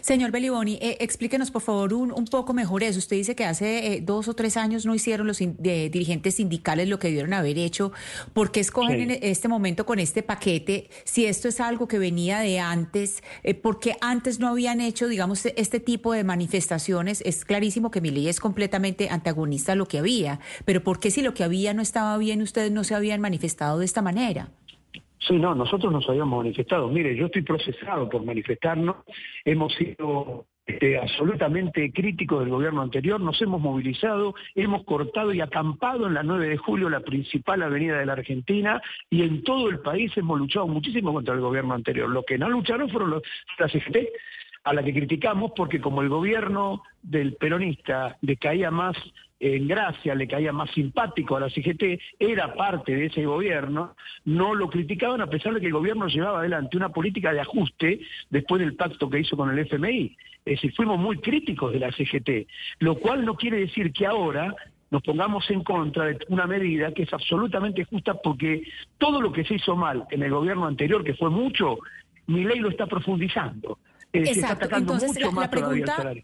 [0.00, 2.98] Señor Beliboni, eh, explíquenos por favor un, un, poco mejor eso.
[2.98, 6.98] Usted dice que hace eh, dos o tres años no hicieron los dirigentes sindicales lo
[6.98, 7.92] que debieron haber hecho.
[8.32, 12.40] ¿Por qué escogen en este momento con este paquete si esto es algo que venía
[12.40, 13.22] de antes?
[13.42, 17.22] Eh, ¿Por qué antes no habían hecho, digamos, este tipo de manifestaciones?
[17.24, 21.10] Es clarísimo que mi ley es completamente antagonista a lo que había, pero ¿por qué
[21.10, 24.50] si lo que había no estaba bien, ustedes no se habían manifestado de esta manera?
[25.20, 26.88] Sí, no, nosotros nos habíamos manifestado.
[26.88, 28.96] Mire, yo estoy procesado por manifestarnos.
[29.44, 36.06] Hemos sido este, absolutamente críticos del gobierno anterior, nos hemos movilizado, hemos cortado y acampado
[36.06, 39.80] en la 9 de julio, la principal avenida de la Argentina, y en todo el
[39.80, 42.10] país hemos luchado muchísimo contra el gobierno anterior.
[42.10, 43.22] Lo que no lucharon fueron los,
[43.58, 43.68] la
[44.64, 48.94] a la que criticamos porque como el gobierno del peronista decaía más
[49.40, 53.94] en gracia, le caía más simpático a la CGT, era parte de ese gobierno,
[54.24, 58.00] no lo criticaban a pesar de que el gobierno llevaba adelante una política de ajuste
[58.30, 60.16] después del pacto que hizo con el FMI.
[60.44, 62.48] Es decir, fuimos muy críticos de la CGT,
[62.80, 64.54] lo cual no quiere decir que ahora
[64.90, 68.62] nos pongamos en contra de una medida que es absolutamente justa porque
[68.96, 71.78] todo lo que se hizo mal en el gobierno anterior, que fue mucho,
[72.26, 73.78] mi ley lo está profundizando.
[74.12, 74.68] Exacto.
[74.74, 76.14] Entonces, la, pregunta,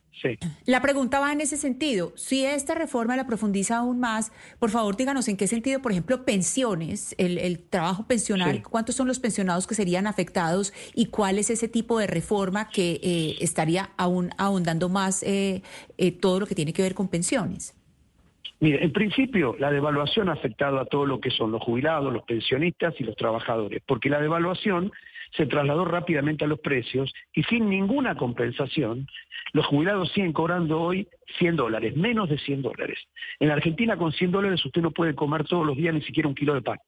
[0.64, 2.12] la pregunta va en ese sentido.
[2.16, 6.24] Si esta reforma la profundiza aún más, por favor díganos en qué sentido, por ejemplo,
[6.24, 11.68] pensiones, el, trabajo pensional, cuántos son los pensionados que serían afectados y cuál es ese
[11.68, 15.62] tipo de reforma que eh, estaría aún ahondando más eh,
[15.98, 17.78] eh, todo lo que tiene que ver con pensiones.
[18.60, 22.22] Mire, en principio la devaluación ha afectado a todo lo que son los jubilados, los
[22.22, 24.90] pensionistas y los trabajadores, porque la devaluación
[25.36, 29.06] se trasladó rápidamente a los precios y sin ninguna compensación,
[29.52, 32.98] los jubilados siguen cobrando hoy 100 dólares, menos de 100 dólares.
[33.40, 36.34] En Argentina con 100 dólares usted no puede comer todos los días ni siquiera un
[36.34, 36.78] kilo de pan.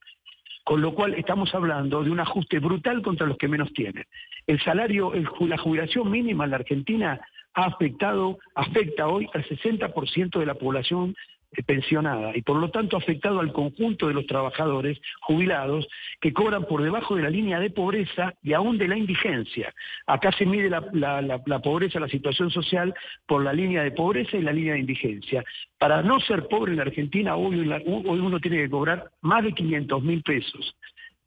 [0.65, 4.05] Con lo cual estamos hablando de un ajuste brutal contra los que menos tienen.
[4.47, 7.21] El salario, la jubilación mínima en la Argentina
[7.55, 11.15] ha afectado, afecta hoy al 60% de la población
[11.63, 15.87] pensionada y por lo tanto afectado al conjunto de los trabajadores jubilados
[16.21, 19.73] que cobran por debajo de la línea de pobreza y aún de la indigencia.
[20.07, 22.95] Acá se mide la, pobreza, la situación social
[23.27, 25.45] por la línea de pobreza y la línea de indigencia.
[25.79, 29.53] Para no ser pobre en la Argentina, hoy, hoy uno tiene que cobrar más de
[29.53, 30.75] 500 mil pesos.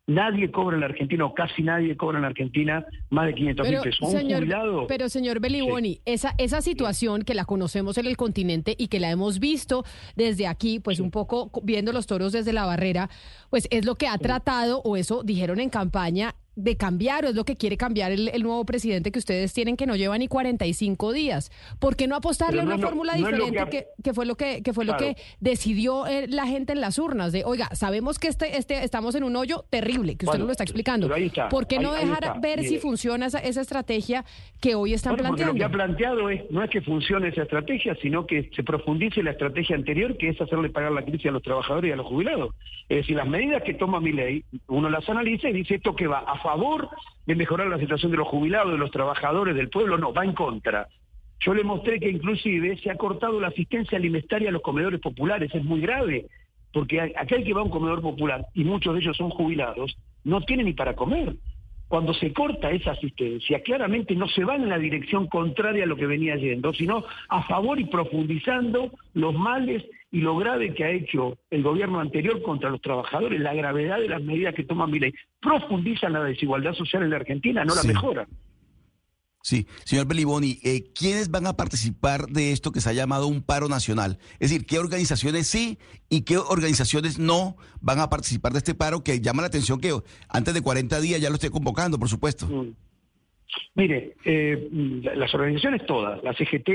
[0.10, 3.70] Nadie cobra en la Argentina, o casi nadie cobra en la Argentina, más de 500
[3.70, 4.12] mil pesos.
[4.12, 9.00] Señor, Pero, señor Beliboni, esa, esa situación que la conocemos en el continente y que
[9.00, 9.84] la hemos visto
[10.16, 13.08] desde aquí, pues un poco viendo los toros desde la barrera,
[13.52, 17.36] pues es lo que ha tratado, o eso dijeron en campaña, de cambiar o es
[17.36, 21.14] lo que quiere cambiar el, nuevo presidente que ustedes tienen que no lleva ni 45
[21.14, 21.52] días.
[21.80, 25.16] ¿Por qué no apostarle a una fórmula diferente que, fue lo que, fue lo que
[25.40, 27.32] decidió eh, la gente en las urnas?
[27.32, 30.52] De, oiga, sabemos que este, este estamos en un hoyo terrible, que usted nos lo
[30.52, 31.10] está explicando.
[31.50, 34.26] ¿Por qué no dejar ver si funciona esa, esa, estrategia
[34.60, 35.54] que hoy están planteando?
[35.54, 39.24] Lo que ha planteado es, no es que funcione esa estrategia, sino que se profundice
[39.24, 42.06] la estrategia anterior, que es hacerle pagar la crisis a los trabajadores y a los
[42.06, 42.54] jubilados.
[42.90, 46.08] Es decir, las medidas que toma mi ley, uno las analiza y dice esto que
[46.08, 46.49] va a favor
[47.26, 50.34] de mejorar la situación de los jubilados, de los trabajadores, del pueblo, no, va en
[50.34, 50.88] contra.
[51.40, 55.54] Yo le mostré que inclusive se ha cortado la asistencia alimentaria a los comedores populares,
[55.54, 56.26] es muy grave,
[56.74, 60.42] porque aquel que va a un comedor popular, y muchos de ellos son jubilados, no
[60.42, 61.36] tiene ni para comer.
[61.88, 65.96] Cuando se corta esa asistencia, claramente no se va en la dirección contraria a lo
[65.96, 70.90] que venía yendo, sino a favor y profundizando los males y lo grave que ha
[70.90, 75.14] hecho el gobierno anterior contra los trabajadores, la gravedad de las medidas que toma Milei,
[75.40, 78.28] profundizan la desigualdad social en la Argentina, no la mejoran.
[79.42, 83.42] Sí, señor Beliboni, eh, ¿quiénes van a participar de esto que se ha llamado un
[83.42, 84.18] paro nacional?
[84.34, 85.78] Es decir, ¿qué organizaciones sí
[86.10, 89.94] y qué organizaciones no van a participar de este paro que llama la atención que
[90.28, 92.48] antes de 40 días ya lo esté convocando, por supuesto?
[92.48, 92.76] Mm.
[93.76, 96.70] Mire, eh, las organizaciones todas, la CGT,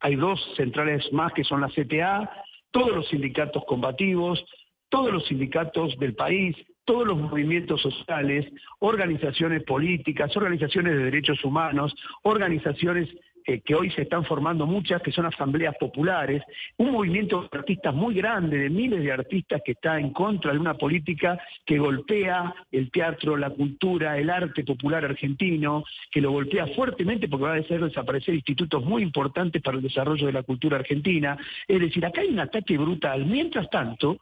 [0.00, 2.30] hay dos centrales más que son la CTA,
[2.74, 4.44] todos los sindicatos combativos,
[4.88, 8.46] todos los sindicatos del país, todos los movimientos sociales,
[8.80, 11.94] organizaciones políticas, organizaciones de derechos humanos,
[12.24, 13.08] organizaciones
[13.46, 16.42] eh, que hoy se están formando muchas, que son asambleas populares,
[16.78, 20.58] un movimiento de artistas muy grande, de miles de artistas que está en contra de
[20.58, 26.68] una política que golpea el teatro, la cultura, el arte popular argentino, que lo golpea
[26.68, 30.78] fuertemente porque va a hacer desaparecer institutos muy importantes para el desarrollo de la cultura
[30.78, 31.36] argentina.
[31.68, 33.26] Es decir, acá hay un ataque brutal.
[33.26, 34.18] Mientras tanto,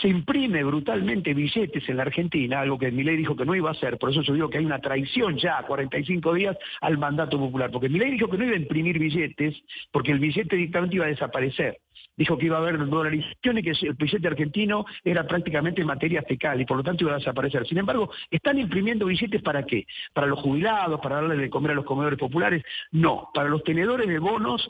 [0.00, 3.72] se imprime brutalmente billetes en la Argentina, algo que Milei dijo que no iba a
[3.72, 7.38] hacer, por eso yo digo que hay una traición ya a 45 días al mandato
[7.38, 9.54] popular, porque Milei dijo que no iba a imprimir billetes,
[9.90, 11.78] porque el billete directamente iba a desaparecer.
[12.16, 16.60] Dijo que iba a haber dolarización y que el billete argentino era prácticamente materia fecal
[16.60, 17.66] y por lo tanto iba a desaparecer.
[17.66, 19.86] Sin embargo, ¿están imprimiendo billetes para qué?
[20.14, 21.00] ¿Para los jubilados?
[21.00, 22.62] ¿Para darle de comer a los comedores populares?
[22.90, 24.66] No, para los tenedores de bonos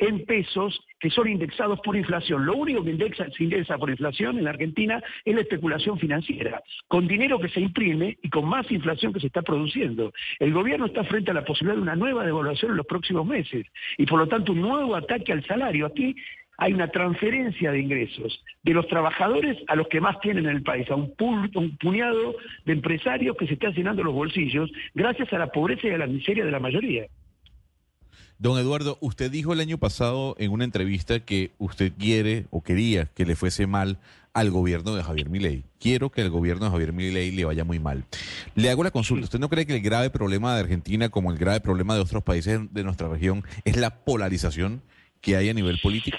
[0.00, 2.44] en pesos que son indexados por inflación.
[2.44, 6.62] Lo único que indexa, se indexa por inflación en la Argentina es la especulación financiera,
[6.88, 10.12] con dinero que se imprime y con más inflación que se está produciendo.
[10.38, 13.66] El gobierno está frente a la posibilidad de una nueva devaluación en los próximos meses
[13.98, 15.86] y por lo tanto un nuevo ataque al salario.
[15.86, 16.16] Aquí
[16.56, 20.62] hay una transferencia de ingresos de los trabajadores a los que más tienen en el
[20.62, 21.12] país, a un,
[21.54, 25.92] un, puñado de empresarios que se están llenando los bolsillos gracias a la pobreza y
[25.92, 27.06] a la miseria de la mayoría.
[28.40, 33.04] Don Eduardo, usted dijo el año pasado en una entrevista que usted quiere o quería
[33.14, 33.98] que le fuese mal
[34.32, 35.64] al gobierno de Javier Milei.
[35.78, 38.06] Quiero que al gobierno de Javier Milei le vaya muy mal.
[38.54, 39.24] Le hago la consulta.
[39.24, 42.22] ¿Usted no cree que el grave problema de Argentina, como el grave problema de otros
[42.22, 44.80] países de nuestra región, es la polarización
[45.20, 46.16] que hay a nivel político?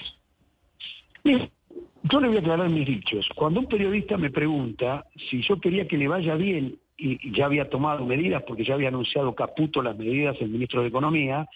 [1.24, 3.28] yo le voy a aclarar mis dichos.
[3.34, 7.68] Cuando un periodista me pregunta si yo quería que le vaya bien y ya había
[7.68, 11.48] tomado medidas, porque ya había anunciado Caputo las medidas el ministro de Economía,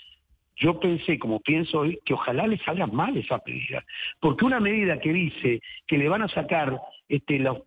[0.57, 3.85] yo pensé, como pienso hoy, que ojalá le salga mal esa medida.
[4.21, 7.63] Porque una medida que dice que le van a sacar este, los,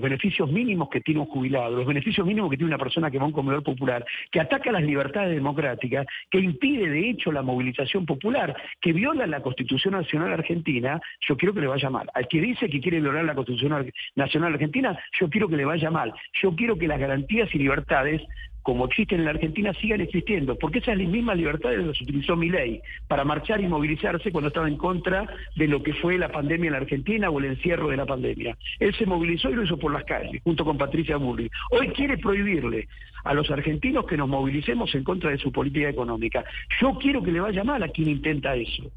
[0.00, 3.24] beneficios mínimos que tiene un jubilado, los beneficios mínimos que tiene una persona que va
[3.24, 8.06] a un comedor popular, que ataca las libertades democráticas, que impide de hecho la movilización
[8.06, 12.08] popular, que viola la Constitución Nacional Argentina, yo quiero que le vaya mal.
[12.14, 15.90] Al que dice que quiere violar la Constitución Nacional Argentina, yo quiero que le vaya
[15.90, 16.12] mal.
[16.40, 18.22] Yo quiero que las garantías y libertades
[18.62, 22.80] como existen en la Argentina, sigan existiendo, porque esas mismas libertades las utilizó mi ley
[23.08, 25.26] para marchar y movilizarse cuando estaba en contra
[25.56, 28.56] de lo que fue la pandemia en la Argentina o el encierro de la pandemia.
[28.78, 31.50] Él se movilizó y lo hizo por las calles, junto con Patricia Burri.
[31.70, 32.88] Hoy quiere prohibirle
[33.24, 36.44] a los argentinos que nos movilicemos en contra de su política económica.
[36.80, 38.90] Yo quiero que le vaya mal a quien intenta eso.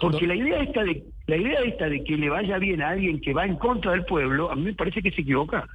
[0.00, 3.20] Porque la idea esta de la idea esta de que le vaya bien a alguien
[3.20, 5.68] que va en contra del pueblo, a mí me parece que se equivoca.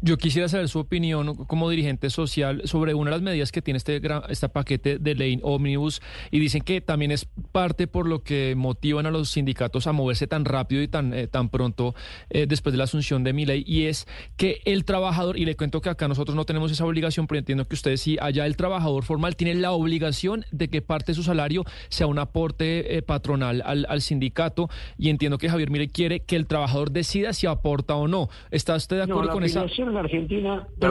[0.00, 3.78] Yo quisiera saber su opinión como dirigente social sobre una de las medidas que tiene
[3.78, 8.54] este, este paquete de ley ómnibus y dicen que también es parte por lo que
[8.56, 11.94] motivan a los sindicatos a moverse tan rápido y tan, eh, tan pronto
[12.30, 15.56] eh, después de la asunción de mi ley y es que el trabajador, y le
[15.56, 18.56] cuento que acá nosotros no tenemos esa obligación, pero entiendo que ustedes sí, allá el
[18.56, 23.02] trabajador formal tiene la obligación de que parte de su salario sea un aporte eh,
[23.02, 27.46] patronal al, al, sindicato y entiendo que Javier Mire quiere que el trabajador decida si
[27.46, 28.28] aporta o no.
[28.50, 29.63] ¿Está usted de acuerdo con esa?
[29.64, 30.88] Afiliación en la Argentina, la,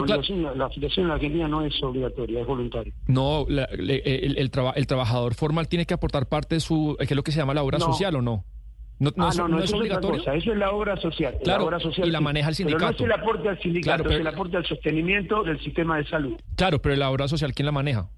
[0.66, 2.93] afiliación, en la Argentina no es obligatoria, es voluntaria.
[3.08, 7.32] No, el, el, trabajador formal tiene que aportar parte de su, ¿qué es lo que
[7.32, 8.45] se llama la obra social o no?
[9.00, 10.22] No, no, ah, es, no, no, es obligatorio.
[10.22, 11.38] eso es la obra social.
[11.43, 12.93] Claro, la obra social y la maneja el sindicato.
[12.93, 16.06] Pero no es el aporte al sindicato, es el aporte al sostenimiento del sistema de
[16.06, 16.35] salud.
[16.56, 18.10] Claro, pero la obra social, ¿quién la maneja?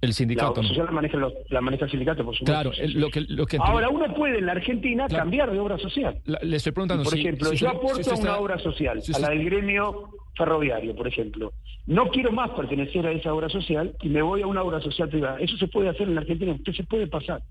[0.00, 0.62] El sindicato.
[0.62, 1.18] La, la, maneja,
[1.48, 2.70] la maneja el sindicato, por supuesto.
[2.70, 6.20] Claro, lo que, lo que Ahora, uno puede en la Argentina cambiar de obra social.
[6.24, 10.10] le estoy preguntando Por ejemplo, yo aporto a una obra social, a la del gremio
[10.36, 11.52] ferroviario, por ejemplo.
[11.86, 15.08] No quiero más pertenecer a esa obra social y me voy a una obra social
[15.08, 15.38] privada.
[15.40, 17.42] Eso se puede hacer en la Argentina, usted se puede pasar.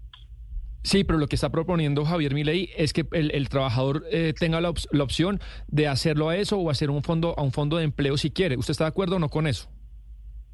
[0.83, 4.71] Sí, pero lo que está proponiendo Javier Milei es que el, trabajador eh, tenga la,
[4.91, 8.15] la, opción de hacerlo a eso o hacer un fondo a un fondo de empleo
[8.15, 8.55] si quiere.
[8.55, 9.69] ¿Usted está de acuerdo o no con eso?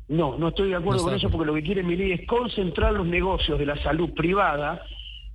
[0.07, 2.93] No, no estoy de acuerdo con eso porque lo que quiere mi ley es concentrar
[2.93, 4.83] los negocios de la salud privada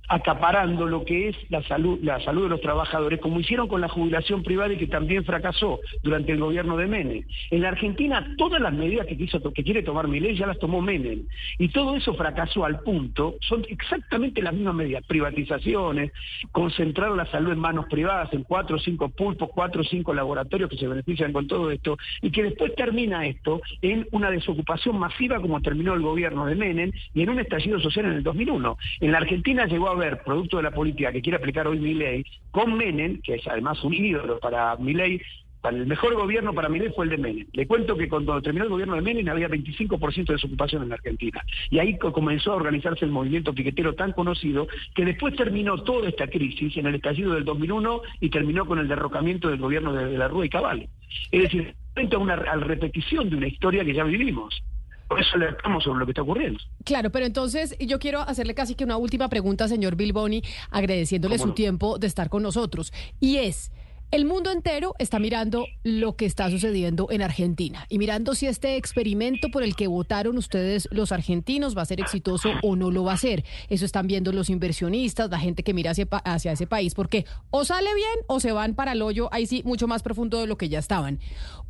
[0.09, 3.87] acaparando lo que es la salud, la salud de los trabajadores, como hicieron con la
[3.87, 7.23] jubilación privada y que también fracasó durante el gobierno de Menem.
[7.51, 10.57] En la Argentina todas las medidas que, quiso, que quiere tomar mi ley ya las
[10.57, 11.27] tomó Menem.
[11.59, 16.11] Y todo eso fracasó al punto, son exactamente las mismas medidas, privatizaciones,
[16.51, 20.71] concentrar la salud en manos privadas, en cuatro o cinco pulpos, cuatro o cinco laboratorios
[20.71, 25.39] que se benefician con todo esto, y que después termina esto en una desocupación masiva
[25.39, 28.77] como terminó el gobierno de Menem y en un estallido social en el 2001.
[29.01, 32.23] En la Argentina llegó a ver, producto de la política que quiere aplicar hoy Milei,
[32.51, 35.21] con Menem, que es además un ídolo para Milei,
[35.61, 37.47] para el mejor gobierno para Milei fue el de Menem.
[37.51, 40.95] Le cuento que cuando terminó el gobierno de Menem había 25% de desocupación en la
[40.95, 41.43] Argentina.
[41.69, 46.27] Y ahí comenzó a organizarse el movimiento piquetero tan conocido que después terminó toda esta
[46.27, 50.27] crisis en el estallido del 2001 y terminó con el derrocamiento del gobierno de, la
[50.27, 50.87] Rúa y Cabal.
[51.31, 54.63] Es decir, frente a una a repetición de una historia que ya vivimos.
[55.09, 56.59] Por eso alertamos sobre lo que está ocurriendo.
[56.85, 61.53] Claro, pero entonces yo quiero hacerle casi que una última pregunta, señor Bilboni, agradeciéndole su
[61.53, 62.93] tiempo de estar con nosotros.
[63.19, 63.71] Y es,
[64.11, 68.75] El mundo entero está mirando lo que está sucediendo en Argentina y mirando si este
[68.75, 73.03] experimento por el que votaron ustedes los argentinos va a ser exitoso o no lo
[73.03, 73.43] va a ser.
[73.69, 77.65] Eso están viendo los inversionistas, la gente que mira hacia, hacia ese país, porque o
[77.65, 80.57] sale bien o se van para el hoyo, ahí sí, mucho más profundo de lo
[80.57, 81.19] que ya estaban.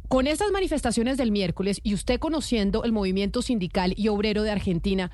[0.10, 5.12] Con estas manifestaciones del miércoles y usted conociendo el movimiento sindical y obrero de Argentina,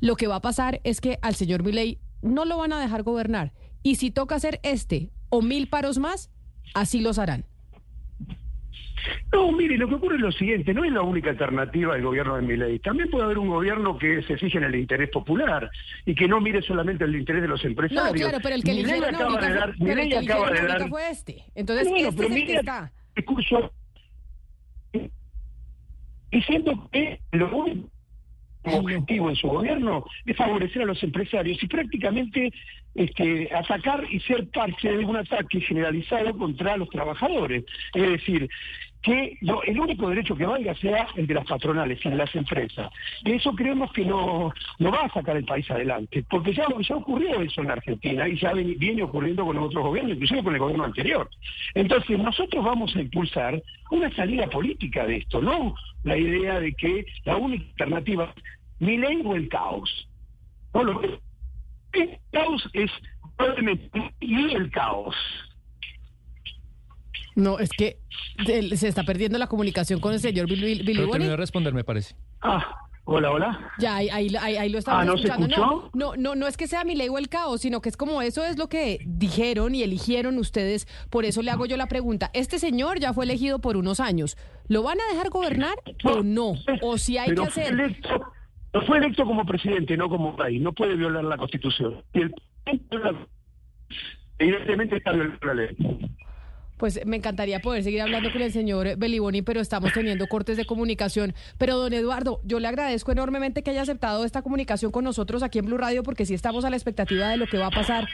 [0.00, 3.02] lo que va a pasar es que al señor Milei no lo van a dejar
[3.02, 3.52] gobernar.
[3.82, 6.30] Y si toca hacer este o mil paros más,
[6.74, 7.44] así los harán.
[9.32, 12.36] No, mire, lo que ocurre es lo siguiente, no es la única alternativa del gobierno
[12.36, 12.78] de Milei.
[12.78, 15.68] También puede haber un gobierno que se fije en el interés popular
[16.04, 18.04] y que no mire solamente el interés de los empresarios.
[18.04, 19.70] No, claro, pero el que acaba de dar,
[20.22, 21.42] acaba de fue este.
[21.56, 22.92] Entonces, Bueno, este es el que mire, está.
[23.16, 23.72] discurso
[26.30, 27.88] diciendo que lo único
[28.64, 32.52] objetivo en su gobierno es favorecer a los empresarios y prácticamente
[32.94, 37.64] este, atacar y ser parte de un ataque generalizado contra los trabajadores.
[37.94, 38.48] Es decir,
[39.02, 42.90] que el único derecho que valga sea el de las patronales y de las empresas.
[43.24, 46.96] Y eso creemos que no, no va a sacar el país adelante, porque ya, ya
[46.96, 50.84] ocurrió eso en Argentina y ya viene ocurriendo con otros gobiernos, inclusive con el gobierno
[50.84, 51.30] anterior.
[51.74, 57.04] Entonces, nosotros vamos a impulsar una salida política de esto, no la idea de que
[57.24, 58.32] la única alternativa
[58.78, 60.08] mi ley o el caos.
[60.74, 61.00] No,
[61.92, 62.90] el caos es
[63.36, 65.16] probablemente y el caos.
[67.36, 68.00] No, es que
[68.74, 71.12] se está perdiendo la comunicación con el señor Billy, Billy Pero Boni.
[71.12, 72.16] terminó de responder, me parece.
[72.40, 72.64] Ah,
[73.04, 73.72] hola, hola.
[73.78, 75.46] Ya, ahí, ahí, ahí- ahí lo estamos Ah, ¿no se escuchando.
[75.46, 75.90] escuchó?
[75.94, 77.96] No, no, no, no es que sea mi ley o el caos, sino que es
[77.98, 80.88] como eso es lo que dijeron y eligieron ustedes.
[81.10, 82.30] Por eso le hago yo la pregunta.
[82.32, 84.36] Este señor ya fue elegido por unos años.
[84.68, 85.74] ¿Lo van a dejar gobernar
[86.04, 86.54] o no?
[86.80, 87.74] O si hay Pero que fue hacer...
[87.74, 88.08] electo,
[88.72, 90.58] no fue electo como presidente, no como rey.
[90.58, 92.02] No puede violar la Constitución.
[92.14, 92.34] Y el
[94.38, 95.76] evidentemente está violando la ley.
[96.76, 100.64] Pues me encantaría poder seguir hablando con el señor Beliboni, pero estamos teniendo cortes de
[100.66, 101.34] comunicación.
[101.58, 105.58] Pero don Eduardo, yo le agradezco enormemente que haya aceptado esta comunicación con nosotros aquí
[105.58, 108.06] en Blue Radio, porque sí estamos a la expectativa de lo que va a pasar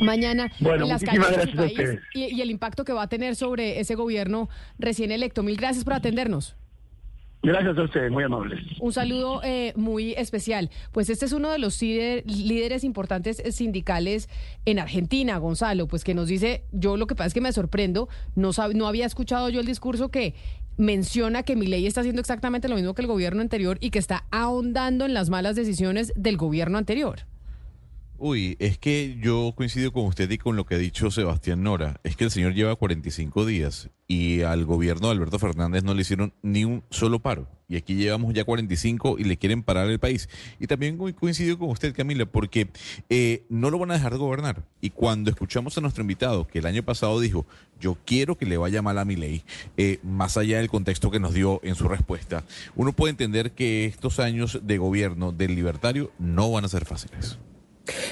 [0.00, 3.36] mañana Bueno, en las calles gracias a país y el impacto que va a tener
[3.36, 4.48] sobre ese gobierno
[4.78, 5.42] recién electo.
[5.42, 6.56] Mil gracias por atendernos.
[7.46, 8.58] Gracias a ustedes, muy amables.
[8.80, 10.68] Un saludo eh, muy especial.
[10.90, 14.28] Pues este es uno de los líder- líderes importantes eh, sindicales
[14.64, 18.08] en Argentina, Gonzalo, pues que nos dice, yo lo que pasa es que me sorprendo,
[18.34, 20.34] no, sab- no había escuchado yo el discurso que
[20.76, 24.00] menciona que mi ley está haciendo exactamente lo mismo que el gobierno anterior y que
[24.00, 27.20] está ahondando en las malas decisiones del gobierno anterior.
[28.18, 32.00] Uy, es que yo coincido con usted y con lo que ha dicho Sebastián Nora.
[32.02, 36.00] Es que el señor lleva 45 días y al gobierno de Alberto Fernández no le
[36.00, 37.46] hicieron ni un solo paro.
[37.68, 40.30] Y aquí llevamos ya 45 y le quieren parar el país.
[40.58, 42.68] Y también co- coincido con usted, Camila, porque
[43.10, 44.64] eh, no lo van a dejar gobernar.
[44.80, 47.44] Y cuando escuchamos a nuestro invitado, que el año pasado dijo,
[47.80, 49.42] yo quiero que le vaya mal a mi ley,
[49.76, 52.44] eh, más allá del contexto que nos dio en su respuesta,
[52.76, 57.38] uno puede entender que estos años de gobierno del libertario no van a ser fáciles.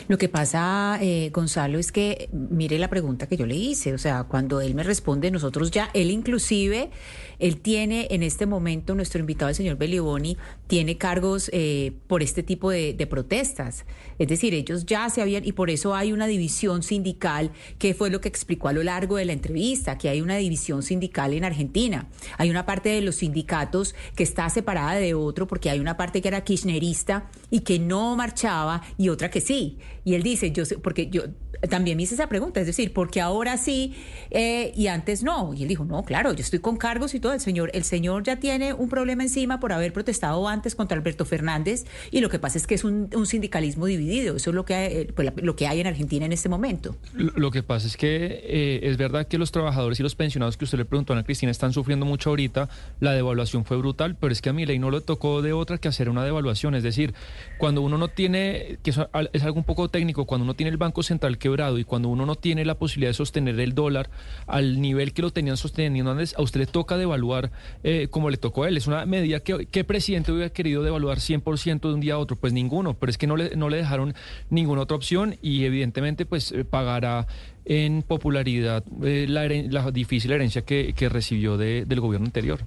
[0.09, 3.95] Lo que pasa, eh, Gonzalo, es que mire la pregunta que yo le hice.
[3.95, 6.91] O sea, cuando él me responde, nosotros ya, él inclusive,
[7.39, 10.37] él tiene en este momento, nuestro invitado, el señor Beliboni,
[10.67, 13.85] tiene cargos eh, por este tipo de, de protestas.
[14.19, 18.11] Es decir, ellos ya se habían, y por eso hay una división sindical, que fue
[18.11, 21.45] lo que explicó a lo largo de la entrevista, que hay una división sindical en
[21.45, 22.09] Argentina.
[22.39, 26.21] Hay una parte de los sindicatos que está separada de otro, porque hay una parte
[26.23, 29.64] que era kirchnerista y que no marchaba, y otra que sí.
[30.05, 31.23] Y él dice, yo sé, porque yo
[31.69, 33.95] también me hice esa pregunta, es decir, porque ahora sí
[34.31, 35.55] eh, y antes no.
[35.55, 37.33] Y él dijo, no, claro, yo estoy con cargos y todo.
[37.33, 41.25] El señor, el señor ya tiene un problema encima por haber protestado antes contra Alberto
[41.25, 44.37] Fernández y lo que pasa es que es un, sindicalismo dividido.
[44.37, 46.97] Eso es lo que, hay, eh, pues, lo que hay en Argentina en este momento.
[47.15, 50.65] Lo que pasa es que eh, es verdad que los trabajadores y los pensionados que
[50.65, 52.69] usted le preguntó a Ana Cristina están sufriendo mucho ahorita.
[53.01, 55.79] La devaluación fue brutal, pero es que a mi ley no le tocó de otra
[55.79, 56.75] que hacer una devaluación.
[56.75, 57.15] Es decir,
[57.59, 61.03] cuando uno no tiene, que es algo un poco técnico, cuando uno tiene el Banco
[61.03, 64.11] Central quebrado y cuando uno no tiene la posibilidad de sostener el dólar
[64.47, 67.51] al nivel que lo tenían sosteniendo antes, a usted le toca devaluar
[67.83, 68.77] eh, como le tocó a él.
[68.77, 72.37] Es una medida que ¿qué presidente hubiera querido devaluar 100% de un día a otro?
[72.37, 74.15] Pues ninguno, pero es que no le, no le dejaron
[74.51, 77.27] ninguna otra opción y evidentemente pues eh, pagará
[77.65, 82.61] en popularidad eh, la, la difícil herencia que, que recibió de- del gobierno anterior.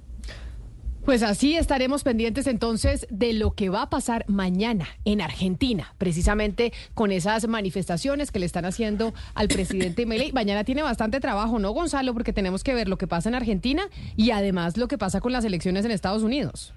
[1.08, 6.74] Pues así estaremos pendientes entonces de lo que va a pasar mañana en Argentina, precisamente
[6.92, 10.32] con esas manifestaciones que le están haciendo al presidente Milei.
[10.32, 12.12] Mañana tiene bastante trabajo, ¿no, Gonzalo?
[12.12, 15.32] Porque tenemos que ver lo que pasa en Argentina y además lo que pasa con
[15.32, 16.74] las elecciones en Estados Unidos.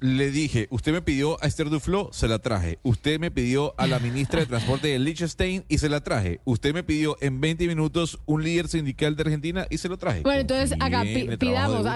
[0.00, 2.78] Le dije, usted me pidió a Esther Duflo, se la traje.
[2.82, 6.40] Usted me pidió a la ministra de Transporte de Liechtenstein y se la traje.
[6.44, 10.22] Usted me pidió en 20 minutos un líder sindical de Argentina y se lo traje.
[10.22, 11.86] Bueno, entonces trabajo pidamos,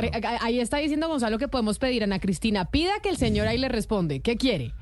[0.41, 3.59] ahí está diciendo Gonzalo que podemos pedir a Ana Cristina, pida que el señor ahí
[3.59, 4.21] le responde.
[4.21, 4.73] ¿Qué quiere?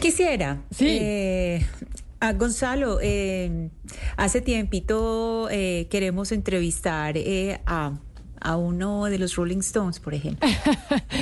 [0.00, 0.62] Quisiera.
[0.70, 0.86] Sí.
[1.00, 1.66] eh,
[2.22, 3.70] a Gonzalo, eh,
[4.16, 7.98] hace tiempito eh, queremos entrevistar eh, a,
[8.42, 10.48] a uno de los Rolling Stones, por ejemplo.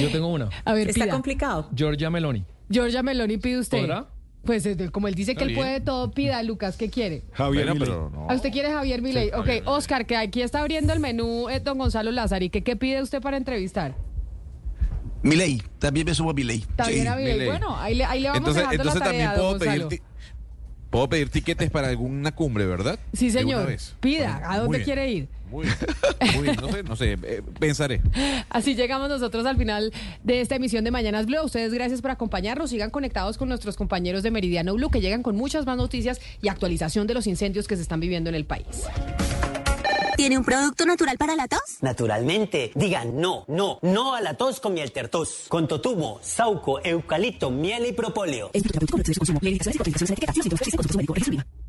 [0.00, 0.48] Yo tengo una.
[0.64, 1.12] A ver, Está pida.
[1.12, 1.68] complicado.
[1.74, 2.44] Georgia Meloni.
[2.70, 3.80] Georgia Meloni pide usted.
[3.80, 4.06] ¿Podrá?
[4.44, 5.60] Pues eh, como él dice que él bien.
[5.60, 7.24] puede todo, pida, Lucas, ¿qué quiere?
[7.32, 7.88] Javier Bueno, Milei.
[7.88, 8.30] pero no.
[8.30, 9.24] ¿A usted quiere Javier Milei?
[9.24, 9.74] Sí, ok, Javier Milei.
[9.76, 12.48] Oscar, que aquí está abriendo el menú eh, don Gonzalo Lázari.
[12.48, 13.94] ¿Qué, ¿Qué pide usted para entrevistar?
[15.22, 16.60] Milei, también me sumo a Milei.
[16.76, 17.06] También Sí.
[17.06, 17.32] a Milei.
[17.34, 17.48] Milei.
[17.48, 19.82] Bueno, ahí le, ahí le vamos Entonces, dejando entonces la tarea, también puedo don pedir,
[19.82, 19.88] Gonzalo.
[19.88, 20.02] ti-
[20.88, 22.98] puedo pedir tiquetes para alguna cumbre, ¿verdad?
[23.12, 23.66] Sí, De una señor.
[23.66, 23.94] vez.
[24.00, 25.28] Pida, Bueno, ¿a muy dónde bien, quiere ir?
[25.50, 25.66] Muy
[26.36, 26.56] muy.
[26.56, 28.00] No sé, no sé, eh, pensaré.
[28.48, 31.42] Así llegamos nosotros al final de esta emisión de Mañanas Blue.
[31.44, 32.70] Ustedes gracias por acompañarnos.
[32.70, 36.48] Sigan conectados con nuestros compañeros de Meridiano Blue que llegan con muchas más noticias y
[36.48, 38.86] actualización de los incendios que se están viviendo en el país.
[40.20, 41.78] ¿Tiene un producto natural para la tos?
[41.80, 45.46] Naturalmente, digan no, no, no a la tos con miel tertos.
[45.48, 48.50] Con totumo, sauco, eucalipto, miel y propóleo.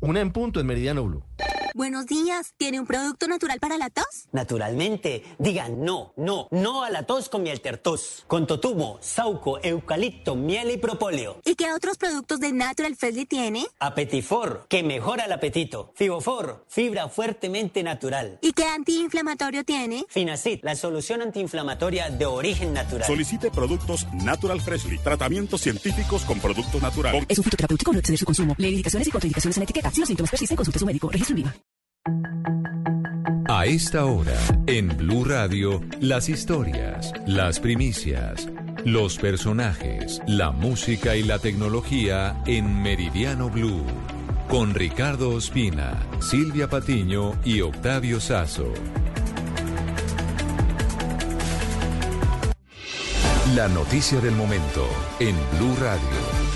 [0.00, 1.24] Una en punto en Meridiano Blue.
[1.74, 2.52] Buenos días.
[2.58, 4.28] ¿Tiene un producto natural para la tos?
[4.30, 8.24] Naturalmente, digan no, no, no a la tos con miel tertos.
[8.26, 11.40] Con totumo, sauco, eucalipto, miel y propóleo.
[11.46, 13.66] ¿Y qué otros productos de Natural Freshly tiene?
[13.78, 15.92] Apetifor, que mejora el apetito.
[15.94, 18.38] Fibofor, fibra fuertemente natural.
[18.44, 20.04] ¿Y qué antiinflamatorio tiene?
[20.08, 23.06] Finacid, la solución antiinflamatoria de origen natural.
[23.06, 24.98] Solicite productos Natural Freshly.
[24.98, 27.24] Tratamientos científicos con productos naturales.
[27.28, 28.56] Es un fitoterapéutico, no exceder su consumo.
[28.58, 29.92] Lee indicaciones y contraindicaciones en etiqueta.
[29.92, 31.08] Si los síntomas persisten, consulte a su médico.
[31.08, 31.54] Registro en viva.
[33.48, 38.48] A esta hora, en Blue Radio, las historias, las primicias,
[38.84, 43.86] los personajes, la música y la tecnología en Meridiano Blue.
[44.52, 48.70] Con Ricardo Ospina, Silvia Patiño y Octavio Sazo.
[53.54, 54.86] La noticia del momento
[55.20, 56.52] en Blue Radio.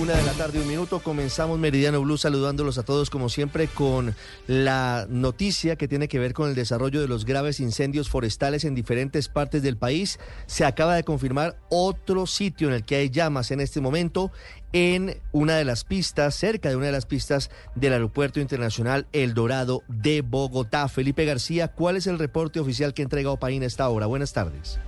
[0.00, 1.00] Una de la tarde, un minuto.
[1.00, 4.14] Comenzamos Meridiano Blue saludándolos a todos como siempre con
[4.46, 8.74] la noticia que tiene que ver con el desarrollo de los graves incendios forestales en
[8.74, 10.18] diferentes partes del país.
[10.46, 14.30] Se acaba de confirmar otro sitio en el que hay llamas en este momento
[14.72, 19.34] en una de las pistas, cerca de una de las pistas del Aeropuerto Internacional El
[19.34, 20.88] Dorado de Bogotá.
[20.88, 24.06] Felipe García, ¿cuál es el reporte oficial que ha entregado Paín a esta hora?
[24.06, 24.80] Buenas tardes.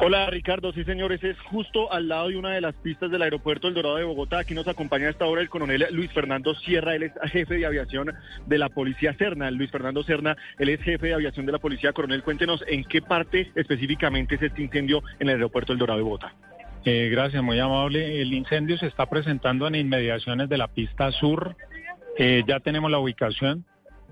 [0.00, 3.68] Hola Ricardo, sí señores, es justo al lado de una de las pistas del aeropuerto
[3.68, 4.40] El Dorado de Bogotá.
[4.40, 7.66] Aquí nos acompaña a esta hora el coronel Luis Fernando Sierra, él es jefe de
[7.66, 8.12] aviación
[8.46, 9.50] de la Policía Cerna.
[9.50, 11.92] Luis Fernando Cerna, él es jefe de aviación de la Policía.
[11.92, 16.04] Coronel, cuéntenos en qué parte específicamente es este incendio en el aeropuerto El Dorado de
[16.04, 16.34] Bogotá.
[16.84, 18.20] Eh, gracias, muy amable.
[18.20, 21.56] El incendio se está presentando en inmediaciones de la pista sur.
[22.18, 23.64] Eh, ya tenemos la ubicación.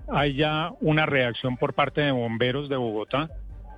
[0.07, 3.29] Hay ya una reacción por parte de bomberos de Bogotá,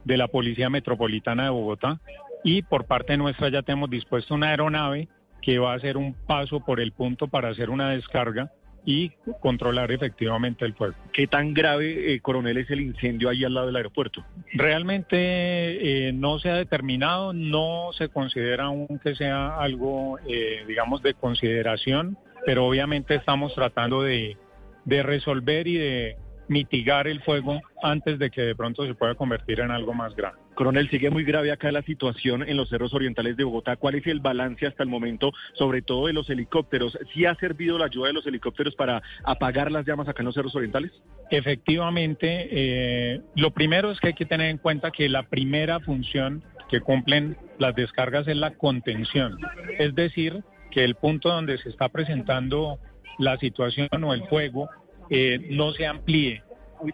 [0.04, 2.00] de la Policía Metropolitana de Bogotá
[2.44, 5.08] y por parte nuestra ya tenemos dispuesto una aeronave
[5.42, 8.52] que va a hacer un paso por el punto para hacer una descarga
[8.86, 10.96] y controlar efectivamente el fuego.
[11.14, 14.26] ¿Qué tan grave, eh, coronel, es el incendio ahí al lado del aeropuerto?
[14.54, 21.02] Realmente eh, no se ha determinado, no se considera aún que sea algo, eh, digamos,
[21.02, 24.38] de consideración, pero obviamente estamos tratando de,
[24.86, 29.60] de resolver y de mitigar el fuego antes de que de pronto se pueda convertir
[29.60, 30.38] en algo más grave.
[30.56, 33.76] Coronel, sigue muy grave acá la situación en los cerros orientales de Bogotá.
[33.76, 36.98] ¿Cuál es el balance hasta el momento, sobre todo de los helicópteros?
[37.14, 40.36] ¿Sí ha servido la ayuda de los helicópteros para apagar las llamas acá en los
[40.36, 40.92] cerros orientales?
[41.32, 46.44] Efectivamente, eh, lo primero es que hay que tener en cuenta que la primera función
[46.70, 49.38] que cumplen las descargas es la contención,
[49.78, 52.80] es decir, que el punto donde se está presentando
[53.20, 54.70] la situación o el fuego
[55.16, 56.42] eh, no se amplíe.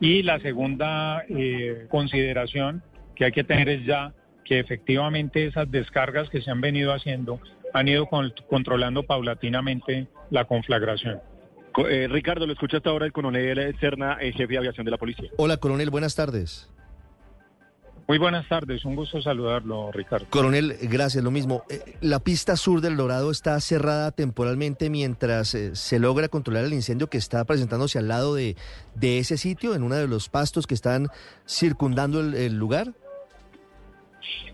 [0.01, 2.83] Y la segunda eh, consideración
[3.15, 4.13] que hay que tener es ya
[4.45, 7.39] que efectivamente esas descargas que se han venido haciendo
[7.73, 11.19] han ido con- controlando paulatinamente la conflagración.
[11.71, 14.91] Co- eh, Ricardo, lo escucha hasta ahora el coronel Cerna, eh, jefe de aviación de
[14.91, 15.29] la policía.
[15.37, 16.67] Hola, coronel, buenas tardes.
[18.09, 20.25] Muy buenas tardes, un gusto saludarlo, Ricardo.
[20.31, 21.61] Coronel, gracias, lo mismo.
[21.69, 26.73] Eh, La pista sur del Dorado está cerrada temporalmente mientras eh, se logra controlar el
[26.73, 28.55] incendio que está presentándose al lado de,
[28.95, 31.09] de ese sitio, en uno de los pastos que están
[31.47, 32.87] circundando el, el lugar.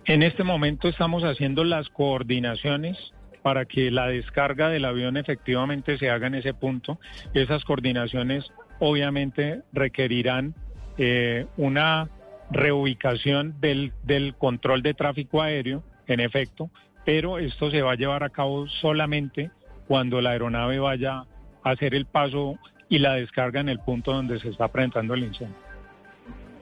[0.03, 2.97] En este momento estamos haciendo las coordinaciones
[3.41, 6.99] para que la descarga del avión efectivamente se haga en ese punto.
[7.33, 8.43] Esas coordinaciones
[8.79, 10.55] obviamente requerirán
[10.97, 12.09] eh, una
[12.51, 16.69] reubicación del, del control de tráfico aéreo, en efecto,
[17.05, 19.51] pero esto se va a llevar a cabo solamente
[19.87, 21.25] cuando la aeronave vaya
[21.63, 22.57] a hacer el paso
[22.89, 25.55] y la descarga en el punto donde se está presentando el incendio.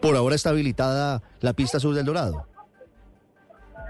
[0.02, 2.46] Por ahora está habilitada la pista sur del Dorado.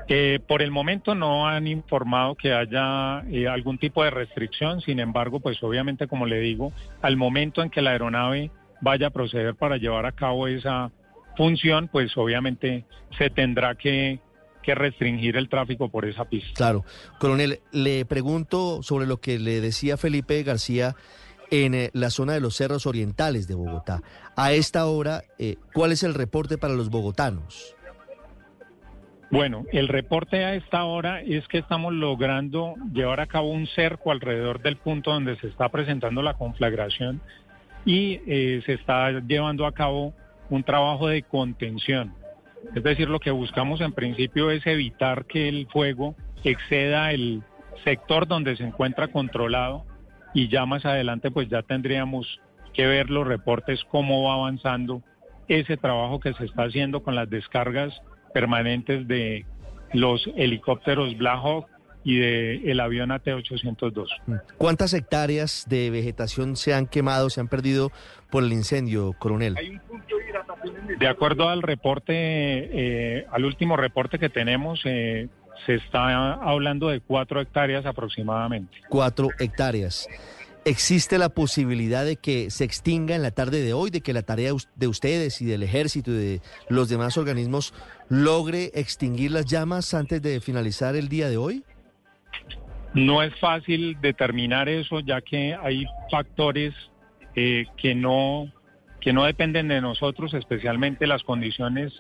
[0.08, 5.00] Eh, por el momento no han informado que haya eh, algún tipo de restricción, sin
[5.00, 9.56] embargo, pues obviamente, como le digo, al momento en que la aeronave vaya a proceder
[9.56, 10.92] para llevar a cabo esa
[11.36, 12.86] función, pues obviamente
[13.18, 14.20] se tendrá que,
[14.62, 16.54] que restringir el tráfico por esa pista.
[16.56, 16.86] Claro.
[17.20, 20.96] Coronel, le pregunto sobre lo que le decía Felipe García
[21.52, 24.02] en eh, la zona de los cerros orientales de Bogotá.
[24.36, 27.76] A esta hora, eh, ¿cuál es el reporte para los bogotanos?
[29.30, 34.12] Bueno, el reporte a esta hora es que estamos logrando llevar a cabo un cerco
[34.12, 37.20] alrededor del punto donde se está presentando la conflagración
[37.84, 40.14] y eh, se está llevando a cabo
[40.50, 42.14] un trabajo de contención.
[42.76, 47.44] Es decir, lo que buscamos en principio es evitar que el fuego exceda el
[47.84, 49.86] sector donde se encuentra controlado
[50.34, 52.40] y ya más adelante pues ya tendríamos
[52.74, 55.02] que ver los reportes cómo va avanzando
[55.48, 57.94] ese trabajo que se está haciendo con las descargas
[58.34, 59.46] permanentes de
[59.94, 61.68] los helicópteros Black Hawk
[62.04, 64.08] y del el avión AT-802.
[64.58, 67.92] ¿Cuántas hectáreas de vegetación se han quemado, se han perdido
[68.30, 69.56] por el incendio, coronel?
[71.00, 75.28] De acuerdo al reporte, eh, al último reporte que tenemos, eh,
[75.66, 78.78] se está hablando de cuatro hectáreas aproximadamente.
[78.90, 80.08] Cuatro hectáreas.
[80.66, 84.22] ¿Existe la posibilidad de que se extinga en la tarde de hoy, de que la
[84.22, 87.74] tarea de ustedes y del ejército y de los demás organismos
[88.08, 91.64] logre extinguir las llamas antes de finalizar el día de hoy?
[92.94, 96.74] No es fácil determinar eso, ya que hay factores
[97.36, 98.52] eh, que no
[99.04, 101.92] que no dependen de nosotros, especialmente las condiciones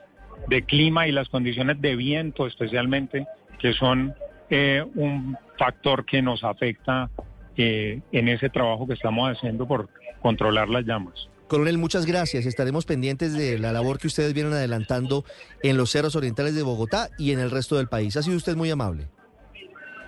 [0.47, 3.27] de clima y las condiciones de viento, especialmente,
[3.59, 4.13] que son
[4.49, 7.09] eh, un factor que nos afecta
[7.57, 9.89] eh, en ese trabajo que estamos haciendo por
[10.21, 11.27] controlar las llamas.
[11.49, 12.45] Coronel, muchas gracias.
[12.45, 15.25] Estaremos pendientes de la labor que ustedes vienen adelantando
[15.61, 18.15] en los cerros orientales de Bogotá y en el resto del país.
[18.15, 19.07] Ha sido usted muy amable.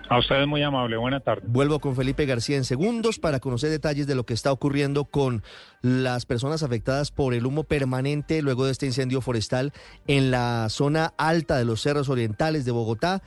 [0.08, 0.96] A ustedes muy amable.
[0.96, 1.42] Buena tarde.
[1.46, 5.42] Vuelvo con Felipe García en segundos para conocer detalles de lo que está ocurriendo con
[5.82, 9.72] las personas afectadas por el humo permanente luego de este incendio forestal
[10.06, 13.22] en la zona alta de los cerros orientales de Bogotá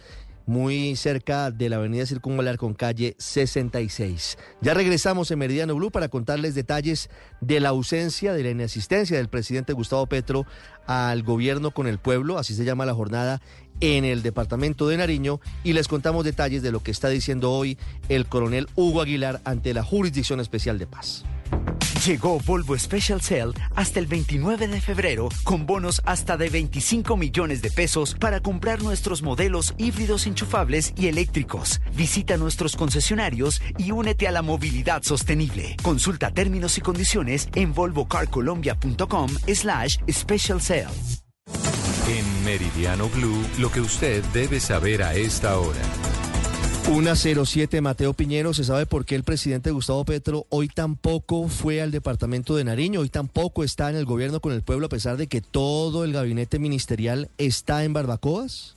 [0.49, 4.37] muy cerca de la avenida Circunvalar con calle 66.
[4.61, 9.29] Ya regresamos en Meridiano Blue para contarles detalles de la ausencia, de la inasistencia del
[9.29, 10.47] presidente Gustavo Petro
[10.87, 13.43] al gobierno con el pueblo, así se llama la jornada
[13.79, 17.77] en el departamento de Nariño, y les contamos detalles de lo que está diciendo hoy
[18.09, 21.25] el coronel Hugo Aguilar ante la Jurisdicción Especial de Paz.
[22.05, 27.61] Llegó Volvo Special Cell hasta el 29 de febrero con bonos hasta de 25 millones
[27.61, 31.81] de pesos para comprar nuestros modelos híbridos enchufables y eléctricos.
[31.95, 35.75] Visita nuestros concesionarios y únete a la movilidad sostenible.
[35.83, 40.87] Consulta términos y condiciones en volvocarcolombia.com slash special cell.
[42.07, 45.81] En Meridiano Blue, lo que usted debe saber a esta hora.
[46.89, 51.83] Una 07 Mateo Piñero, ¿se sabe por qué el presidente Gustavo Petro hoy tampoco fue
[51.83, 55.15] al departamento de Nariño, hoy tampoco está en el gobierno con el pueblo a pesar
[55.15, 58.75] de que todo el gabinete ministerial está en Barbacoas?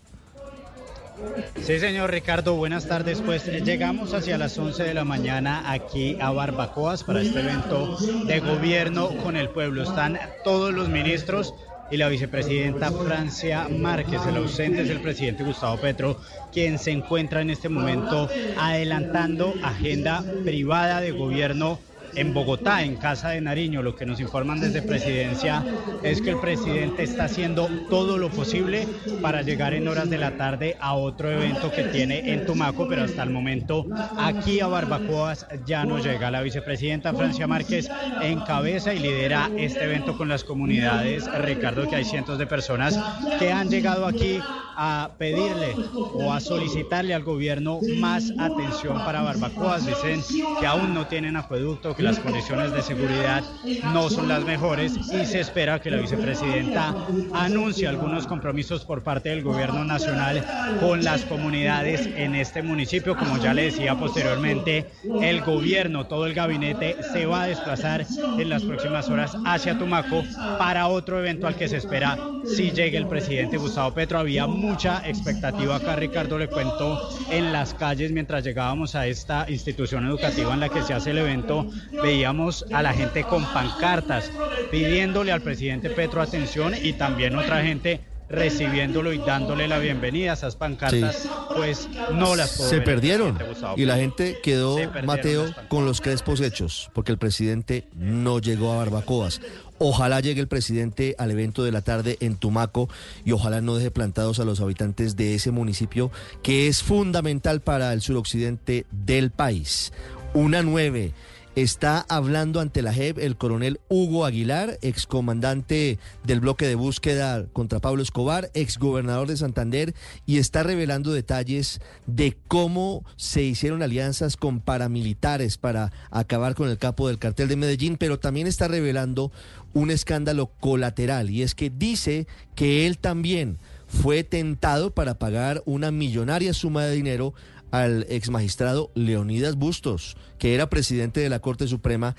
[1.63, 3.23] Sí, señor Ricardo, buenas tardes.
[3.23, 8.41] Pues llegamos hacia las 11 de la mañana aquí a Barbacoas para este evento de
[8.41, 9.85] gobierno con el pueblo.
[9.85, 11.55] Están todos los ministros
[11.91, 14.21] y la vicepresidenta Francia Márquez.
[14.27, 16.21] El ausente es el presidente Gustavo Petro,
[16.53, 18.29] quien se encuentra en este momento
[18.59, 21.79] adelantando agenda privada de gobierno
[22.15, 23.83] en Bogotá, en Casa de Nariño.
[23.83, 25.65] Lo que nos informan desde presidencia
[26.03, 28.87] es que el presidente está haciendo todo lo posible
[29.21, 33.05] para llegar en horas de la tarde a otro evento que tiene en Tumaco, pero
[33.05, 33.87] hasta el momento
[34.19, 36.31] aquí a Barbacoas ya no llega.
[36.31, 37.89] La vicepresidenta Francia Márquez
[38.23, 41.31] encabeza y lidera este evento con las comunidades.
[41.41, 42.99] Ricardo, que hay cientos de personas
[43.39, 44.41] que han llegado aquí
[44.77, 45.75] a pedirle
[46.15, 49.87] o a solicitarle al gobierno más atención para Barbacoas.
[49.87, 50.23] Dicen
[50.61, 53.45] que aún no tienen acueducto, las condiciones de seguridad
[53.93, 56.95] no son las mejores y se espera que la vicepresidenta
[57.33, 60.45] anuncie algunos compromisos por parte del gobierno nacional
[60.81, 63.17] con las comunidades en este municipio.
[63.17, 64.91] Como ya le decía posteriormente,
[65.21, 68.05] el gobierno, todo el gabinete se va a desplazar
[68.39, 70.25] en las próximas horas hacia Tumaco
[70.59, 74.19] para otro evento al que se espera si llegue el presidente Gustavo Petro.
[74.19, 80.07] Había mucha expectativa acá, Ricardo le cuento, en las calles mientras llegábamos a esta institución
[80.07, 81.67] educativa en la que se hace el evento
[82.03, 84.31] veíamos a la gente con pancartas
[84.71, 88.01] pidiéndole al presidente Petro atención y también otra gente
[88.33, 90.33] recibiéndolo y dándole la bienvenida.
[90.33, 93.39] Esas pancartas, pues no las Se perdieron
[93.77, 98.77] y la gente quedó, Mateo, con los crespos hechos, porque el presidente no llegó a
[98.79, 99.41] Barbacoas.
[99.79, 102.89] Ojalá llegue el presidente al evento de la tarde en Tumaco
[103.25, 106.11] y ojalá no deje plantados a los habitantes de ese municipio
[106.43, 109.93] que es fundamental para el suroccidente del país.
[110.35, 111.13] Una nueve.
[111.55, 117.79] Está hablando ante la JEP el coronel Hugo Aguilar, excomandante del bloque de búsqueda contra
[117.79, 124.61] Pablo Escobar, exgobernador de Santander, y está revelando detalles de cómo se hicieron alianzas con
[124.61, 129.31] paramilitares para acabar con el capo del cartel de Medellín, pero también está revelando
[129.75, 133.59] un escándalo colateral, y es que dice que él también
[133.89, 137.35] fue tentado para pagar una millonaria suma de dinero
[137.73, 142.15] al ex magistrado Leonidas Bustos, que era presidente de la Corte Suprema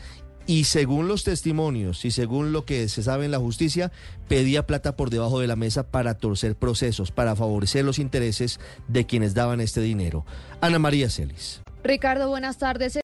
[0.46, 3.92] y según los testimonios y según lo que se sabe en la justicia,
[4.28, 8.60] pedía plata por debajo de la mesa para torcer procesos, para favorecer los intereses
[8.90, 10.26] de quienes daban este dinero.
[10.60, 11.62] Ana María Celis.
[11.84, 12.96] Ricardo, buenas tardes.